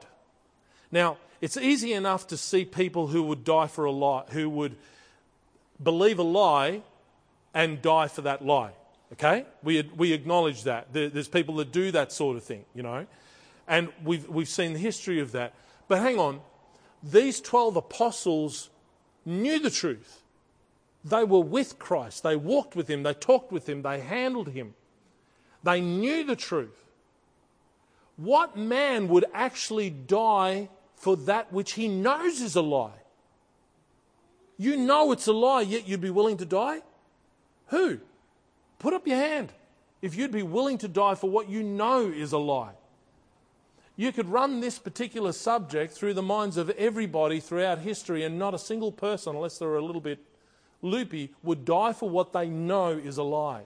Now, 0.90 1.18
it's 1.40 1.56
easy 1.56 1.92
enough 1.92 2.26
to 2.28 2.36
see 2.36 2.64
people 2.64 3.08
who 3.08 3.22
would 3.24 3.44
die 3.44 3.66
for 3.66 3.84
a 3.84 3.90
lie, 3.90 4.24
who 4.30 4.48
would 4.50 4.76
believe 5.82 6.18
a 6.18 6.22
lie 6.22 6.82
and 7.54 7.82
die 7.82 8.08
for 8.08 8.22
that 8.22 8.44
lie. 8.44 8.72
Okay? 9.14 9.44
We, 9.62 9.82
we 9.96 10.12
acknowledge 10.12 10.64
that. 10.64 10.92
There, 10.92 11.08
there's 11.08 11.28
people 11.28 11.56
that 11.56 11.72
do 11.72 11.90
that 11.90 12.12
sort 12.12 12.36
of 12.36 12.44
thing, 12.44 12.64
you 12.74 12.82
know. 12.82 13.06
And 13.68 13.90
we've, 14.04 14.28
we've 14.28 14.48
seen 14.48 14.72
the 14.72 14.78
history 14.78 15.20
of 15.20 15.32
that. 15.32 15.54
But 15.88 16.00
hang 16.00 16.18
on, 16.18 16.40
these 17.02 17.40
12 17.40 17.76
apostles 17.76 18.70
knew 19.24 19.58
the 19.58 19.70
truth. 19.70 20.22
They 21.04 21.24
were 21.24 21.40
with 21.40 21.78
Christ. 21.78 22.22
They 22.22 22.36
walked 22.36 22.76
with 22.76 22.88
him. 22.88 23.02
They 23.02 23.14
talked 23.14 23.50
with 23.52 23.68
him. 23.68 23.82
They 23.82 24.00
handled 24.00 24.48
him. 24.50 24.74
They 25.62 25.80
knew 25.80 26.24
the 26.24 26.36
truth. 26.36 26.84
What 28.22 28.56
man 28.56 29.08
would 29.08 29.24
actually 29.34 29.90
die 29.90 30.68
for 30.94 31.16
that 31.16 31.52
which 31.52 31.72
he 31.72 31.88
knows 31.88 32.40
is 32.40 32.54
a 32.54 32.60
lie? 32.60 33.02
You 34.56 34.76
know 34.76 35.10
it's 35.10 35.26
a 35.26 35.32
lie, 35.32 35.62
yet 35.62 35.88
you'd 35.88 36.00
be 36.00 36.10
willing 36.10 36.36
to 36.36 36.44
die? 36.44 36.82
Who? 37.68 37.98
Put 38.78 38.94
up 38.94 39.08
your 39.08 39.16
hand 39.16 39.52
if 40.00 40.14
you'd 40.14 40.30
be 40.30 40.44
willing 40.44 40.78
to 40.78 40.86
die 40.86 41.16
for 41.16 41.28
what 41.28 41.48
you 41.48 41.64
know 41.64 42.06
is 42.06 42.30
a 42.30 42.38
lie. 42.38 42.74
You 43.96 44.12
could 44.12 44.28
run 44.28 44.60
this 44.60 44.78
particular 44.78 45.32
subject 45.32 45.92
through 45.92 46.14
the 46.14 46.22
minds 46.22 46.56
of 46.56 46.70
everybody 46.70 47.40
throughout 47.40 47.80
history, 47.80 48.22
and 48.22 48.38
not 48.38 48.54
a 48.54 48.58
single 48.58 48.92
person, 48.92 49.34
unless 49.34 49.58
they're 49.58 49.74
a 49.74 49.84
little 49.84 50.00
bit 50.00 50.20
loopy, 50.80 51.34
would 51.42 51.64
die 51.64 51.92
for 51.92 52.08
what 52.08 52.32
they 52.32 52.46
know 52.46 52.90
is 52.90 53.16
a 53.16 53.24
lie. 53.24 53.64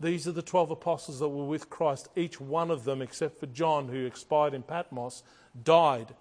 These 0.00 0.26
are 0.26 0.32
the 0.32 0.42
12 0.42 0.70
apostles 0.70 1.20
that 1.20 1.28
were 1.28 1.44
with 1.44 1.68
Christ. 1.68 2.08
Each 2.16 2.40
one 2.40 2.70
of 2.70 2.84
them, 2.84 3.02
except 3.02 3.38
for 3.38 3.46
John, 3.46 3.88
who 3.88 4.06
expired 4.06 4.54
in 4.54 4.62
Patmos, 4.62 5.22
died 5.62 6.14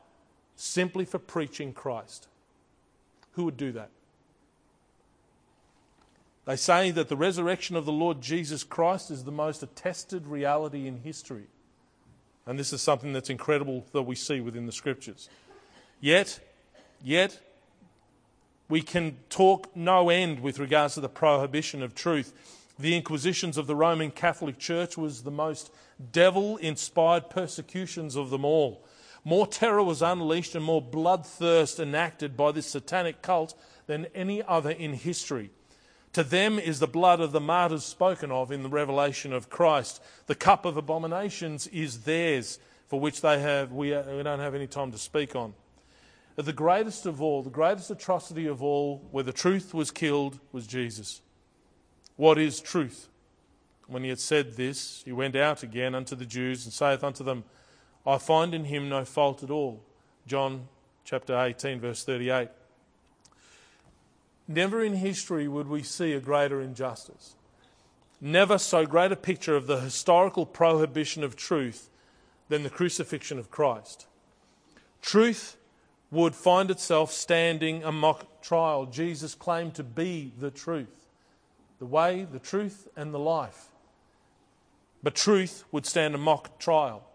simply 0.56 1.06
for 1.06 1.18
preaching 1.18 1.72
Christ. 1.72 2.28
Who 3.34 3.46
would 3.46 3.56
do 3.56 3.72
that? 3.72 3.90
They 6.46 6.58
say 6.58 6.92
that 6.92 7.10
the 7.10 7.16
resurrection 7.16 7.76
of 7.76 7.86
the 7.86 7.92
Lord 7.92 8.22
Jesus 8.22 8.64
Christ 8.64 9.12
is 9.12 9.24
the 9.24 9.32
most 9.32 9.64
attested 9.64 10.28
reality 10.28 10.88
in 10.88 10.98
history. 10.98 11.46
And 12.46 12.58
this 12.58 12.74
is 12.74 12.82
something 12.82 13.14
that's 13.14 13.30
incredible 13.30 13.86
that 13.94 14.02
we 14.02 14.16
see 14.16 14.42
within 14.42 14.66
the 14.66 14.72
scriptures. 14.72 15.30
Yet, 16.02 16.40
yet, 17.04 17.40
we 18.68 18.82
can 18.82 19.18
talk 19.30 19.76
no 19.76 20.10
end 20.10 20.40
with 20.40 20.60
regards 20.60 20.96
to 20.96 21.02
the 21.02 21.10
prohibition 21.10 21.84
of 21.84 21.94
truth. 21.94 22.34
The 22.80 22.96
inquisitions 22.96 23.58
of 23.58 23.68
the 23.68 23.76
Roman 23.76 24.10
Catholic 24.10 24.58
Church 24.58 24.98
was 24.98 25.24
the 25.24 25.32
most 25.32 25.70
devil 26.14 26.56
inspired 26.58 27.30
persecutions 27.30 28.16
of 28.16 28.30
them 28.30 28.46
all. 28.46 28.86
More 29.26 29.46
terror 29.46 29.84
was 29.84 30.02
unleashed 30.02 30.56
and 30.56 30.64
more 30.64 30.82
bloodthirst 30.82 31.82
enacted 31.82 32.38
by 32.38 32.54
this 32.54 32.68
satanic 32.68 33.22
cult 33.22 33.54
than 33.88 34.06
any 34.16 34.42
other 34.42 34.72
in 34.72 34.94
history. 34.94 35.50
To 36.14 36.24
them 36.24 36.58
is 36.58 36.80
the 36.80 36.88
blood 36.88 37.20
of 37.20 37.34
the 37.34 37.42
martyrs 37.42 37.84
spoken 37.84 38.32
of 38.32 38.50
in 38.50 38.64
the 38.64 38.70
revelation 38.70 39.34
of 39.34 39.50
Christ. 39.50 40.02
The 40.28 40.36
cup 40.36 40.64
of 40.64 40.78
abominations 40.78 41.68
is 41.68 42.04
theirs, 42.04 42.60
for 42.88 42.98
which 42.98 43.20
they 43.20 43.42
have, 43.42 43.74
we, 43.74 43.94
uh, 43.94 44.04
we 44.16 44.24
don't 44.24 44.40
have 44.40 44.56
any 44.56 44.68
time 44.68 44.94
to 44.94 44.98
speak 44.98 45.36
on. 45.36 45.54
The 46.38 46.54
greatest 46.54 47.06
of 47.06 47.22
all, 47.22 47.44
the 47.44 47.50
greatest 47.50 47.92
atrocity 47.92 48.48
of 48.48 48.64
all, 48.64 49.06
where 49.12 49.26
the 49.26 49.34
truth 49.34 49.74
was 49.74 49.92
killed, 49.92 50.40
was 50.54 50.66
Jesus. 50.66 51.20
What 52.20 52.38
is 52.38 52.60
truth? 52.60 53.08
When 53.88 54.04
he 54.04 54.10
had 54.10 54.20
said 54.20 54.58
this, 54.58 55.04
he 55.06 55.14
went 55.14 55.38
out 55.38 55.64
again 55.64 55.96
unto 55.96 56.18
the 56.18 56.26
Jews 56.26 56.66
and 56.66 56.74
saith 56.74 57.02
unto 57.02 57.24
them, 57.24 57.46
I 58.06 58.18
find 58.18 58.54
in 58.54 58.66
him 58.66 58.90
no 58.90 59.06
fault 59.06 59.42
at 59.42 59.50
all. 59.50 59.82
John 60.28 60.68
chapter 61.06 61.40
18, 61.40 61.80
verse 61.80 62.04
38. 62.04 62.50
Never 64.50 64.84
in 64.84 64.96
history 64.96 65.48
would 65.48 65.70
we 65.70 65.82
see 65.82 66.12
a 66.12 66.20
greater 66.20 66.60
injustice. 66.60 67.36
Never 68.20 68.58
so 68.58 68.86
great 68.86 69.14
a 69.14 69.16
picture 69.16 69.56
of 69.56 69.68
the 69.68 69.80
historical 69.80 70.46
prohibition 70.46 71.24
of 71.24 71.38
truth 71.38 71.90
than 72.50 72.64
the 72.64 72.70
crucifixion 72.70 73.40
of 73.40 73.50
Christ. 73.50 74.08
Truth 75.02 75.56
would 76.12 76.36
find 76.36 76.70
itself 76.70 77.14
standing 77.14 77.82
a 77.82 77.94
mock 77.94 78.42
trial. 78.42 78.88
Jesus 78.88 79.36
claimed 79.36 79.74
to 79.76 79.86
be 79.86 80.34
the 80.38 80.52
truth, 80.52 80.99
the 81.80 81.86
way, 81.86 82.28
the 82.30 82.40
truth, 82.40 82.88
and 82.96 83.14
the 83.14 83.20
life. 83.20 83.70
But 85.02 85.16
truth 85.16 85.64
would 85.72 85.86
stand 85.86 86.14
a 86.14 86.18
mock 86.18 86.60
trial. 86.60 87.08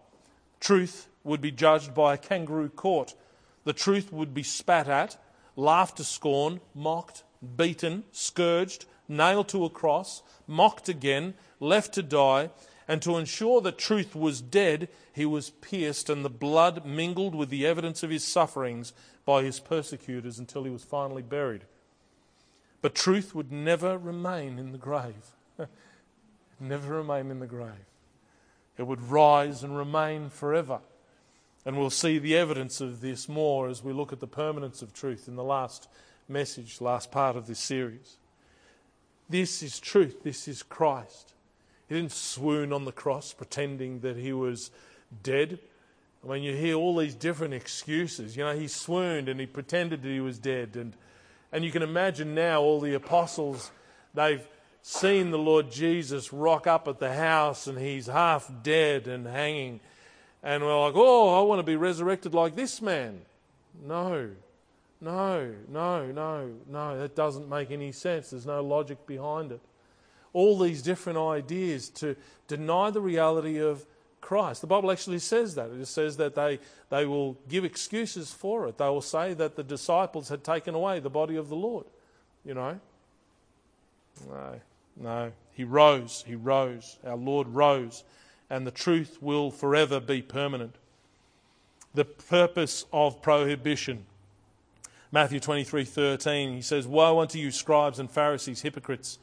Truth 0.59 1.07
would 1.23 1.41
be 1.41 1.51
judged 1.51 1.93
by 1.93 2.15
a 2.15 2.17
kangaroo 2.17 2.69
court. 2.69 3.15
The 3.63 3.73
truth 3.73 4.11
would 4.11 4.33
be 4.33 4.43
spat 4.43 4.87
at, 4.87 5.17
laughed 5.55 5.97
to 5.97 6.03
scorn, 6.03 6.61
mocked, 6.73 7.23
beaten, 7.55 8.03
scourged, 8.11 8.85
nailed 9.07 9.47
to 9.49 9.65
a 9.65 9.69
cross, 9.69 10.23
mocked 10.47 10.89
again, 10.89 11.35
left 11.59 11.93
to 11.93 12.03
die, 12.03 12.49
and 12.87 13.01
to 13.01 13.17
ensure 13.17 13.61
that 13.61 13.77
truth 13.77 14.15
was 14.15 14.41
dead, 14.41 14.89
he 15.13 15.25
was 15.25 15.49
pierced, 15.49 16.09
and 16.09 16.23
the 16.23 16.29
blood 16.29 16.85
mingled 16.85 17.33
with 17.33 17.49
the 17.49 17.65
evidence 17.65 18.03
of 18.03 18.09
his 18.09 18.23
sufferings 18.23 18.93
by 19.25 19.43
his 19.43 19.59
persecutors 19.59 20.37
until 20.37 20.63
he 20.63 20.69
was 20.69 20.83
finally 20.83 21.23
buried. 21.23 21.65
But 22.81 22.95
truth 22.95 23.33
would 23.33 23.51
never 23.51 23.97
remain 23.97 24.59
in 24.59 24.71
the 24.71 24.77
grave. 24.77 25.35
never 26.59 26.95
remain 26.95 27.31
in 27.31 27.39
the 27.39 27.47
grave. 27.47 27.71
It 28.77 28.83
would 28.83 29.09
rise 29.09 29.63
and 29.63 29.77
remain 29.77 30.29
forever. 30.29 30.79
And 31.65 31.77
we'll 31.77 31.89
see 31.89 32.19
the 32.19 32.37
evidence 32.37 32.79
of 32.79 33.01
this 33.01 33.27
more 33.27 33.67
as 33.67 33.83
we 33.83 33.91
look 33.91 34.13
at 34.13 34.19
the 34.19 34.27
permanence 34.27 34.81
of 34.81 34.93
truth 34.93 35.27
in 35.27 35.35
the 35.35 35.43
last 35.43 35.87
message, 36.27 36.79
last 36.79 37.11
part 37.11 37.35
of 37.35 37.47
this 37.47 37.59
series. 37.59 38.17
This 39.29 39.63
is 39.63 39.79
truth. 39.79 40.23
This 40.23 40.47
is 40.47 40.61
Christ. 40.61 41.33
He 41.87 41.95
didn't 41.95 42.11
swoon 42.11 42.71
on 42.71 42.85
the 42.85 42.91
cross 42.91 43.33
pretending 43.33 44.01
that 44.01 44.17
he 44.17 44.33
was 44.33 44.69
dead. 45.23 45.59
I 46.23 46.33
mean, 46.33 46.43
you 46.43 46.55
hear 46.55 46.75
all 46.75 46.97
these 46.97 47.15
different 47.15 47.53
excuses. 47.53 48.35
You 48.35 48.43
know, 48.43 48.55
he 48.55 48.67
swooned 48.67 49.29
and 49.29 49.39
he 49.39 49.45
pretended 49.45 50.03
that 50.03 50.09
he 50.09 50.19
was 50.19 50.39
dead. 50.39 50.75
And, 50.75 50.93
and 51.55 51.63
you 51.63 51.71
can 51.71 51.83
imagine 51.83 52.35
now 52.35 52.61
all 52.61 52.81
the 52.81 52.95
apostles, 52.95 53.71
they've 54.13 54.45
seen 54.81 55.31
the 55.31 55.37
Lord 55.37 55.71
Jesus 55.71 56.33
rock 56.33 56.67
up 56.67 56.85
at 56.89 56.99
the 56.99 57.13
house 57.13 57.65
and 57.65 57.77
he's 57.77 58.07
half 58.07 58.51
dead 58.61 59.07
and 59.07 59.25
hanging. 59.25 59.79
And 60.43 60.63
we're 60.63 60.77
like, 60.77 60.95
oh, 60.97 61.39
I 61.39 61.47
want 61.47 61.59
to 61.59 61.63
be 61.63 61.77
resurrected 61.77 62.33
like 62.33 62.57
this 62.57 62.81
man. 62.81 63.21
No. 63.81 64.31
No, 64.99 65.53
no, 65.69 66.07
no, 66.07 66.51
no, 66.67 66.99
that 66.99 67.15
doesn't 67.15 67.47
make 67.47 67.71
any 67.71 67.93
sense. 67.93 68.31
There's 68.31 68.45
no 68.45 68.61
logic 68.61 69.07
behind 69.07 69.53
it. 69.53 69.61
All 70.33 70.59
these 70.59 70.81
different 70.81 71.19
ideas 71.19 71.87
to 72.01 72.17
deny 72.49 72.89
the 72.89 72.99
reality 72.99 73.59
of 73.59 73.85
Christ. 74.25 74.61
The 74.61 74.67
Bible 74.67 74.91
actually 74.91 75.19
says 75.19 75.53
that. 75.53 75.69
It 75.69 75.85
says 75.85 76.17
that 76.17 76.33
they, 76.33 76.57
they 76.89 77.05
will 77.05 77.37
give 77.47 77.63
excuses 77.63 78.33
for 78.33 78.67
it. 78.67 78.79
They 78.79 78.87
will 78.87 79.01
say 79.01 79.35
that 79.35 79.55
the 79.55 79.63
disciples 79.63 80.29
had 80.29 80.43
taken 80.43 80.73
away 80.73 80.99
the 80.99 81.11
body 81.11 81.35
of 81.35 81.47
the 81.47 81.55
Lord. 81.55 81.85
You 82.43 82.55
know? 82.55 82.79
No, 84.27 84.59
no. 84.97 85.31
He 85.53 85.63
rose. 85.63 86.23
He 86.25 86.33
rose. 86.33 86.97
Our 87.05 87.15
Lord 87.15 87.49
rose. 87.49 88.03
And 88.49 88.65
the 88.65 88.71
truth 88.71 89.19
will 89.21 89.51
forever 89.51 89.99
be 89.99 90.23
permanent. 90.23 90.73
The 91.93 92.05
purpose 92.05 92.85
of 92.91 93.21
prohibition 93.21 94.07
Matthew 95.11 95.39
23 95.39 95.85
13, 95.85 96.55
he 96.55 96.61
says, 96.61 96.85
Woe 96.85 97.21
unto 97.21 97.37
you, 97.37 97.49
scribes 97.49 97.99
and 97.99 98.11
Pharisees, 98.11 98.63
hypocrites! 98.63 99.17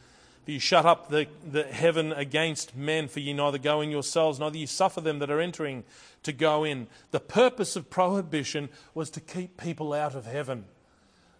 For 0.45 0.51
you 0.51 0.59
shut 0.59 0.85
up 0.85 1.09
the, 1.09 1.29
the 1.49 1.63
heaven 1.65 2.13
against 2.13 2.77
men, 2.77 3.07
for 3.07 3.21
ye 3.21 3.33
neither 3.33 3.59
go 3.59 3.81
in 3.81 3.91
yourselves, 3.91 4.41
neither 4.41 4.59
ye 4.59 4.67
suffer 4.67 5.01
them 5.01 5.21
that 5.21 5.31
are 5.31 5.41
entering 5.41 5.85
to 6.25 6.33
go 6.33 6.65
in. 6.65 6.89
The 7.13 7.21
purpose 7.21 7.77
of 7.77 7.91
prohibition 7.91 8.69
was 8.93 9.09
to 9.11 9.21
keep 9.21 9.57
people 9.57 9.93
out 9.93 10.15
of 10.15 10.27
heaven. 10.27 10.65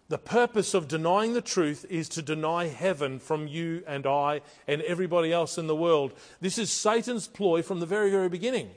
The 0.09 0.17
purpose 0.17 0.73
of 0.73 0.87
denying 0.87 1.33
the 1.33 1.41
truth 1.41 1.85
is 1.89 2.07
to 2.09 2.21
deny 2.21 2.67
heaven 2.67 3.19
from 3.19 3.47
you 3.47 3.83
and 3.87 4.05
I 4.05 4.41
and 4.67 4.81
everybody 4.83 5.33
else 5.33 5.57
in 5.57 5.67
the 5.67 5.75
world. 5.75 6.13
This 6.39 6.57
is 6.57 6.71
Satan's 6.71 7.27
ploy 7.27 7.61
from 7.61 7.79
the 7.79 7.85
very, 7.85 8.11
very 8.11 8.29
beginning. 8.29 8.69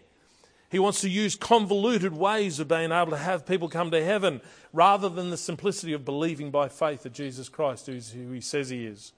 He 0.70 0.79
wants 0.79 1.01
to 1.03 1.09
use 1.09 1.37
convoluted 1.37 2.16
ways 2.16 2.59
of 2.59 2.68
being 2.68 2.91
able 2.91 3.11
to 3.11 3.16
have 3.16 3.47
people 3.47 3.68
come 3.68 3.91
to 3.93 4.05
heaven 4.05 4.41
rather 4.72 5.09
than 5.09 5.31
the 5.31 5.37
simplicity 5.37 5.93
of 5.93 6.05
believing 6.05 6.51
by 6.51 6.68
faith 6.68 7.05
that 7.05 7.12
Jesus 7.12 7.49
Christ 7.49 7.89
is 7.89 8.11
who 8.11 8.33
he 8.33 8.41
says 8.41 8.70
he 8.70 8.87
is. 8.87 9.12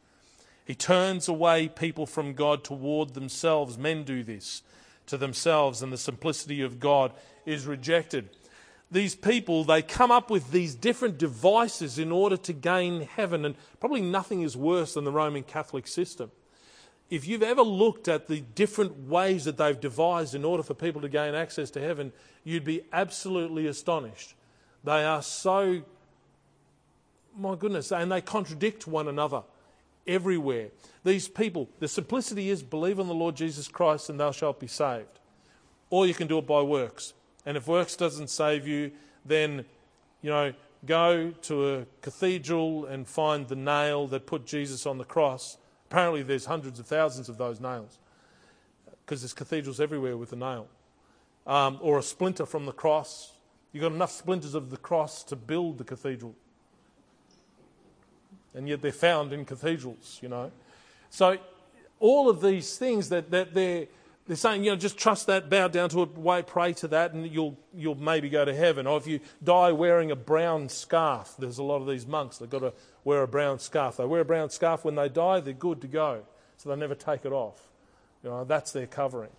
He 0.68 0.74
turns 0.74 1.28
away 1.28 1.68
people 1.68 2.04
from 2.04 2.34
God 2.34 2.62
toward 2.62 3.14
themselves. 3.14 3.78
Men 3.78 4.04
do 4.04 4.22
this 4.22 4.62
to 5.06 5.16
themselves, 5.16 5.80
and 5.80 5.90
the 5.90 5.96
simplicity 5.96 6.60
of 6.60 6.78
God 6.78 7.14
is 7.46 7.66
rejected. 7.66 8.28
These 8.90 9.14
people, 9.14 9.64
they 9.64 9.80
come 9.80 10.10
up 10.10 10.28
with 10.28 10.52
these 10.52 10.74
different 10.74 11.16
devices 11.16 11.98
in 11.98 12.12
order 12.12 12.36
to 12.36 12.52
gain 12.52 13.00
heaven, 13.00 13.46
and 13.46 13.54
probably 13.80 14.02
nothing 14.02 14.42
is 14.42 14.58
worse 14.58 14.92
than 14.92 15.04
the 15.04 15.10
Roman 15.10 15.42
Catholic 15.42 15.86
system. 15.86 16.30
if 17.10 17.26
you've 17.26 17.42
ever 17.42 17.62
looked 17.62 18.06
at 18.06 18.26
the 18.26 18.42
different 18.54 19.08
ways 19.08 19.46
that 19.46 19.56
they've 19.56 19.80
devised 19.80 20.34
in 20.34 20.44
order 20.44 20.62
for 20.62 20.74
people 20.74 21.00
to 21.00 21.08
gain 21.08 21.34
access 21.34 21.70
to 21.70 21.80
heaven, 21.80 22.12
you'd 22.44 22.64
be 22.64 22.82
absolutely 22.92 23.66
astonished. 23.66 24.34
They 24.84 25.04
are 25.04 25.22
so, 25.22 25.82
my 27.34 27.54
goodness, 27.54 27.90
and 27.90 28.12
they 28.12 28.20
contradict 28.20 28.86
one 28.86 29.08
another 29.08 29.42
everywhere. 30.08 30.70
These 31.04 31.28
people, 31.28 31.68
the 31.78 31.86
simplicity 31.86 32.50
is 32.50 32.62
believe 32.62 32.98
on 32.98 33.06
the 33.06 33.14
Lord 33.14 33.36
Jesus 33.36 33.68
Christ 33.68 34.10
and 34.10 34.18
thou 34.18 34.32
shalt 34.32 34.58
be 34.58 34.66
saved. 34.66 35.20
Or 35.90 36.06
you 36.06 36.14
can 36.14 36.26
do 36.26 36.38
it 36.38 36.46
by 36.46 36.62
works. 36.62 37.14
And 37.46 37.56
if 37.56 37.66
works 37.68 37.94
doesn't 37.96 38.28
save 38.28 38.66
you, 38.66 38.90
then, 39.24 39.64
you 40.22 40.30
know, 40.30 40.52
go 40.84 41.30
to 41.42 41.74
a 41.74 41.86
cathedral 42.02 42.86
and 42.86 43.06
find 43.06 43.48
the 43.48 43.56
nail 43.56 44.06
that 44.08 44.26
put 44.26 44.46
Jesus 44.46 44.86
on 44.86 44.98
the 44.98 45.04
cross. 45.04 45.56
Apparently, 45.90 46.22
there's 46.22 46.44
hundreds 46.46 46.78
of 46.78 46.86
thousands 46.86 47.28
of 47.28 47.38
those 47.38 47.60
nails 47.60 47.98
because 49.04 49.22
there's 49.22 49.32
cathedrals 49.32 49.80
everywhere 49.80 50.16
with 50.16 50.32
a 50.32 50.36
nail. 50.36 50.68
Um, 51.46 51.78
or 51.80 51.98
a 51.98 52.02
splinter 52.02 52.44
from 52.44 52.66
the 52.66 52.72
cross. 52.72 53.32
You've 53.72 53.80
got 53.80 53.92
enough 53.92 54.12
splinters 54.12 54.54
of 54.54 54.68
the 54.68 54.76
cross 54.76 55.24
to 55.24 55.36
build 55.36 55.78
the 55.78 55.84
cathedral. 55.84 56.34
And 58.54 58.68
yet 58.68 58.82
they're 58.82 58.92
found 58.92 59.32
in 59.32 59.44
cathedrals, 59.44 60.18
you 60.22 60.28
know. 60.28 60.50
So, 61.10 61.38
all 62.00 62.28
of 62.28 62.40
these 62.40 62.78
things 62.78 63.08
that, 63.08 63.30
that 63.30 63.54
they're 63.54 63.86
they're 64.28 64.36
saying, 64.36 64.62
you 64.62 64.70
know, 64.70 64.76
just 64.76 64.98
trust 64.98 65.26
that, 65.28 65.48
bow 65.48 65.68
down 65.68 65.88
to 65.88 66.02
it, 66.02 66.18
way, 66.18 66.42
pray 66.42 66.74
to 66.74 66.88
that, 66.88 67.14
and 67.14 67.26
you'll, 67.32 67.56
you'll 67.74 67.94
maybe 67.94 68.28
go 68.28 68.44
to 68.44 68.54
heaven. 68.54 68.86
Or 68.86 68.98
if 68.98 69.06
you 69.06 69.20
die 69.42 69.72
wearing 69.72 70.10
a 70.10 70.16
brown 70.16 70.68
scarf, 70.68 71.34
there's 71.38 71.56
a 71.56 71.62
lot 71.62 71.80
of 71.80 71.86
these 71.88 72.06
monks, 72.06 72.36
they've 72.36 72.50
got 72.50 72.58
to 72.58 72.74
wear 73.04 73.22
a 73.22 73.28
brown 73.28 73.58
scarf. 73.58 73.96
They 73.96 74.04
wear 74.04 74.20
a 74.20 74.26
brown 74.26 74.50
scarf 74.50 74.84
when 74.84 74.96
they 74.96 75.08
die, 75.08 75.40
they're 75.40 75.54
good 75.54 75.80
to 75.80 75.86
go. 75.86 76.24
So 76.58 76.68
they 76.68 76.76
never 76.76 76.94
take 76.94 77.24
it 77.24 77.32
off. 77.32 77.68
You 78.22 78.28
know, 78.28 78.44
that's 78.44 78.70
their 78.70 78.86
covering. 78.86 79.30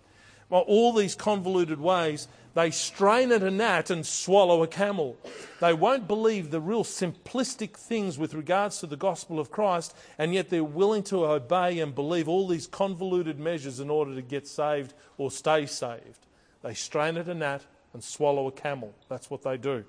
All 0.50 0.92
these 0.92 1.14
convoluted 1.14 1.80
ways 1.80 2.28
they 2.54 2.70
strain 2.72 3.30
at 3.30 3.44
a 3.44 3.50
gnat 3.50 3.90
and 3.90 4.04
swallow 4.04 4.62
a 4.62 4.66
camel. 4.66 5.16
They 5.60 5.72
won't 5.72 6.08
believe 6.08 6.50
the 6.50 6.60
real 6.60 6.82
simplistic 6.82 7.76
things 7.76 8.18
with 8.18 8.34
regards 8.34 8.80
to 8.80 8.86
the 8.86 8.96
gospel 8.96 9.38
of 9.38 9.52
Christ, 9.52 9.94
and 10.18 10.34
yet 10.34 10.50
they're 10.50 10.64
willing 10.64 11.04
to 11.04 11.26
obey 11.26 11.78
and 11.78 11.94
believe 11.94 12.28
all 12.28 12.48
these 12.48 12.66
convoluted 12.66 13.38
measures 13.38 13.78
in 13.78 13.88
order 13.88 14.14
to 14.16 14.22
get 14.22 14.48
saved 14.48 14.94
or 15.16 15.30
stay 15.30 15.66
saved. 15.66 16.26
They 16.62 16.74
strain 16.74 17.16
at 17.16 17.28
a 17.28 17.34
gnat 17.34 17.62
and 17.92 18.02
swallow 18.02 18.48
a 18.48 18.52
camel. 18.52 18.94
That's 19.08 19.30
what 19.30 19.42
they 19.42 19.56
do. 19.56 19.84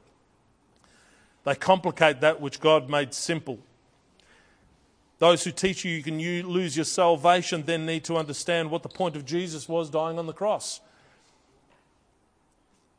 They 1.44 1.56
complicate 1.56 2.22
that 2.22 2.40
which 2.40 2.60
God 2.60 2.90
made 2.90 3.16
simple. 3.16 3.60
Those 5.22 5.44
who 5.44 5.52
teach 5.52 5.86
you 5.86 5.92
you 5.92 6.02
can 6.02 6.18
lose 6.52 6.76
your 6.76 6.84
salvation 6.84 7.62
then 7.68 7.86
need 7.86 8.04
to 8.06 8.18
understand 8.18 8.72
what 8.72 8.82
the 8.82 8.90
point 8.90 9.16
of 9.16 9.24
Jesus 9.24 9.70
was 9.70 9.88
dying 9.92 10.18
on 10.18 10.26
the 10.26 10.34
cross. 10.34 10.82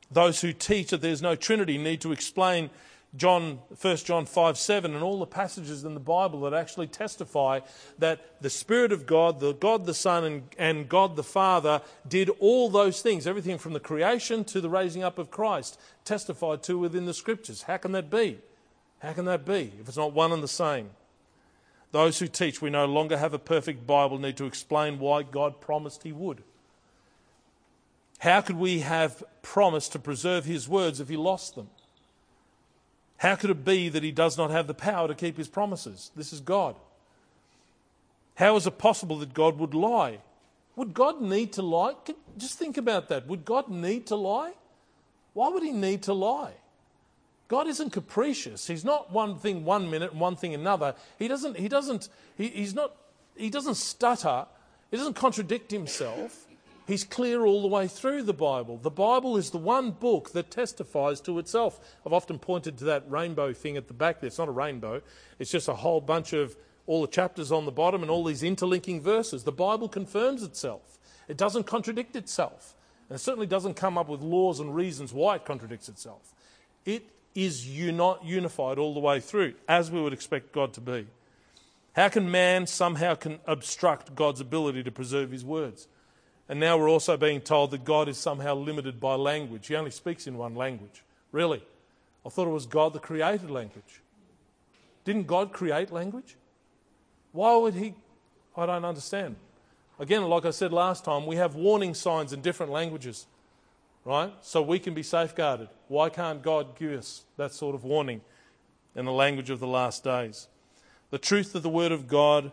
Those 0.08 0.40
who 0.40 0.52
teach 0.52 0.90
that 0.90 1.00
there's 1.00 1.20
no 1.20 1.34
Trinity 1.34 1.78
need 1.78 2.00
to 2.02 2.12
explain 2.12 2.70
John, 3.16 3.58
1 3.80 3.96
John 3.96 4.26
5 4.26 4.56
7 4.56 4.94
and 4.94 5.02
all 5.02 5.18
the 5.18 5.26
passages 5.26 5.82
in 5.82 5.94
the 5.94 6.00
Bible 6.00 6.42
that 6.42 6.54
actually 6.54 6.86
testify 6.86 7.58
that 7.98 8.40
the 8.40 8.50
Spirit 8.50 8.92
of 8.92 9.04
God, 9.04 9.40
the 9.40 9.54
God 9.54 9.84
the 9.84 9.92
Son, 9.92 10.22
and, 10.22 10.42
and 10.56 10.88
God 10.88 11.16
the 11.16 11.24
Father 11.24 11.82
did 12.08 12.30
all 12.38 12.70
those 12.70 13.02
things, 13.02 13.26
everything 13.26 13.58
from 13.58 13.72
the 13.72 13.80
creation 13.80 14.44
to 14.44 14.60
the 14.60 14.70
raising 14.70 15.02
up 15.02 15.18
of 15.18 15.32
Christ, 15.32 15.76
testified 16.04 16.62
to 16.62 16.78
within 16.78 17.06
the 17.06 17.14
Scriptures. 17.14 17.62
How 17.62 17.78
can 17.78 17.90
that 17.90 18.10
be? 18.10 18.38
How 19.00 19.12
can 19.12 19.24
that 19.24 19.44
be 19.44 19.72
if 19.80 19.88
it's 19.88 19.96
not 19.96 20.12
one 20.12 20.30
and 20.30 20.40
the 20.40 20.46
same? 20.46 20.90
Those 21.92 22.18
who 22.18 22.26
teach 22.26 22.60
we 22.60 22.70
no 22.70 22.86
longer 22.86 23.16
have 23.16 23.34
a 23.34 23.38
perfect 23.38 23.86
Bible 23.86 24.18
need 24.18 24.36
to 24.38 24.46
explain 24.46 24.98
why 24.98 25.22
God 25.22 25.60
promised 25.60 26.02
He 26.02 26.12
would. 26.12 26.42
How 28.22 28.40
could 28.40 28.56
we 28.56 28.80
have 28.80 29.24
promised 29.42 29.90
to 29.92 29.98
preserve 29.98 30.44
his 30.44 30.68
words 30.68 31.00
if 31.00 31.08
he 31.08 31.16
lost 31.16 31.56
them? 31.56 31.68
How 33.16 33.34
could 33.34 33.50
it 33.50 33.64
be 33.64 33.88
that 33.88 34.04
he 34.04 34.12
does 34.12 34.38
not 34.38 34.52
have 34.52 34.68
the 34.68 34.74
power 34.74 35.08
to 35.08 35.14
keep 35.16 35.36
his 35.36 35.48
promises? 35.48 36.12
This 36.14 36.32
is 36.32 36.38
God. 36.38 36.76
How 38.36 38.54
is 38.54 38.64
it 38.64 38.78
possible 38.78 39.18
that 39.18 39.34
God 39.34 39.58
would 39.58 39.74
lie? 39.74 40.20
Would 40.76 40.94
God 40.94 41.20
need 41.20 41.52
to 41.54 41.62
lie? 41.62 41.94
Just 42.38 42.60
think 42.60 42.76
about 42.76 43.08
that. 43.08 43.26
Would 43.26 43.44
God 43.44 43.68
need 43.68 44.06
to 44.06 44.14
lie? 44.14 44.52
Why 45.34 45.48
would 45.48 45.64
he 45.64 45.72
need 45.72 46.02
to 46.04 46.12
lie? 46.12 46.52
God 47.52 47.68
isn't 47.68 47.90
capricious. 47.90 48.66
He's 48.66 48.82
not 48.82 49.12
one 49.12 49.36
thing 49.36 49.66
one 49.66 49.90
minute 49.90 50.12
and 50.12 50.18
one 50.18 50.36
thing 50.36 50.54
another. 50.54 50.94
He 51.18 51.28
doesn't, 51.28 51.58
he 51.58 51.68
doesn't, 51.68 52.08
he, 52.34 52.48
he's 52.48 52.74
not, 52.74 52.96
he 53.36 53.50
doesn't 53.50 53.74
stutter. 53.74 54.46
He 54.90 54.96
doesn't 54.96 55.16
contradict 55.16 55.70
himself. 55.70 56.46
He's 56.86 57.04
clear 57.04 57.44
all 57.44 57.60
the 57.60 57.68
way 57.68 57.88
through 57.88 58.22
the 58.22 58.32
Bible. 58.32 58.78
The 58.78 58.90
Bible 58.90 59.36
is 59.36 59.50
the 59.50 59.58
one 59.58 59.90
book 59.90 60.32
that 60.32 60.50
testifies 60.50 61.20
to 61.20 61.38
itself. 61.38 61.78
I've 62.06 62.14
often 62.14 62.38
pointed 62.38 62.78
to 62.78 62.84
that 62.86 63.04
rainbow 63.10 63.52
thing 63.52 63.76
at 63.76 63.86
the 63.86 63.92
back 63.92 64.22
there. 64.22 64.28
It's 64.28 64.38
not 64.38 64.48
a 64.48 64.52
rainbow, 64.52 65.02
it's 65.38 65.50
just 65.50 65.68
a 65.68 65.74
whole 65.74 66.00
bunch 66.00 66.32
of 66.32 66.56
all 66.86 67.02
the 67.02 67.06
chapters 67.08 67.52
on 67.52 67.66
the 67.66 67.70
bottom 67.70 68.00
and 68.00 68.10
all 68.10 68.24
these 68.24 68.42
interlinking 68.42 69.02
verses. 69.02 69.44
The 69.44 69.52
Bible 69.52 69.90
confirms 69.90 70.42
itself, 70.42 70.98
it 71.28 71.36
doesn't 71.36 71.64
contradict 71.64 72.16
itself. 72.16 72.74
And 73.10 73.16
it 73.16 73.20
certainly 73.20 73.46
doesn't 73.46 73.74
come 73.74 73.98
up 73.98 74.08
with 74.08 74.22
laws 74.22 74.58
and 74.58 74.74
reasons 74.74 75.12
why 75.12 75.36
it 75.36 75.44
contradicts 75.44 75.90
itself. 75.90 76.32
It 76.86 77.10
is 77.34 77.66
not 77.68 78.24
unified 78.24 78.78
all 78.78 78.94
the 78.94 79.00
way 79.00 79.20
through, 79.20 79.54
as 79.68 79.90
we 79.90 80.00
would 80.00 80.12
expect 80.12 80.52
God 80.52 80.72
to 80.74 80.80
be. 80.80 81.06
How 81.94 82.08
can 82.08 82.30
man 82.30 82.66
somehow 82.66 83.14
can 83.14 83.38
obstruct 83.46 84.14
God's 84.14 84.40
ability 84.40 84.82
to 84.84 84.90
preserve 84.90 85.30
his 85.30 85.44
words? 85.44 85.88
And 86.48 86.58
now 86.58 86.76
we're 86.76 86.90
also 86.90 87.16
being 87.16 87.40
told 87.40 87.70
that 87.70 87.84
God 87.84 88.08
is 88.08 88.18
somehow 88.18 88.54
limited 88.54 89.00
by 89.00 89.14
language. 89.14 89.66
He 89.66 89.76
only 89.76 89.90
speaks 89.90 90.26
in 90.26 90.36
one 90.36 90.54
language. 90.54 91.02
Really? 91.30 91.62
I 92.24 92.28
thought 92.28 92.46
it 92.46 92.52
was 92.52 92.66
God 92.66 92.92
that 92.92 93.02
created 93.02 93.50
language. 93.50 94.00
Didn't 95.04 95.26
God 95.26 95.52
create 95.52 95.90
language? 95.90 96.36
Why 97.32 97.56
would 97.56 97.74
He? 97.74 97.94
I 98.56 98.66
don't 98.66 98.84
understand. 98.84 99.36
Again, 99.98 100.24
like 100.24 100.44
I 100.44 100.50
said 100.50 100.72
last 100.72 101.04
time, 101.04 101.26
we 101.26 101.36
have 101.36 101.54
warning 101.54 101.94
signs 101.94 102.32
in 102.32 102.40
different 102.40 102.72
languages, 102.72 103.26
right? 104.04 104.32
So 104.40 104.62
we 104.62 104.78
can 104.78 104.94
be 104.94 105.02
safeguarded. 105.02 105.68
Why 105.88 106.08
can't 106.08 106.42
God 106.42 106.76
give 106.78 106.92
us 106.92 107.24
that 107.36 107.52
sort 107.52 107.74
of 107.74 107.84
warning 107.84 108.20
in 108.94 109.04
the 109.04 109.12
language 109.12 109.50
of 109.50 109.60
the 109.60 109.66
last 109.66 110.04
days? 110.04 110.48
The 111.10 111.18
truth 111.18 111.54
of 111.54 111.62
the 111.62 111.68
Word 111.68 111.92
of 111.92 112.08
God 112.08 112.52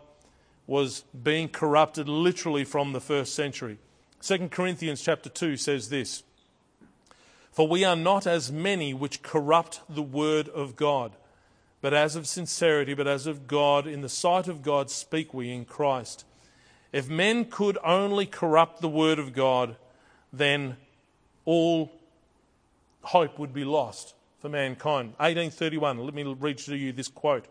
was 0.66 1.02
being 1.22 1.48
corrupted 1.48 2.08
literally 2.08 2.64
from 2.64 2.92
the 2.92 3.00
first 3.00 3.34
century. 3.34 3.78
2 4.22 4.48
Corinthians 4.50 5.00
chapter 5.00 5.28
2 5.28 5.56
says 5.56 5.88
this 5.88 6.22
For 7.50 7.66
we 7.66 7.84
are 7.84 7.96
not 7.96 8.26
as 8.26 8.52
many 8.52 8.94
which 8.94 9.22
corrupt 9.22 9.80
the 9.88 10.02
word 10.02 10.48
of 10.50 10.76
God, 10.76 11.16
but 11.80 11.94
as 11.94 12.14
of 12.14 12.26
sincerity, 12.26 12.94
but 12.94 13.08
as 13.08 13.26
of 13.26 13.48
God, 13.48 13.86
in 13.86 14.02
the 14.02 14.08
sight 14.08 14.46
of 14.46 14.62
God 14.62 14.90
speak 14.90 15.34
we 15.34 15.50
in 15.50 15.64
Christ. 15.64 16.24
If 16.92 17.08
men 17.08 17.46
could 17.46 17.78
only 17.82 18.26
corrupt 18.26 18.80
the 18.80 18.88
word 18.88 19.18
of 19.18 19.32
God, 19.32 19.76
then 20.32 20.76
all 21.44 21.90
hope 23.02 23.38
would 23.38 23.52
be 23.52 23.64
lost 23.64 24.14
for 24.40 24.48
mankind. 24.48 25.08
1831, 25.18 25.98
let 25.98 26.14
me 26.14 26.22
read 26.38 26.58
to 26.58 26.76
you 26.76 26.92
this 26.92 27.08
quote. 27.08 27.46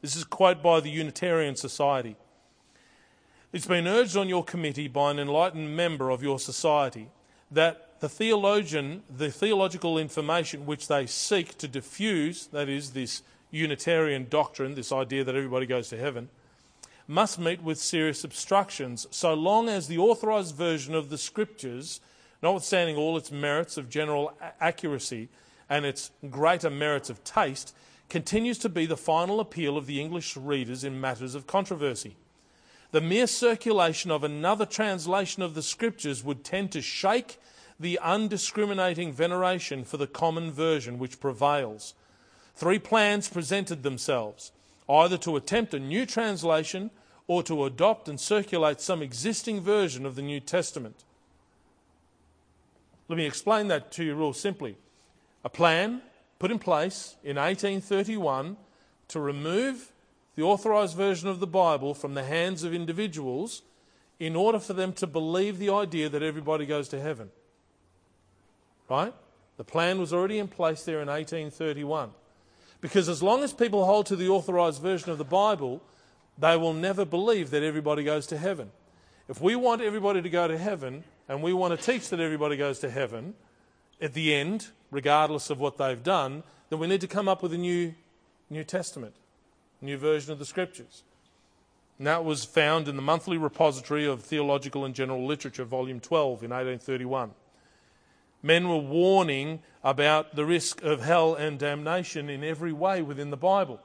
This 0.00 0.16
is 0.16 0.22
a 0.22 0.26
quote 0.26 0.62
by 0.62 0.80
the 0.80 0.90
Unitarian 0.90 1.56
Society. 1.56 2.16
It's 3.52 3.66
been 3.66 3.86
urged 3.86 4.16
on 4.16 4.28
your 4.28 4.44
committee 4.44 4.88
by 4.88 5.10
an 5.10 5.18
enlightened 5.18 5.76
member 5.76 6.10
of 6.10 6.22
your 6.22 6.38
society 6.38 7.08
that 7.50 8.00
the 8.00 8.08
theologian, 8.08 9.02
the 9.14 9.30
theological 9.30 9.98
information 9.98 10.66
which 10.66 10.88
they 10.88 11.06
seek 11.06 11.56
to 11.58 11.68
diffuse, 11.68 12.46
that 12.46 12.68
is, 12.68 12.90
this 12.90 13.22
Unitarian 13.50 14.26
doctrine, 14.28 14.74
this 14.74 14.90
idea 14.90 15.22
that 15.22 15.36
everybody 15.36 15.66
goes 15.66 15.88
to 15.90 15.98
heaven, 15.98 16.30
must 17.06 17.38
meet 17.38 17.62
with 17.62 17.78
serious 17.78 18.24
obstructions 18.24 19.06
so 19.10 19.34
long 19.34 19.68
as 19.68 19.86
the 19.86 19.98
authorized 19.98 20.56
version 20.56 20.94
of 20.94 21.10
the 21.10 21.18
scriptures, 21.18 22.00
notwithstanding 22.42 22.96
all 22.96 23.16
its 23.16 23.30
merits 23.30 23.76
of 23.76 23.88
general 23.88 24.32
accuracy 24.60 25.28
and 25.68 25.84
its 25.84 26.10
greater 26.28 26.70
merits 26.70 27.08
of 27.08 27.22
taste, 27.24 27.74
continues 28.08 28.58
to 28.58 28.68
be 28.68 28.84
the 28.84 28.96
final 28.96 29.40
appeal 29.40 29.76
of 29.76 29.86
the 29.86 30.00
English 30.00 30.36
readers 30.36 30.84
in 30.84 31.00
matters 31.00 31.34
of 31.34 31.46
controversy 31.46 32.16
the 32.92 33.00
mere 33.00 33.26
circulation 33.26 34.10
of 34.10 34.22
another 34.22 34.66
translation 34.66 35.42
of 35.42 35.54
the 35.54 35.62
scriptures 35.62 36.22
would 36.22 36.44
tend 36.44 36.70
to 36.70 36.82
shake 36.82 37.38
the 37.80 37.98
undiscriminating 37.98 39.12
veneration 39.12 39.82
for 39.82 39.96
the 39.96 40.06
common 40.06 40.52
version 40.52 40.98
which 40.98 41.18
prevails. 41.18 41.94
Three 42.54 42.78
plans 42.78 43.28
presented 43.28 43.82
themselves 43.82 44.52
either 44.88 45.16
to 45.16 45.36
attempt 45.36 45.72
a 45.72 45.80
new 45.80 46.04
translation 46.04 46.90
or 47.26 47.42
to 47.42 47.64
adopt 47.64 48.08
and 48.08 48.20
circulate 48.20 48.80
some 48.80 49.00
existing 49.00 49.60
version 49.60 50.04
of 50.04 50.16
the 50.16 50.22
New 50.22 50.40
Testament. 50.40 51.04
Let 53.12 53.18
me 53.18 53.26
explain 53.26 53.68
that 53.68 53.92
to 53.92 54.04
you 54.04 54.14
real 54.14 54.32
simply. 54.32 54.78
A 55.44 55.50
plan 55.50 56.00
put 56.38 56.50
in 56.50 56.58
place 56.58 57.14
in 57.22 57.36
1831 57.36 58.56
to 59.08 59.20
remove 59.20 59.92
the 60.34 60.42
authorized 60.42 60.96
version 60.96 61.28
of 61.28 61.38
the 61.38 61.46
Bible 61.46 61.92
from 61.92 62.14
the 62.14 62.24
hands 62.24 62.64
of 62.64 62.72
individuals 62.72 63.60
in 64.18 64.34
order 64.34 64.58
for 64.58 64.72
them 64.72 64.94
to 64.94 65.06
believe 65.06 65.58
the 65.58 65.68
idea 65.68 66.08
that 66.08 66.22
everybody 66.22 66.64
goes 66.64 66.88
to 66.88 66.98
heaven. 67.02 67.28
Right? 68.88 69.12
The 69.58 69.64
plan 69.64 70.00
was 70.00 70.14
already 70.14 70.38
in 70.38 70.48
place 70.48 70.82
there 70.84 71.02
in 71.02 71.08
1831. 71.08 72.12
Because 72.80 73.10
as 73.10 73.22
long 73.22 73.44
as 73.44 73.52
people 73.52 73.84
hold 73.84 74.06
to 74.06 74.16
the 74.16 74.30
authorized 74.30 74.80
version 74.80 75.10
of 75.10 75.18
the 75.18 75.24
Bible, 75.24 75.82
they 76.38 76.56
will 76.56 76.72
never 76.72 77.04
believe 77.04 77.50
that 77.50 77.62
everybody 77.62 78.04
goes 78.04 78.26
to 78.28 78.38
heaven. 78.38 78.70
If 79.28 79.38
we 79.38 79.54
want 79.54 79.82
everybody 79.82 80.22
to 80.22 80.30
go 80.30 80.48
to 80.48 80.56
heaven, 80.56 81.04
and 81.28 81.42
we 81.42 81.52
want 81.52 81.78
to 81.78 81.92
teach 81.92 82.08
that 82.10 82.20
everybody 82.20 82.56
goes 82.56 82.78
to 82.80 82.90
heaven 82.90 83.34
at 84.00 84.14
the 84.14 84.34
end, 84.34 84.68
regardless 84.90 85.48
of 85.48 85.60
what 85.60 85.78
they've 85.78 86.02
done, 86.02 86.42
then 86.68 86.78
we 86.78 86.86
need 86.86 87.00
to 87.00 87.08
come 87.08 87.28
up 87.28 87.42
with 87.42 87.52
a 87.52 87.58
new 87.58 87.94
New 88.50 88.64
Testament, 88.64 89.14
new 89.80 89.96
version 89.96 90.30
of 90.30 90.38
the 90.38 90.44
Scriptures. 90.44 91.04
And 91.96 92.06
that 92.06 92.24
was 92.24 92.44
found 92.44 92.86
in 92.86 92.96
the 92.96 93.02
Monthly 93.02 93.38
Repository 93.38 94.06
of 94.06 94.22
Theological 94.22 94.84
and 94.84 94.94
General 94.94 95.26
Literature, 95.26 95.64
Volume 95.64 96.00
12, 96.00 96.44
in 96.44 96.50
1831. 96.50 97.30
Men 98.42 98.68
were 98.68 98.76
warning 98.76 99.60
about 99.82 100.36
the 100.36 100.44
risk 100.44 100.82
of 100.82 101.02
hell 101.02 101.34
and 101.34 101.58
damnation 101.58 102.28
in 102.28 102.44
every 102.44 102.72
way 102.72 103.00
within 103.00 103.30
the 103.30 103.36
Bible. 103.36 103.80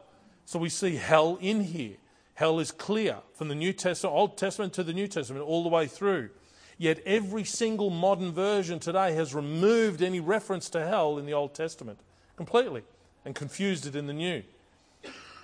So 0.45 0.59
we 0.59 0.69
see 0.69 0.95
hell 0.95 1.37
in 1.39 1.61
here. 1.61 1.95
Hell 2.33 2.59
is 2.59 2.71
clear 2.71 3.17
from 3.33 3.47
the 3.47 3.55
New 3.55 3.71
Testament, 3.71 4.15
Old 4.15 4.37
Testament 4.37 4.73
to 4.73 4.83
the 4.83 4.93
New 4.93 5.07
Testament, 5.07 5.45
all 5.45 5.63
the 5.63 5.69
way 5.69 5.87
through. 5.87 6.29
Yet 6.77 7.01
every 7.05 7.43
single 7.43 7.89
modern 7.89 8.31
version 8.31 8.79
today 8.79 9.13
has 9.13 9.33
removed 9.33 10.01
any 10.01 10.19
reference 10.19 10.69
to 10.69 10.85
hell 10.85 11.17
in 11.17 11.25
the 11.25 11.33
Old 11.33 11.53
Testament 11.53 11.99
completely 12.35 12.83
and 13.25 13.35
confused 13.35 13.85
it 13.87 13.95
in 13.95 14.07
the 14.07 14.13
New. 14.13 14.43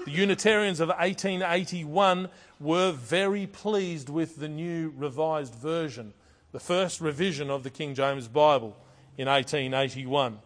The 0.05 0.11
Unitarians 0.11 0.79
of 0.79 0.89
1881 0.89 2.29
were 2.59 2.91
very 2.91 3.47
pleased 3.47 4.09
with 4.09 4.37
the 4.37 4.49
new 4.49 4.93
revised 4.95 5.55
version, 5.55 6.13
the 6.51 6.59
first 6.59 7.01
revision 7.01 7.49
of 7.49 7.63
the 7.63 7.69
King 7.69 7.95
James 7.95 8.27
Bible 8.27 8.77
in 9.17 9.27
1881. 9.27 10.39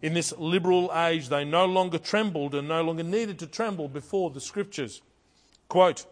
In 0.00 0.14
this 0.14 0.32
liberal 0.38 0.90
age, 0.94 1.28
they 1.28 1.44
no 1.44 1.64
longer 1.64 1.98
trembled 1.98 2.54
and 2.54 2.68
no 2.68 2.82
longer 2.82 3.02
needed 3.02 3.38
to 3.40 3.46
tremble 3.46 3.88
before 3.88 4.30
the 4.30 4.40
Scriptures. 4.40 5.02
Quote 5.68 6.06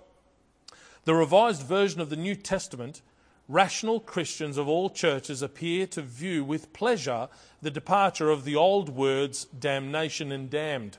The 1.04 1.14
revised 1.14 1.62
version 1.62 2.00
of 2.00 2.10
the 2.10 2.16
New 2.16 2.34
Testament, 2.34 3.00
rational 3.48 4.00
Christians 4.00 4.56
of 4.56 4.68
all 4.68 4.90
churches 4.90 5.42
appear 5.42 5.86
to 5.88 6.02
view 6.02 6.44
with 6.44 6.72
pleasure 6.72 7.28
the 7.62 7.70
departure 7.70 8.30
of 8.30 8.44
the 8.44 8.56
old 8.56 8.88
words 8.88 9.44
damnation 9.46 10.32
and 10.32 10.50
damned. 10.50 10.98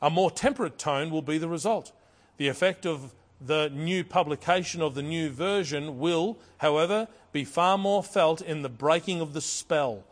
A 0.00 0.10
more 0.10 0.30
temperate 0.30 0.78
tone 0.78 1.10
will 1.10 1.22
be 1.22 1.38
the 1.38 1.48
result. 1.48 1.92
The 2.36 2.48
effect 2.48 2.86
of 2.86 3.12
the 3.40 3.68
new 3.68 4.04
publication 4.04 4.82
of 4.82 4.94
the 4.94 5.02
new 5.02 5.30
version 5.30 5.98
will, 5.98 6.38
however, 6.58 7.08
be 7.32 7.44
far 7.44 7.78
more 7.78 8.02
felt 8.02 8.40
in 8.40 8.62
the 8.62 8.68
breaking 8.68 9.20
of 9.20 9.32
the 9.32 9.40
spell 9.40 10.04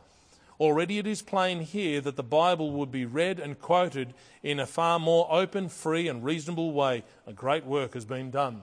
Already 0.59 0.99
it 0.99 1.07
is 1.07 1.21
plain 1.21 1.61
here 1.61 2.01
that 2.01 2.17
the 2.17 2.23
Bible 2.23 2.71
would 2.73 2.91
be 2.91 3.05
read 3.05 3.39
and 3.39 3.61
quoted 3.61 4.15
in 4.43 4.59
a 4.59 4.67
far 4.67 4.99
more 4.99 5.29
open, 5.31 5.69
free, 5.69 6.09
and 6.09 6.25
reasonable 6.25 6.73
way. 6.73 7.05
A 7.27 7.33
great 7.33 7.67
work 7.67 7.93
has 7.93 8.07
been 8.07 8.31
done. 8.31 8.63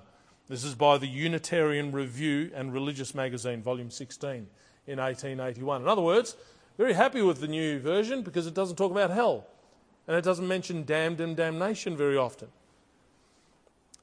This 0.53 0.65
is 0.65 0.75
by 0.75 0.99
the 0.99 1.07
Unitarian 1.07 1.91
Review 1.91 2.51
and 2.53 2.71
Religious 2.71 3.15
Magazine, 3.15 3.63
Volume 3.63 3.89
16, 3.89 4.45
in 4.85 4.99
1881. 4.99 5.81
In 5.81 5.87
other 5.87 6.03
words, 6.03 6.35
very 6.77 6.93
happy 6.93 7.23
with 7.23 7.41
the 7.41 7.47
new 7.47 7.79
version 7.79 8.21
because 8.21 8.45
it 8.45 8.53
doesn't 8.53 8.75
talk 8.75 8.91
about 8.91 9.09
hell 9.09 9.47
and 10.07 10.15
it 10.15 10.23
doesn't 10.23 10.47
mention 10.47 10.83
damned 10.83 11.19
and 11.19 11.35
damnation 11.35 11.97
very 11.97 12.15
often. 12.15 12.49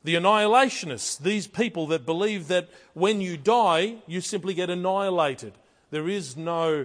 The 0.02 0.16
annihilationists, 0.16 1.20
these 1.20 1.46
people 1.46 1.86
that 1.86 2.04
believe 2.04 2.48
that 2.48 2.68
when 2.94 3.20
you 3.20 3.36
die, 3.36 3.98
you 4.08 4.20
simply 4.20 4.52
get 4.52 4.70
annihilated. 4.70 5.52
There 5.92 6.08
is 6.08 6.36
no 6.36 6.84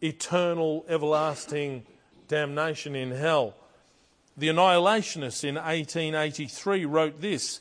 eternal, 0.00 0.86
everlasting 0.88 1.84
damnation 2.28 2.96
in 2.96 3.10
hell. 3.10 3.56
The 4.38 4.48
annihilationists 4.48 5.44
in 5.44 5.56
1883 5.56 6.86
wrote 6.86 7.20
this 7.20 7.60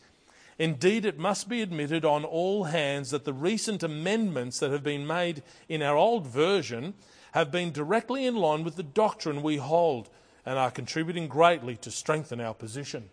Indeed, 0.60 1.05
it 1.05 1.18
must 1.18 1.47
be 1.47 1.62
admitted 1.62 2.03
on 2.03 2.26
all 2.26 2.66
hands 2.66 3.12
that 3.12 3.24
the 3.24 3.34
recent 3.34 3.82
amendments 3.82 4.60
that 4.60 4.72
have 4.72 4.84
been 4.84 5.07
made 5.07 5.41
in 5.70 5.82
our 5.82 5.95
old 5.95 6.28
version 6.28 6.95
have 7.32 7.49
been 7.49 7.72
directly 7.72 8.26
in 8.26 8.36
line 8.36 8.66
with 8.66 8.76
the 8.76 8.84
doctrine 8.84 9.41
we 9.41 9.55
hold 9.55 10.10
and 10.45 10.60
are 10.60 10.70
contributing 10.70 11.30
greatly 11.30 11.78
to 11.78 11.89
strengthen 11.89 12.41
our 12.41 12.53
position. 12.53 13.10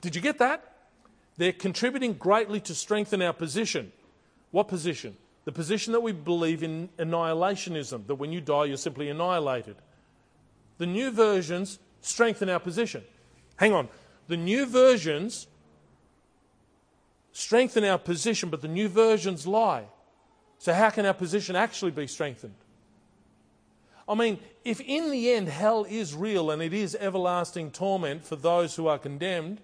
Did 0.00 0.14
you 0.14 0.22
get 0.22 0.38
that? 0.38 0.76
They're 1.36 1.52
contributing 1.52 2.12
greatly 2.12 2.60
to 2.60 2.74
strengthen 2.74 3.20
our 3.20 3.32
position. 3.32 3.90
What 4.52 4.68
position? 4.68 5.16
The 5.44 5.52
position 5.52 5.92
that 5.92 6.00
we 6.00 6.12
believe 6.12 6.62
in 6.62 6.88
annihilationism, 6.98 8.06
that 8.06 8.14
when 8.14 8.30
you 8.30 8.40
die, 8.40 8.66
you're 8.66 8.76
simply 8.76 9.08
annihilated. 9.08 9.76
The 10.78 10.86
new 10.86 11.10
versions 11.10 11.80
strengthen 12.00 12.48
our 12.48 12.60
position. 12.60 13.02
Hang 13.56 13.72
on. 13.72 13.88
The 14.28 14.36
new 14.36 14.66
versions 14.66 15.48
strengthen 17.32 17.84
our 17.84 17.98
position, 17.98 18.48
but 18.50 18.62
the 18.62 18.68
new 18.68 18.88
versions 18.88 19.46
lie. 19.46 19.84
So, 20.58 20.72
how 20.72 20.90
can 20.90 21.06
our 21.06 21.14
position 21.14 21.56
actually 21.56 21.92
be 21.92 22.06
strengthened? 22.06 22.54
I 24.08 24.14
mean, 24.14 24.38
if 24.64 24.80
in 24.80 25.10
the 25.10 25.32
end 25.32 25.48
hell 25.48 25.86
is 25.88 26.14
real 26.14 26.50
and 26.50 26.60
it 26.60 26.74
is 26.74 26.96
everlasting 26.96 27.70
torment 27.70 28.24
for 28.24 28.36
those 28.36 28.74
who 28.74 28.88
are 28.88 28.98
condemned, 28.98 29.60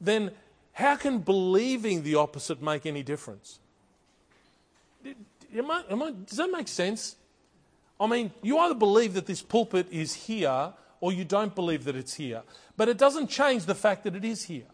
then 0.00 0.32
how 0.72 0.96
can 0.96 1.18
believing 1.18 2.02
the 2.02 2.14
opposite 2.14 2.62
make 2.62 2.86
any 2.86 3.02
difference? 3.02 3.60
Am 5.54 5.70
I, 5.70 5.84
am 5.90 6.02
I, 6.02 6.10
does 6.12 6.38
that 6.38 6.50
make 6.50 6.66
sense? 6.66 7.16
I 8.00 8.06
mean, 8.06 8.32
you 8.42 8.58
either 8.58 8.74
believe 8.74 9.14
that 9.14 9.26
this 9.26 9.42
pulpit 9.42 9.86
is 9.90 10.14
here 10.14 10.72
or 11.00 11.12
you 11.12 11.24
don't 11.24 11.54
believe 11.54 11.84
that 11.84 11.94
it's 11.94 12.14
here. 12.14 12.42
But 12.76 12.88
it 12.88 12.96
doesn't 12.96 13.28
change 13.28 13.66
the 13.66 13.74
fact 13.74 14.04
that 14.04 14.16
it 14.16 14.24
is 14.24 14.44
here. 14.44 14.66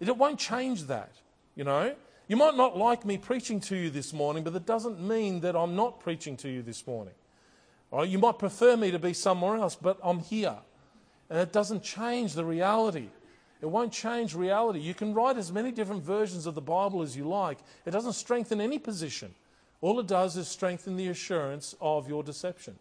It 0.00 0.14
won't 0.16 0.38
change 0.38 0.82
that, 0.84 1.12
you 1.56 1.64
know. 1.64 1.96
You 2.28 2.36
might 2.36 2.56
not 2.56 2.76
like 2.76 3.04
me 3.04 3.18
preaching 3.18 3.60
to 3.60 3.76
you 3.76 3.90
this 3.90 4.12
morning, 4.12 4.44
but 4.44 4.52
that 4.52 4.66
doesn't 4.66 5.00
mean 5.00 5.40
that 5.40 5.56
I'm 5.56 5.74
not 5.74 6.00
preaching 6.00 6.36
to 6.38 6.48
you 6.48 6.62
this 6.62 6.86
morning. 6.86 7.14
Right? 7.90 8.08
You 8.08 8.18
might 8.18 8.38
prefer 8.38 8.76
me 8.76 8.90
to 8.90 8.98
be 8.98 9.12
somewhere 9.12 9.56
else, 9.56 9.76
but 9.76 9.98
I'm 10.02 10.18
here. 10.18 10.56
And 11.30 11.38
it 11.38 11.52
doesn't 11.52 11.82
change 11.82 12.34
the 12.34 12.44
reality. 12.44 13.08
It 13.62 13.66
won't 13.66 13.92
change 13.92 14.34
reality. 14.34 14.80
You 14.80 14.92
can 14.92 15.14
write 15.14 15.36
as 15.36 15.50
many 15.52 15.70
different 15.72 16.02
versions 16.02 16.46
of 16.46 16.54
the 16.54 16.60
Bible 16.60 17.00
as 17.02 17.16
you 17.16 17.28
like, 17.28 17.58
it 17.84 17.92
doesn't 17.92 18.12
strengthen 18.12 18.60
any 18.60 18.78
position. 18.78 19.34
All 19.80 20.00
it 20.00 20.06
does 20.06 20.36
is 20.36 20.48
strengthen 20.48 20.96
the 20.96 21.08
assurance 21.08 21.74
of 21.80 22.08
your 22.08 22.22
deception. 22.22 22.76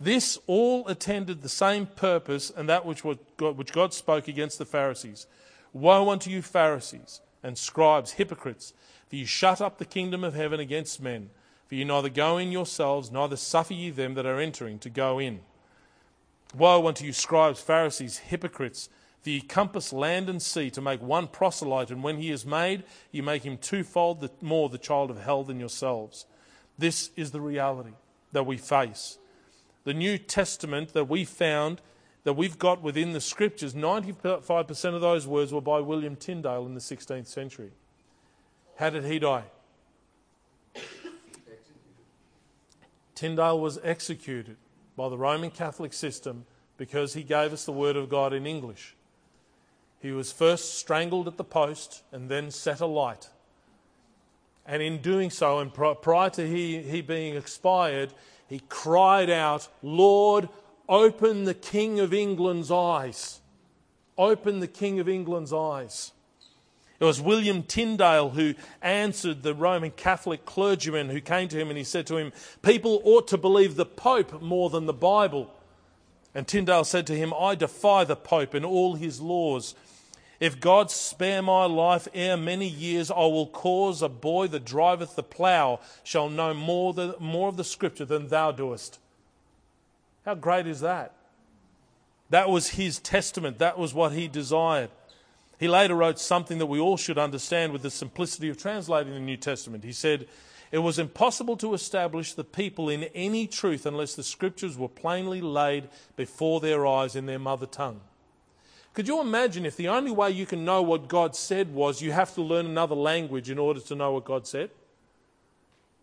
This 0.00 0.38
all 0.46 0.86
attended 0.88 1.42
the 1.42 1.48
same 1.48 1.86
purpose 1.86 2.50
and 2.54 2.68
that 2.68 2.84
which 2.86 3.02
God 3.72 3.94
spoke 3.94 4.28
against 4.28 4.58
the 4.58 4.64
Pharisees. 4.64 5.26
Woe 5.72 6.10
unto 6.10 6.30
you, 6.30 6.42
Pharisees 6.42 7.20
and 7.42 7.56
scribes, 7.56 8.12
hypocrites, 8.12 8.72
for 9.08 9.16
you 9.16 9.26
shut 9.26 9.60
up 9.60 9.78
the 9.78 9.84
kingdom 9.84 10.24
of 10.24 10.34
heaven 10.34 10.60
against 10.60 11.02
men. 11.02 11.30
For 11.66 11.74
you 11.74 11.84
neither 11.84 12.08
go 12.08 12.38
in 12.38 12.50
yourselves, 12.50 13.10
neither 13.10 13.36
suffer 13.36 13.74
ye 13.74 13.90
them 13.90 14.14
that 14.14 14.26
are 14.26 14.40
entering 14.40 14.78
to 14.80 14.90
go 14.90 15.18
in. 15.18 15.40
Woe 16.54 16.86
unto 16.86 17.04
you, 17.04 17.12
scribes, 17.12 17.60
Pharisees, 17.60 18.18
hypocrites, 18.18 18.88
for 19.22 19.30
ye 19.30 19.40
compass 19.40 19.92
land 19.92 20.30
and 20.30 20.40
sea 20.40 20.70
to 20.70 20.80
make 20.80 21.02
one 21.02 21.28
proselyte, 21.28 21.90
and 21.90 22.02
when 22.02 22.16
he 22.16 22.30
is 22.30 22.46
made, 22.46 22.84
you 23.12 23.22
make 23.22 23.42
him 23.42 23.58
twofold 23.58 24.20
the, 24.20 24.30
more 24.40 24.68
the 24.68 24.78
child 24.78 25.10
of 25.10 25.20
hell 25.20 25.44
than 25.44 25.60
yourselves. 25.60 26.24
This 26.78 27.10
is 27.16 27.32
the 27.32 27.40
reality 27.40 27.92
that 28.32 28.46
we 28.46 28.56
face. 28.56 29.18
The 29.84 29.94
New 29.94 30.16
Testament 30.16 30.94
that 30.94 31.08
we 31.08 31.24
found, 31.24 31.82
that 32.28 32.34
we've 32.34 32.58
got 32.58 32.82
within 32.82 33.14
the 33.14 33.22
scriptures, 33.22 33.72
95% 33.72 34.94
of 34.94 35.00
those 35.00 35.26
words 35.26 35.50
were 35.50 35.62
by 35.62 35.80
William 35.80 36.14
Tyndale 36.14 36.66
in 36.66 36.74
the 36.74 36.80
16th 36.80 37.26
century. 37.26 37.70
How 38.76 38.90
did 38.90 39.06
he 39.06 39.18
die? 39.18 39.44
Tyndale 43.14 43.58
was 43.58 43.78
executed 43.82 44.58
by 44.94 45.08
the 45.08 45.16
Roman 45.16 45.50
Catholic 45.50 45.94
system 45.94 46.44
because 46.76 47.14
he 47.14 47.22
gave 47.22 47.54
us 47.54 47.64
the 47.64 47.72
Word 47.72 47.96
of 47.96 48.10
God 48.10 48.34
in 48.34 48.46
English. 48.46 48.94
He 49.98 50.12
was 50.12 50.30
first 50.30 50.74
strangled 50.74 51.28
at 51.28 51.38
the 51.38 51.44
post 51.44 52.02
and 52.12 52.28
then 52.28 52.50
set 52.50 52.80
alight. 52.80 53.30
And 54.66 54.82
in 54.82 55.00
doing 55.00 55.30
so, 55.30 55.60
and 55.60 55.72
prior 55.72 56.28
to 56.28 56.46
he, 56.46 56.82
he 56.82 57.00
being 57.00 57.36
expired, 57.36 58.12
he 58.48 58.60
cried 58.68 59.30
out, 59.30 59.66
Lord, 59.82 60.50
open 60.88 61.44
the 61.44 61.54
King 61.54 62.00
of 62.00 62.14
England's 62.14 62.70
eyes. 62.70 63.40
Open 64.16 64.60
the 64.60 64.68
King 64.68 64.98
of 65.00 65.08
England's 65.08 65.52
eyes. 65.52 66.12
It 67.00 67.04
was 67.04 67.20
William 67.20 67.62
Tyndale 67.62 68.30
who 68.30 68.54
answered 68.82 69.42
the 69.42 69.54
Roman 69.54 69.92
Catholic 69.92 70.44
clergyman 70.44 71.10
who 71.10 71.20
came 71.20 71.48
to 71.48 71.58
him 71.58 71.68
and 71.68 71.78
he 71.78 71.84
said 71.84 72.08
to 72.08 72.16
him, 72.16 72.32
People 72.62 73.00
ought 73.04 73.28
to 73.28 73.38
believe 73.38 73.76
the 73.76 73.86
Pope 73.86 74.42
more 74.42 74.68
than 74.68 74.86
the 74.86 74.92
Bible. 74.92 75.54
And 76.34 76.46
Tyndale 76.46 76.84
said 76.84 77.06
to 77.06 77.16
him, 77.16 77.32
I 77.38 77.54
defy 77.54 78.02
the 78.02 78.16
Pope 78.16 78.54
and 78.54 78.64
all 78.64 78.96
his 78.96 79.20
laws. 79.20 79.76
If 80.40 80.60
God 80.60 80.90
spare 80.90 81.42
my 81.42 81.64
life 81.66 82.08
ere 82.14 82.36
many 82.36 82.68
years, 82.68 83.10
I 83.10 83.26
will 83.26 83.46
cause 83.46 84.02
a 84.02 84.08
boy 84.08 84.48
that 84.48 84.64
driveth 84.64 85.14
the 85.14 85.22
plough 85.22 85.80
shall 86.02 86.28
know 86.28 86.54
more, 86.54 86.94
more 87.20 87.48
of 87.48 87.56
the 87.56 87.64
scripture 87.64 88.04
than 88.04 88.28
thou 88.28 88.52
doest. 88.52 88.98
How 90.28 90.34
great 90.34 90.66
is 90.66 90.80
that? 90.80 91.14
That 92.28 92.50
was 92.50 92.68
his 92.68 92.98
testament. 92.98 93.56
That 93.60 93.78
was 93.78 93.94
what 93.94 94.12
he 94.12 94.28
desired. 94.28 94.90
He 95.58 95.68
later 95.68 95.94
wrote 95.94 96.18
something 96.18 96.58
that 96.58 96.66
we 96.66 96.78
all 96.78 96.98
should 96.98 97.16
understand 97.16 97.72
with 97.72 97.80
the 97.80 97.90
simplicity 97.90 98.50
of 98.50 98.58
translating 98.58 99.14
the 99.14 99.20
New 99.20 99.38
Testament. 99.38 99.84
He 99.84 99.92
said, 99.92 100.28
It 100.70 100.80
was 100.80 100.98
impossible 100.98 101.56
to 101.56 101.72
establish 101.72 102.34
the 102.34 102.44
people 102.44 102.90
in 102.90 103.04
any 103.14 103.46
truth 103.46 103.86
unless 103.86 104.14
the 104.16 104.22
scriptures 104.22 104.76
were 104.76 104.86
plainly 104.86 105.40
laid 105.40 105.88
before 106.14 106.60
their 106.60 106.86
eyes 106.86 107.16
in 107.16 107.24
their 107.24 107.38
mother 107.38 107.64
tongue. 107.64 108.02
Could 108.92 109.08
you 109.08 109.22
imagine 109.22 109.64
if 109.64 109.78
the 109.78 109.88
only 109.88 110.10
way 110.10 110.30
you 110.30 110.44
can 110.44 110.62
know 110.62 110.82
what 110.82 111.08
God 111.08 111.36
said 111.36 111.72
was 111.72 112.02
you 112.02 112.12
have 112.12 112.34
to 112.34 112.42
learn 112.42 112.66
another 112.66 112.94
language 112.94 113.48
in 113.48 113.58
order 113.58 113.80
to 113.80 113.94
know 113.94 114.12
what 114.12 114.26
God 114.26 114.46
said? 114.46 114.68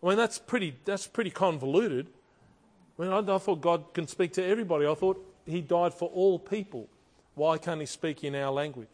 I 0.02 0.08
mean, 0.08 0.18
that's 0.18 0.40
pretty, 0.40 0.78
that's 0.84 1.06
pretty 1.06 1.30
convoluted. 1.30 2.08
I, 3.00 3.18
I 3.20 3.38
thought 3.38 3.62
God 3.62 3.94
can 3.94 4.08
speak 4.08 4.34
to 4.34 4.44
everybody. 4.44 4.88
I 4.88 4.94
thought 4.96 5.24
He 5.46 5.62
died 5.62 5.94
for 5.94 6.10
all 6.10 6.40
people. 6.40 6.88
Why 7.36 7.58
can't 7.58 7.80
He 7.80 7.86
speak 7.86 8.24
in 8.24 8.36
our 8.36 8.52
language? 8.52 8.88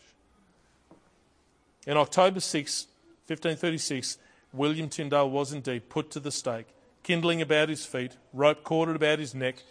In 1.88 1.98
October 1.98 2.40
6, 2.40 2.88
1536, 3.28 4.18
William 4.54 4.90
Tyndale 4.90 5.30
was 5.30 5.54
indeed 5.54 5.90
put 5.90 6.12
to 6.12 6.20
the 6.20 6.32
stake, 6.32 6.68
kindling 7.02 7.42
about 7.42 7.70
his 7.70 7.86
feet, 7.86 8.18
rope 8.34 8.64
corded 8.64 8.96
about 8.96 9.18
his 9.18 9.34
neck, 9.34 9.64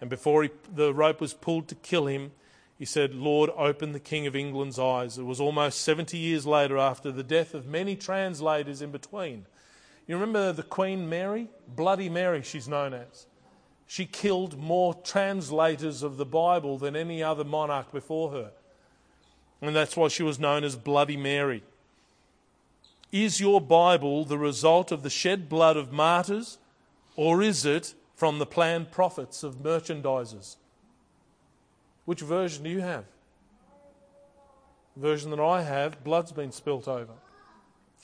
and 0.00 0.08
before 0.08 0.44
he, 0.44 0.50
the 0.72 0.94
rope 0.94 1.20
was 1.20 1.34
pulled 1.34 1.66
to 1.68 1.74
kill 1.74 2.06
him, 2.06 2.32
he 2.78 2.84
said, 2.84 3.12
Lord, 3.12 3.50
open 3.56 3.90
the 3.90 3.98
King 3.98 4.28
of 4.28 4.36
England's 4.36 4.78
eyes. 4.78 5.18
It 5.18 5.24
was 5.24 5.40
almost 5.40 5.80
70 5.80 6.16
years 6.16 6.46
later, 6.46 6.78
after 6.78 7.10
the 7.10 7.24
death 7.24 7.52
of 7.52 7.66
many 7.66 7.96
translators 7.96 8.80
in 8.80 8.92
between. 8.92 9.46
You 10.06 10.16
remember 10.16 10.52
the 10.52 10.62
Queen 10.62 11.08
Mary? 11.08 11.48
Bloody 11.66 12.08
Mary, 12.08 12.42
she's 12.42 12.68
known 12.68 12.94
as. 12.94 13.26
She 13.90 14.04
killed 14.04 14.58
more 14.58 14.92
translators 14.92 16.02
of 16.02 16.18
the 16.18 16.26
Bible 16.26 16.76
than 16.76 16.94
any 16.94 17.22
other 17.22 17.42
monarch 17.42 17.90
before 17.90 18.30
her. 18.32 18.50
And 19.62 19.74
that's 19.74 19.96
why 19.96 20.08
she 20.08 20.22
was 20.22 20.38
known 20.38 20.62
as 20.62 20.76
Bloody 20.76 21.16
Mary. 21.16 21.62
Is 23.10 23.40
your 23.40 23.62
Bible 23.62 24.26
the 24.26 24.36
result 24.36 24.92
of 24.92 25.02
the 25.02 25.08
shed 25.08 25.48
blood 25.48 25.78
of 25.78 25.90
martyrs, 25.90 26.58
or 27.16 27.42
is 27.42 27.64
it 27.64 27.94
from 28.14 28.38
the 28.38 28.44
planned 28.44 28.90
profits 28.90 29.42
of 29.42 29.62
merchandisers? 29.62 30.56
Which 32.04 32.20
version 32.20 32.64
do 32.64 32.70
you 32.70 32.80
have? 32.80 33.06
The 34.96 35.00
version 35.00 35.30
that 35.30 35.40
I 35.40 35.62
have, 35.62 36.04
blood's 36.04 36.32
been 36.32 36.52
spilt 36.52 36.86
over. 36.86 37.14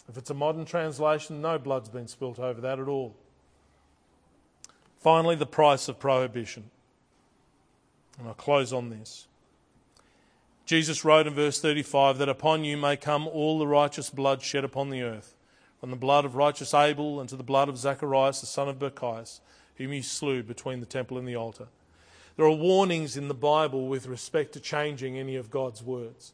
If 0.09 0.17
it's 0.17 0.31
a 0.31 0.35
modern 0.35 0.65
translation, 0.65 1.43
no 1.43 1.59
blood's 1.59 1.91
been 1.91 2.09
spilt 2.09 2.39
over 2.39 2.63
that 2.63 2.79
at 2.79 2.89
all. 2.89 3.15
Finally, 5.05 5.37
the 5.37 5.45
price 5.45 5.87
of 5.87 5.99
prohibition. 5.99 6.71
And 8.19 8.27
I'll 8.27 8.33
close 8.33 8.73
on 8.73 8.89
this. 8.89 9.27
Jesus 10.65 11.05
wrote 11.05 11.27
in 11.27 11.35
verse 11.35 11.61
35 11.61 12.17
that 12.17 12.31
upon 12.31 12.65
you 12.65 12.79
may 12.79 12.97
come 12.97 13.29
all 13.29 13.59
the 13.59 13.67
righteous 13.67 14.09
blood 14.09 14.41
shed 14.41 14.65
upon 14.65 14.89
the 14.89 15.03
earth, 15.03 15.35
from 15.79 15.91
the 15.91 15.97
blood 15.97 16.25
of 16.25 16.37
righteous 16.37 16.73
Abel 16.73 17.21
unto 17.21 17.37
the 17.37 17.43
blood 17.43 17.69
of 17.69 17.77
Zacharias 17.77 18.41
the 18.41 18.47
son 18.47 18.67
of 18.67 18.79
Barachias, 18.79 19.41
whom 19.75 19.93
you 19.93 20.03
slew 20.03 20.43
between 20.43 20.81
the 20.81 20.87
temple 20.87 21.19
and 21.19 21.29
the 21.29 21.37
altar. 21.37 21.67
There 22.39 22.47
are 22.47 22.51
warnings 22.51 23.15
in 23.15 23.29
the 23.29 23.35
Bible 23.35 23.87
with 23.87 24.07
respect 24.07 24.53
to 24.55 24.59
changing 24.59 25.19
any 25.19 25.37
of 25.37 25.51
God's 25.51 25.83
words. 25.83 26.33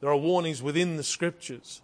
There 0.00 0.08
are 0.08 0.16
warnings 0.16 0.62
within 0.62 0.96
the 0.96 1.02
scriptures. 1.02 1.82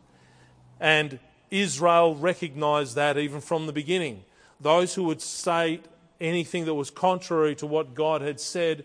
And 0.80 1.18
Israel 1.50 2.14
recognized 2.14 2.94
that 2.94 3.18
even 3.18 3.42
from 3.42 3.66
the 3.66 3.72
beginning. 3.74 4.24
Those 4.58 4.94
who 4.94 5.04
would 5.04 5.20
say 5.20 5.80
anything 6.22 6.64
that 6.64 6.74
was 6.74 6.90
contrary 6.90 7.54
to 7.56 7.66
what 7.66 7.94
God 7.94 8.22
had 8.22 8.40
said, 8.40 8.84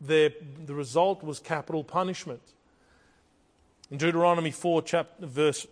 the 0.00 0.32
result 0.68 1.22
was 1.22 1.38
capital 1.38 1.84
punishment. 1.84 2.42
In 3.90 3.98
Deuteronomy 3.98 4.50
4, 4.50 4.82
chapter, 4.82 5.26
verse, 5.26 5.66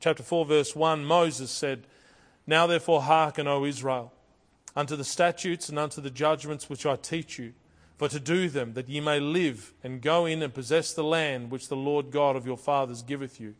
chapter 0.00 0.22
4, 0.22 0.44
verse 0.44 0.74
1, 0.74 1.04
Moses 1.04 1.50
said, 1.50 1.84
Now 2.46 2.66
therefore 2.66 3.02
hearken, 3.02 3.46
O 3.46 3.64
Israel, 3.64 4.12
unto 4.74 4.96
the 4.96 5.04
statutes 5.04 5.68
and 5.68 5.78
unto 5.78 6.00
the 6.00 6.10
judgments 6.10 6.68
which 6.68 6.84
I 6.84 6.96
teach 6.96 7.38
you 7.38 7.52
for 7.96 8.08
to 8.08 8.20
do 8.20 8.48
them, 8.48 8.74
that 8.74 8.88
ye 8.88 9.00
may 9.00 9.18
live 9.18 9.72
and 9.82 10.00
go 10.00 10.24
in 10.24 10.42
and 10.42 10.54
possess 10.54 10.92
the 10.92 11.04
land 11.04 11.50
which 11.50 11.68
the 11.68 11.76
Lord 11.76 12.10
God 12.10 12.36
of 12.36 12.46
your 12.46 12.56
fathers 12.56 13.02
giveth 13.02 13.40
you. 13.40 13.54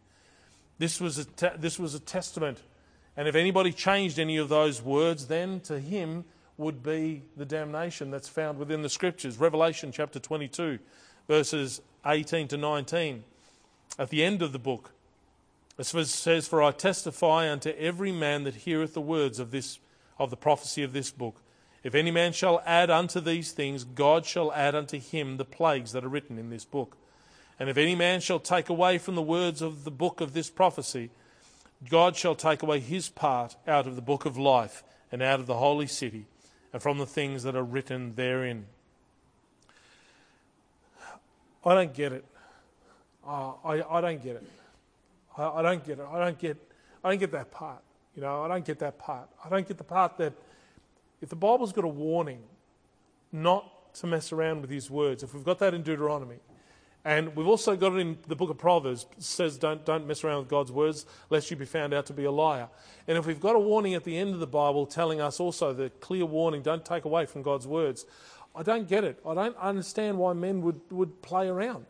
This 0.78 1.00
was 1.00 1.18
a, 1.18 1.24
te- 1.24 1.56
this 1.58 1.78
was 1.78 1.94
a 1.94 2.00
testament. 2.00 2.62
And 3.16 3.26
if 3.26 3.34
anybody 3.34 3.72
changed 3.72 4.18
any 4.18 4.36
of 4.36 4.48
those 4.48 4.80
words, 4.80 5.26
then 5.26 5.58
to 5.62 5.80
him 5.80 6.24
would 6.58 6.82
be 6.82 7.22
the 7.36 7.46
damnation 7.46 8.10
that's 8.10 8.28
found 8.28 8.58
within 8.58 8.82
the 8.82 8.88
scriptures. 8.90 9.38
Revelation 9.38 9.90
chapter 9.92 10.18
22, 10.18 10.78
verses 11.26 11.80
18 12.04 12.48
to 12.48 12.56
19. 12.56 13.24
At 13.98 14.10
the 14.10 14.22
end 14.22 14.42
of 14.42 14.52
the 14.52 14.58
book, 14.58 14.90
it 15.78 15.84
says, 15.84 16.46
For 16.46 16.62
I 16.62 16.72
testify 16.72 17.50
unto 17.50 17.70
every 17.70 18.12
man 18.12 18.44
that 18.44 18.56
heareth 18.56 18.92
the 18.92 19.00
words 19.00 19.38
of, 19.38 19.50
this, 19.50 19.78
of 20.18 20.28
the 20.28 20.36
prophecy 20.36 20.82
of 20.82 20.92
this 20.92 21.10
book 21.10 21.40
if 21.84 21.94
any 21.94 22.10
man 22.10 22.32
shall 22.32 22.60
add 22.66 22.90
unto 22.90 23.20
these 23.20 23.52
things, 23.52 23.84
God 23.84 24.26
shall 24.26 24.52
add 24.52 24.74
unto 24.74 24.98
him 24.98 25.36
the 25.36 25.44
plagues 25.44 25.92
that 25.92 26.04
are 26.04 26.08
written 26.08 26.38
in 26.38 26.50
this 26.50 26.64
book. 26.64 26.96
And 27.58 27.68
if 27.68 27.76
any 27.76 27.94
man 27.94 28.20
shall 28.20 28.40
take 28.40 28.68
away 28.68 28.98
from 28.98 29.14
the 29.14 29.22
words 29.22 29.62
of 29.62 29.84
the 29.84 29.90
book 29.90 30.20
of 30.20 30.32
this 30.32 30.50
prophecy, 30.50 31.10
God 31.88 32.16
shall 32.16 32.34
take 32.34 32.62
away 32.62 32.80
his 32.80 33.08
part 33.08 33.56
out 33.66 33.86
of 33.86 33.96
the 33.96 34.02
book 34.02 34.24
of 34.24 34.36
life 34.36 34.82
and 35.12 35.22
out 35.22 35.40
of 35.40 35.46
the 35.46 35.56
holy 35.56 35.86
city 35.86 36.26
and 36.72 36.82
from 36.82 36.98
the 36.98 37.06
things 37.06 37.42
that 37.42 37.56
are 37.56 37.62
written 37.64 38.14
therein. 38.14 38.66
I 41.64 41.74
don't 41.74 41.94
get 41.94 42.12
it. 42.12 42.24
Uh, 43.26 43.52
I, 43.64 43.98
I 43.98 44.00
don't 44.00 44.22
get 44.22 44.36
it. 44.36 44.44
I, 45.36 45.48
I 45.48 45.62
don't 45.62 45.84
get 45.84 45.98
it. 45.98 46.06
I 46.10 46.24
don't 46.24 46.38
get, 46.38 46.56
I 47.04 47.10
don't 47.10 47.18
get 47.18 47.32
that 47.32 47.50
part. 47.50 47.82
You 48.14 48.22
know, 48.22 48.42
I 48.42 48.48
don't 48.48 48.64
get 48.64 48.78
that 48.80 48.98
part. 48.98 49.28
I 49.44 49.48
don't 49.48 49.66
get 49.66 49.78
the 49.78 49.84
part 49.84 50.16
that 50.18 50.32
if 51.20 51.28
the 51.28 51.36
Bible's 51.36 51.72
got 51.72 51.84
a 51.84 51.88
warning 51.88 52.42
not 53.32 53.94
to 53.94 54.06
mess 54.06 54.32
around 54.32 54.62
with 54.62 54.70
his 54.70 54.90
words, 54.90 55.22
if 55.22 55.34
we've 55.34 55.44
got 55.44 55.58
that 55.58 55.74
in 55.74 55.82
Deuteronomy, 55.82 56.38
and 57.08 57.34
we've 57.34 57.46
also 57.46 57.74
got 57.74 57.94
it 57.94 58.00
in 58.00 58.18
the 58.26 58.36
book 58.36 58.50
of 58.50 58.58
Proverbs, 58.58 59.06
says 59.16 59.56
don't, 59.56 59.82
don't 59.86 60.06
mess 60.06 60.22
around 60.24 60.40
with 60.40 60.48
God's 60.48 60.70
words, 60.70 61.06
lest 61.30 61.50
you 61.50 61.56
be 61.56 61.64
found 61.64 61.94
out 61.94 62.04
to 62.04 62.12
be 62.12 62.24
a 62.24 62.30
liar. 62.30 62.68
And 63.06 63.16
if 63.16 63.24
we've 63.24 63.40
got 63.40 63.56
a 63.56 63.58
warning 63.58 63.94
at 63.94 64.04
the 64.04 64.14
end 64.18 64.34
of 64.34 64.40
the 64.40 64.46
Bible 64.46 64.84
telling 64.84 65.18
us 65.18 65.40
also 65.40 65.72
the 65.72 65.88
clear 65.88 66.26
warning, 66.26 66.60
don't 66.60 66.84
take 66.84 67.06
away 67.06 67.24
from 67.24 67.40
God's 67.40 67.66
words, 67.66 68.04
I 68.54 68.62
don't 68.62 68.86
get 68.86 69.04
it. 69.04 69.18
I 69.26 69.32
don't 69.32 69.56
understand 69.56 70.18
why 70.18 70.34
men 70.34 70.60
would, 70.60 70.82
would 70.90 71.22
play 71.22 71.48
around. 71.48 71.86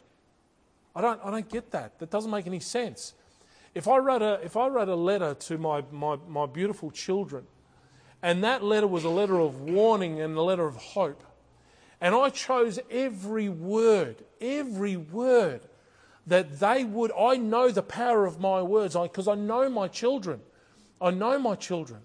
I 0.94 1.00
don't, 1.00 1.20
I 1.24 1.32
don't 1.32 1.48
get 1.48 1.72
that. 1.72 1.98
That 1.98 2.10
doesn't 2.10 2.30
make 2.30 2.46
any 2.46 2.60
sense. 2.60 3.14
If 3.74 3.88
I 3.88 3.98
wrote 3.98 4.22
a, 4.22 4.34
if 4.44 4.56
I 4.56 4.68
wrote 4.68 4.88
a 4.88 4.94
letter 4.94 5.34
to 5.34 5.58
my, 5.58 5.82
my, 5.90 6.16
my 6.28 6.46
beautiful 6.46 6.92
children, 6.92 7.44
and 8.22 8.44
that 8.44 8.62
letter 8.62 8.86
was 8.86 9.02
a 9.02 9.10
letter 9.10 9.40
of 9.40 9.62
warning 9.62 10.20
and 10.20 10.36
a 10.36 10.42
letter 10.42 10.68
of 10.68 10.76
hope. 10.76 11.24
And 12.00 12.14
I 12.14 12.30
chose 12.30 12.78
every 12.90 13.48
word, 13.48 14.24
every 14.40 14.96
word 14.96 15.62
that 16.26 16.60
they 16.60 16.84
would. 16.84 17.10
I 17.18 17.36
know 17.36 17.70
the 17.70 17.82
power 17.82 18.26
of 18.26 18.38
my 18.38 18.62
words 18.62 18.94
because 18.94 19.26
I, 19.26 19.32
I 19.32 19.36
know 19.36 19.68
my 19.68 19.88
children. 19.88 20.40
I 21.00 21.10
know 21.10 21.38
my 21.38 21.54
children. 21.54 22.00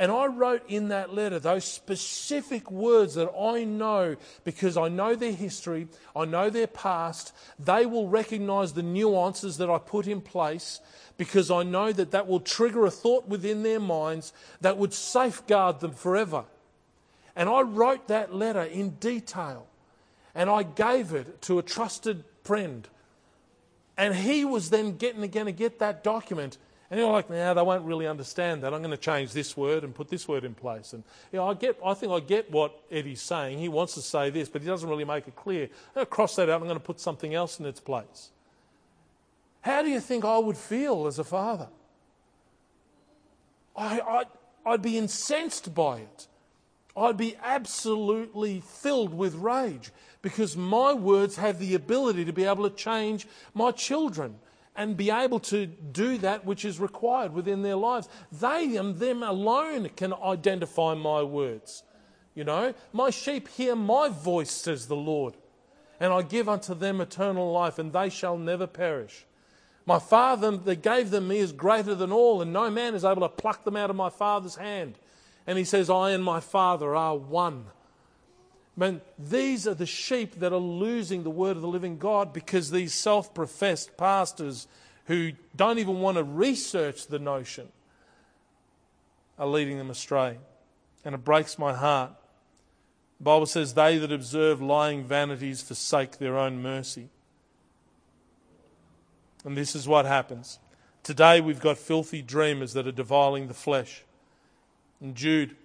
And 0.00 0.12
I 0.12 0.26
wrote 0.26 0.62
in 0.68 0.88
that 0.88 1.12
letter 1.12 1.40
those 1.40 1.64
specific 1.64 2.70
words 2.70 3.14
that 3.14 3.32
I 3.32 3.64
know 3.64 4.16
because 4.44 4.76
I 4.76 4.88
know 4.88 5.16
their 5.16 5.32
history, 5.32 5.88
I 6.14 6.24
know 6.24 6.50
their 6.50 6.68
past. 6.68 7.32
They 7.58 7.84
will 7.84 8.08
recognize 8.08 8.72
the 8.72 8.82
nuances 8.82 9.58
that 9.58 9.68
I 9.68 9.78
put 9.78 10.06
in 10.06 10.20
place 10.20 10.80
because 11.16 11.50
I 11.50 11.64
know 11.64 11.92
that 11.92 12.12
that 12.12 12.28
will 12.28 12.38
trigger 12.38 12.86
a 12.86 12.92
thought 12.92 13.26
within 13.26 13.64
their 13.64 13.80
minds 13.80 14.32
that 14.60 14.78
would 14.78 14.94
safeguard 14.94 15.80
them 15.80 15.90
forever. 15.90 16.44
And 17.38 17.48
I 17.48 17.62
wrote 17.62 18.08
that 18.08 18.34
letter 18.34 18.64
in 18.64 18.90
detail 18.90 19.66
and 20.34 20.50
I 20.50 20.64
gave 20.64 21.14
it 21.14 21.40
to 21.42 21.58
a 21.58 21.62
trusted 21.62 22.24
friend. 22.42 22.86
And 23.96 24.14
he 24.14 24.44
was 24.44 24.70
then 24.70 24.96
getting 24.98 25.20
going 25.30 25.46
to 25.46 25.52
get 25.52 25.78
that 25.78 26.04
document 26.04 26.58
and 26.90 26.98
you're 26.98 27.12
like, 27.12 27.28
now 27.28 27.52
they 27.52 27.62
won't 27.62 27.84
really 27.84 28.06
understand 28.06 28.62
that. 28.62 28.72
I'm 28.72 28.80
going 28.80 28.92
to 28.92 28.96
change 28.96 29.32
this 29.32 29.56
word 29.56 29.84
and 29.84 29.94
put 29.94 30.08
this 30.08 30.26
word 30.26 30.44
in 30.44 30.54
place. 30.54 30.94
And 30.94 31.04
you 31.32 31.38
know, 31.38 31.48
I 31.48 31.54
get, 31.54 31.78
I 31.84 31.92
think 31.92 32.12
I 32.12 32.20
get 32.20 32.50
what 32.50 32.80
Eddie's 32.90 33.20
saying. 33.20 33.58
He 33.58 33.68
wants 33.68 33.94
to 33.94 34.02
say 34.02 34.30
this, 34.30 34.48
but 34.48 34.62
he 34.62 34.68
doesn't 34.68 34.88
really 34.88 35.04
make 35.04 35.28
it 35.28 35.36
clear. 35.36 35.64
I'm 35.64 35.94
going 35.94 36.06
to 36.06 36.10
cross 36.10 36.36
that 36.36 36.48
out. 36.48 36.60
I'm 36.60 36.66
going 36.66 36.78
to 36.78 36.84
put 36.84 36.98
something 36.98 37.34
else 37.34 37.60
in 37.60 37.66
its 37.66 37.80
place. 37.80 38.30
How 39.60 39.82
do 39.82 39.90
you 39.90 40.00
think 40.00 40.24
I 40.24 40.38
would 40.38 40.56
feel 40.56 41.06
as 41.06 41.18
a 41.18 41.24
father? 41.24 41.68
I, 43.76 44.00
I, 44.00 44.24
I'd 44.64 44.82
be 44.82 44.96
incensed 44.96 45.74
by 45.74 45.98
it. 45.98 46.26
I'd 46.98 47.16
be 47.16 47.36
absolutely 47.42 48.60
filled 48.60 49.14
with 49.14 49.34
rage 49.34 49.90
because 50.22 50.56
my 50.56 50.92
words 50.92 51.36
have 51.36 51.58
the 51.58 51.74
ability 51.74 52.24
to 52.24 52.32
be 52.32 52.44
able 52.44 52.68
to 52.68 52.74
change 52.74 53.26
my 53.54 53.70
children 53.70 54.36
and 54.74 54.96
be 54.96 55.10
able 55.10 55.40
to 55.40 55.66
do 55.66 56.18
that 56.18 56.44
which 56.44 56.64
is 56.64 56.78
required 56.78 57.32
within 57.32 57.62
their 57.62 57.76
lives. 57.76 58.08
They 58.30 58.76
and 58.76 58.96
them 58.96 59.22
alone 59.22 59.88
can 59.96 60.14
identify 60.14 60.94
my 60.94 61.22
words. 61.22 61.82
You 62.34 62.44
know, 62.44 62.74
my 62.92 63.10
sheep 63.10 63.48
hear 63.48 63.74
my 63.74 64.08
voice, 64.08 64.52
says 64.52 64.86
the 64.86 64.94
Lord, 64.94 65.34
and 65.98 66.12
I 66.12 66.22
give 66.22 66.48
unto 66.48 66.74
them 66.74 67.00
eternal 67.00 67.50
life, 67.50 67.80
and 67.80 67.92
they 67.92 68.08
shall 68.08 68.38
never 68.38 68.68
perish. 68.68 69.26
My 69.84 69.98
Father 69.98 70.56
that 70.56 70.82
gave 70.82 71.10
them 71.10 71.26
me 71.26 71.38
is 71.38 71.50
greater 71.50 71.96
than 71.96 72.12
all, 72.12 72.40
and 72.40 72.52
no 72.52 72.70
man 72.70 72.94
is 72.94 73.04
able 73.04 73.22
to 73.22 73.28
pluck 73.28 73.64
them 73.64 73.76
out 73.76 73.90
of 73.90 73.96
my 73.96 74.10
Father's 74.10 74.54
hand. 74.54 74.98
And 75.48 75.56
he 75.56 75.64
says, 75.64 75.88
I 75.88 76.10
and 76.10 76.22
my 76.22 76.40
Father 76.40 76.94
are 76.94 77.16
one. 77.16 77.64
Man, 78.76 79.00
these 79.18 79.66
are 79.66 79.72
the 79.74 79.86
sheep 79.86 80.40
that 80.40 80.52
are 80.52 80.58
losing 80.58 81.22
the 81.22 81.30
word 81.30 81.56
of 81.56 81.62
the 81.62 81.68
living 81.68 81.96
God 81.96 82.34
because 82.34 82.70
these 82.70 82.92
self 82.92 83.32
professed 83.32 83.96
pastors 83.96 84.68
who 85.06 85.32
don't 85.56 85.78
even 85.78 86.00
want 86.00 86.18
to 86.18 86.22
research 86.22 87.06
the 87.06 87.18
notion 87.18 87.68
are 89.38 89.46
leading 89.46 89.78
them 89.78 89.88
astray. 89.88 90.36
And 91.02 91.14
it 91.14 91.24
breaks 91.24 91.58
my 91.58 91.72
heart. 91.72 92.12
The 93.16 93.24
Bible 93.24 93.46
says, 93.46 93.72
They 93.72 93.96
that 93.96 94.12
observe 94.12 94.60
lying 94.60 95.02
vanities 95.02 95.62
forsake 95.62 96.18
their 96.18 96.36
own 96.36 96.60
mercy. 96.60 97.08
And 99.46 99.56
this 99.56 99.74
is 99.74 99.88
what 99.88 100.04
happens. 100.04 100.58
Today 101.02 101.40
we've 101.40 101.58
got 101.58 101.78
filthy 101.78 102.20
dreamers 102.20 102.74
that 102.74 102.86
are 102.86 102.92
defiling 102.92 103.48
the 103.48 103.54
flesh. 103.54 104.04
And 105.00 105.14
Jude 105.14 105.56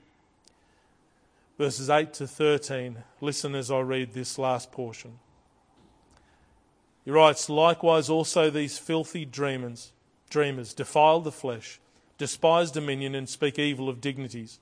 verses 1.58 1.90
8 1.90 2.14
to 2.14 2.28
13. 2.28 3.04
Listen 3.22 3.56
as 3.56 3.72
I 3.72 3.80
read 3.80 4.14
this 4.14 4.38
last 4.38 4.72
portion. 4.72 5.20
He 7.06 7.12
writes, 7.12 7.50
Likewise 7.50 8.10
also 8.10 8.50
these 8.50 8.78
filthy 8.78 9.26
dreamers, 9.26 9.92
dreamers 10.30 10.74
defile 10.74 11.20
the 11.20 11.32
flesh, 11.32 11.80
despise 12.18 12.72
dominion, 12.72 13.14
and 13.16 13.28
speak 13.28 13.60
evil 13.60 13.90
of 13.90 14.02
dignities. 14.02 14.60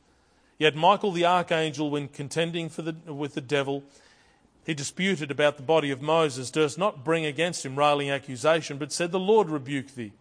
Yet 0.58 0.76
Michael 0.76 1.12
the 1.12 1.26
archangel, 1.26 1.90
when 1.90 2.08
contending 2.08 2.70
the, 2.70 2.96
with 3.12 3.34
the 3.34 3.42
devil, 3.42 3.84
he 4.66 4.74
disputed 4.74 5.32
about 5.32 5.58
the 5.58 5.64
body 5.64 5.90
of 5.90 6.02
Moses, 6.02 6.52
durst 6.52 6.78
not 6.78 7.04
bring 7.04 7.26
against 7.26 7.66
him 7.66 7.80
railing 7.80 8.12
accusation, 8.12 8.78
but 8.78 8.92
said, 8.92 9.12
The 9.12 9.20
Lord 9.20 9.50
rebuke 9.50 9.96
thee. 9.96 10.14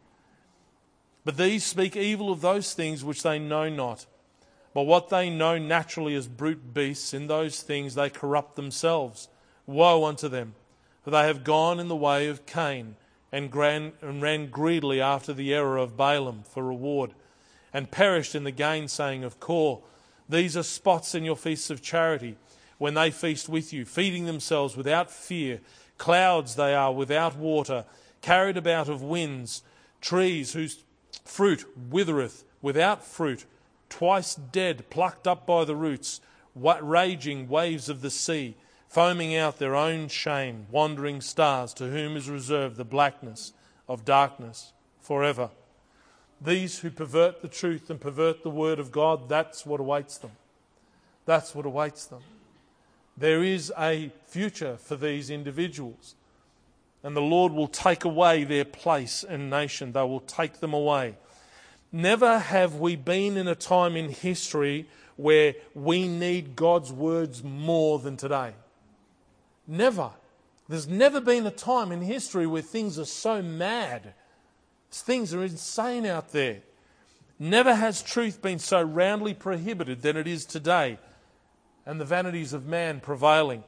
But 1.24 1.36
these 1.36 1.64
speak 1.64 1.96
evil 1.96 2.32
of 2.32 2.40
those 2.40 2.72
things 2.72 3.04
which 3.04 3.22
they 3.22 3.38
know 3.38 3.68
not 3.68 4.06
but 4.72 4.82
what 4.82 5.08
they 5.08 5.30
know 5.30 5.58
naturally 5.58 6.14
as 6.14 6.28
brute 6.28 6.72
beasts, 6.72 7.12
in 7.12 7.26
those 7.26 7.60
things 7.62 7.94
they 7.94 8.10
corrupt 8.10 8.56
themselves. 8.56 9.28
Woe 9.66 10.04
unto 10.04 10.28
them! 10.28 10.54
For 11.02 11.10
they 11.10 11.26
have 11.26 11.44
gone 11.44 11.80
in 11.80 11.88
the 11.88 11.96
way 11.96 12.28
of 12.28 12.46
Cain, 12.46 12.96
and, 13.32 13.54
ran, 13.54 14.46
greedily 14.50 15.00
after 15.00 15.32
the 15.32 15.54
error 15.54 15.76
of 15.76 15.96
Balaam 15.96 16.42
for 16.42 16.64
reward, 16.64 17.12
and 17.72 17.90
perished 17.90 18.34
in 18.34 18.44
the 18.44 18.50
gainsaying 18.50 19.24
of 19.24 19.40
Core. 19.40 19.80
These 20.28 20.56
are 20.56 20.62
spots 20.62 21.14
in 21.14 21.24
your 21.24 21.36
feasts 21.36 21.70
of 21.70 21.82
charity, 21.82 22.36
when 22.78 22.94
they 22.94 23.10
feast 23.10 23.48
with 23.48 23.72
you, 23.72 23.84
feeding 23.84 24.26
themselves 24.26 24.76
without 24.76 25.10
fear. 25.10 25.60
Clouds 25.98 26.54
they 26.54 26.74
are 26.74 26.92
without 26.92 27.36
water, 27.36 27.84
carried 28.22 28.56
about 28.56 28.88
of 28.88 29.02
winds, 29.02 29.62
trees 30.00 30.52
whose 30.52 30.84
fruit 31.24 31.66
withereth, 31.90 32.44
without 32.62 33.04
fruit 33.04 33.44
twice 33.90 34.34
dead, 34.34 34.88
plucked 34.88 35.26
up 35.26 35.46
by 35.46 35.64
the 35.66 35.76
roots, 35.76 36.22
raging 36.54 37.48
waves 37.48 37.90
of 37.90 38.00
the 38.00 38.10
sea, 38.10 38.56
foaming 38.88 39.36
out 39.36 39.58
their 39.58 39.76
own 39.76 40.08
shame, 40.08 40.66
wandering 40.70 41.20
stars, 41.20 41.74
to 41.74 41.90
whom 41.90 42.16
is 42.16 42.30
reserved 42.30 42.76
the 42.76 42.84
blackness 42.84 43.52
of 43.86 44.06
darkness 44.06 44.72
forever. 45.00 45.50
These 46.40 46.78
who 46.78 46.90
pervert 46.90 47.42
the 47.42 47.48
truth 47.48 47.90
and 47.90 48.00
pervert 48.00 48.42
the 48.42 48.50
word 48.50 48.78
of 48.78 48.90
God, 48.90 49.28
that's 49.28 49.66
what 49.66 49.78
awaits 49.78 50.16
them. 50.16 50.30
That's 51.26 51.54
what 51.54 51.66
awaits 51.66 52.06
them. 52.06 52.22
There 53.16 53.44
is 53.44 53.70
a 53.78 54.10
future 54.24 54.78
for 54.78 54.96
these 54.96 55.28
individuals. 55.28 56.14
And 57.02 57.16
the 57.16 57.20
Lord 57.20 57.52
will 57.52 57.68
take 57.68 58.04
away 58.04 58.44
their 58.44 58.64
place 58.64 59.24
and 59.24 59.50
nation. 59.50 59.92
They 59.92 60.02
will 60.02 60.20
take 60.20 60.60
them 60.60 60.72
away. 60.72 61.16
Never 61.92 62.38
have 62.38 62.76
we 62.76 62.96
been 62.96 63.36
in 63.36 63.48
a 63.48 63.54
time 63.54 63.96
in 63.96 64.10
history 64.10 64.86
where 65.16 65.54
we 65.74 66.06
need 66.08 66.56
God's 66.56 66.92
words 66.92 67.42
more 67.42 67.98
than 67.98 68.16
today. 68.16 68.54
Never. 69.66 70.10
There's 70.68 70.86
never 70.86 71.20
been 71.20 71.46
a 71.46 71.50
time 71.50 71.90
in 71.90 72.00
history 72.00 72.46
where 72.46 72.62
things 72.62 72.98
are 72.98 73.04
so 73.04 73.42
mad. 73.42 74.14
Things 74.92 75.34
are 75.34 75.42
insane 75.42 76.06
out 76.06 76.32
there. 76.32 76.60
Never 77.38 77.74
has 77.74 78.02
truth 78.02 78.40
been 78.40 78.58
so 78.58 78.82
roundly 78.82 79.34
prohibited 79.34 80.02
than 80.02 80.16
it 80.16 80.28
is 80.28 80.44
today, 80.44 80.98
and 81.86 82.00
the 82.00 82.04
vanities 82.04 82.52
of 82.52 82.66
man 82.66 83.00
prevailing 83.00 83.64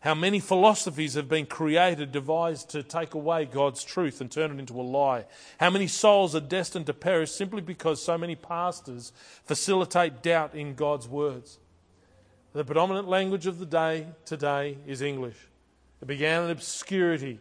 how 0.00 0.14
many 0.14 0.40
philosophies 0.40 1.14
have 1.14 1.28
been 1.28 1.44
created, 1.44 2.10
devised 2.10 2.70
to 2.70 2.82
take 2.82 3.12
away 3.12 3.44
God's 3.44 3.84
truth 3.84 4.22
and 4.22 4.30
turn 4.30 4.50
it 4.50 4.58
into 4.58 4.80
a 4.80 4.82
lie. 4.82 5.26
How 5.58 5.68
many 5.68 5.86
souls 5.86 6.34
are 6.34 6.40
destined 6.40 6.86
to 6.86 6.94
perish 6.94 7.30
simply 7.30 7.60
because 7.60 8.02
so 8.02 8.16
many 8.16 8.34
pastors 8.34 9.12
facilitate 9.44 10.22
doubt 10.22 10.54
in 10.54 10.74
God's 10.74 11.06
words. 11.06 11.58
The 12.54 12.64
predominant 12.64 13.08
language 13.08 13.46
of 13.46 13.58
the 13.58 13.66
day 13.66 14.06
today 14.24 14.78
is 14.86 15.02
English. 15.02 15.36
It 16.00 16.08
began 16.08 16.44
in 16.44 16.50
obscurity 16.50 17.38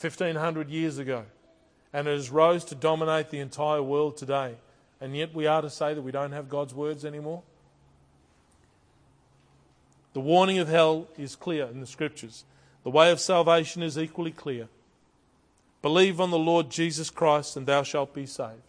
1500 0.00 0.70
years 0.70 0.96
ago 0.96 1.26
and 1.92 2.08
it 2.08 2.12
has 2.12 2.30
rose 2.30 2.64
to 2.66 2.74
dominate 2.74 3.28
the 3.28 3.40
entire 3.40 3.82
world 3.82 4.16
today. 4.16 4.54
And 5.02 5.14
yet 5.14 5.34
we 5.34 5.46
are 5.46 5.60
to 5.60 5.70
say 5.70 5.92
that 5.92 6.02
we 6.02 6.12
don't 6.12 6.32
have 6.32 6.48
God's 6.48 6.74
words 6.74 7.04
anymore. 7.04 7.42
The 10.12 10.20
warning 10.20 10.58
of 10.58 10.68
hell 10.68 11.06
is 11.16 11.36
clear 11.36 11.66
in 11.66 11.80
the 11.80 11.86
scriptures. 11.86 12.44
The 12.82 12.90
way 12.90 13.10
of 13.12 13.20
salvation 13.20 13.82
is 13.82 13.98
equally 13.98 14.32
clear. 14.32 14.68
Believe 15.82 16.20
on 16.20 16.30
the 16.30 16.38
Lord 16.38 16.70
Jesus 16.70 17.10
Christ 17.10 17.56
and 17.56 17.66
thou 17.66 17.82
shalt 17.82 18.12
be 18.12 18.26
saved. 18.26 18.62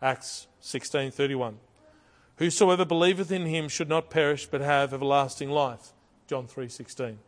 Acts 0.00 0.46
16:31. 0.60 1.58
Whosoever 2.36 2.84
believeth 2.84 3.32
in 3.32 3.46
him 3.46 3.68
should 3.68 3.88
not 3.88 4.10
perish 4.10 4.46
but 4.46 4.60
have 4.60 4.92
everlasting 4.92 5.50
life. 5.50 5.92
John 6.26 6.46
3:16. 6.46 7.18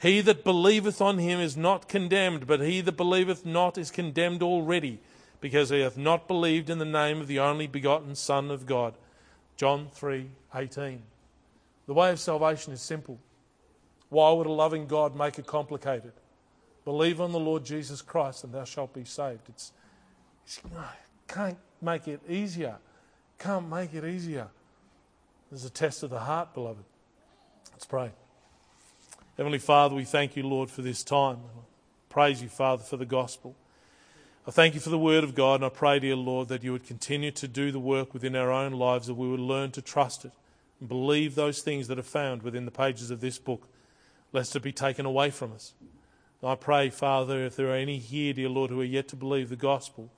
He 0.00 0.20
that 0.20 0.44
believeth 0.44 1.00
on 1.00 1.18
him 1.18 1.38
is 1.38 1.56
not 1.56 1.88
condemned, 1.88 2.46
but 2.46 2.60
he 2.60 2.80
that 2.80 2.96
believeth 2.96 3.46
not 3.46 3.78
is 3.78 3.90
condemned 3.90 4.42
already, 4.42 4.98
because 5.40 5.70
he 5.70 5.80
hath 5.80 5.96
not 5.96 6.26
believed 6.26 6.68
in 6.68 6.78
the 6.78 6.84
name 6.84 7.20
of 7.20 7.28
the 7.28 7.38
only 7.38 7.66
begotten 7.66 8.14
Son 8.14 8.50
of 8.50 8.66
God. 8.66 8.94
John 9.56 9.88
3:18. 9.94 11.02
The 11.92 11.98
way 11.98 12.10
of 12.10 12.18
salvation 12.18 12.72
is 12.72 12.80
simple. 12.80 13.18
Why 14.08 14.32
would 14.32 14.46
a 14.46 14.50
loving 14.50 14.86
God 14.86 15.14
make 15.14 15.38
it 15.38 15.46
complicated? 15.46 16.14
Believe 16.86 17.20
on 17.20 17.32
the 17.32 17.38
Lord 17.38 17.66
Jesus 17.66 18.00
Christ 18.00 18.44
and 18.44 18.54
thou 18.54 18.64
shalt 18.64 18.94
be 18.94 19.04
saved. 19.04 19.46
It's, 19.50 19.72
it's 20.46 20.62
can't 21.28 21.58
make 21.82 22.08
it 22.08 22.22
easier. 22.26 22.78
Can't 23.38 23.68
make 23.68 23.92
it 23.92 24.06
easier. 24.06 24.48
There's 25.50 25.66
a 25.66 25.70
test 25.70 26.02
of 26.02 26.08
the 26.08 26.20
heart, 26.20 26.54
beloved. 26.54 26.82
Let's 27.72 27.84
pray. 27.84 28.10
Heavenly 29.36 29.58
Father, 29.58 29.94
we 29.94 30.04
thank 30.04 30.34
you, 30.34 30.44
Lord, 30.44 30.70
for 30.70 30.80
this 30.80 31.04
time. 31.04 31.40
Praise 32.08 32.42
you, 32.42 32.48
Father, 32.48 32.84
for 32.84 32.96
the 32.96 33.04
gospel. 33.04 33.54
I 34.46 34.50
thank 34.50 34.72
you 34.72 34.80
for 34.80 34.88
the 34.88 34.98
word 34.98 35.24
of 35.24 35.34
God, 35.34 35.56
and 35.56 35.66
I 35.66 35.68
pray, 35.68 35.98
dear 35.98 36.16
Lord, 36.16 36.48
that 36.48 36.64
you 36.64 36.72
would 36.72 36.86
continue 36.86 37.32
to 37.32 37.46
do 37.46 37.70
the 37.70 37.78
work 37.78 38.14
within 38.14 38.34
our 38.34 38.50
own 38.50 38.72
lives, 38.72 39.08
that 39.08 39.14
we 39.14 39.28
would 39.28 39.40
learn 39.40 39.72
to 39.72 39.82
trust 39.82 40.24
it 40.24 40.32
and 40.82 40.88
believe 40.88 41.36
those 41.36 41.62
things 41.62 41.86
that 41.86 41.96
are 42.00 42.02
found 42.02 42.42
within 42.42 42.64
the 42.64 42.72
pages 42.72 43.12
of 43.12 43.20
this 43.20 43.38
book, 43.38 43.68
lest 44.32 44.56
it 44.56 44.64
be 44.64 44.72
taken 44.72 45.06
away 45.06 45.30
from 45.30 45.52
us. 45.52 45.74
I 46.42 46.56
pray, 46.56 46.90
Father, 46.90 47.44
if 47.44 47.54
there 47.54 47.68
are 47.68 47.76
any 47.76 47.98
here, 47.98 48.32
dear 48.32 48.48
Lord, 48.48 48.70
who 48.70 48.80
are 48.80 48.84
yet 48.84 49.06
to 49.08 49.16
believe 49.16 49.48
the 49.48 49.54
gospel, 49.54 50.10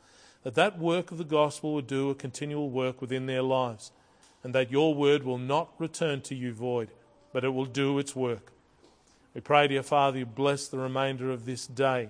that 0.43 0.55
that 0.55 0.79
work 0.79 1.11
of 1.11 1.19
the 1.19 1.25
gospel 1.25 1.75
would 1.75 1.87
do 1.87 2.09
a 2.09 2.15
continual 2.15 2.71
work 2.71 3.03
within 3.03 3.27
their 3.27 3.43
lives, 3.43 3.93
and 4.43 4.55
that 4.55 4.71
your 4.71 4.95
word 4.95 5.23
will 5.23 5.37
not 5.37 5.69
return 5.79 6.23
to 6.23 6.35
you 6.35 6.55
void, 6.55 6.89
but 7.35 7.45
it 7.45 7.51
will 7.51 7.67
do 7.67 7.99
its 7.99 8.17
work. 8.17 8.51
We 9.35 9.43
pray, 9.43 9.69
dear 9.69 9.83
Father, 9.83 10.21
you 10.21 10.25
bless 10.25 10.67
the 10.67 10.79
remainder 10.79 11.31
of 11.31 11.45
this 11.45 11.67
day 11.67 12.09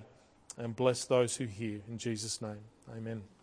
and 0.57 0.77
bless 0.77 1.03
those 1.03 1.35
who 1.35 1.43
hear. 1.43 1.81
In 1.89 1.97
Jesus' 1.97 2.41
name, 2.41 2.63
amen. 2.95 3.34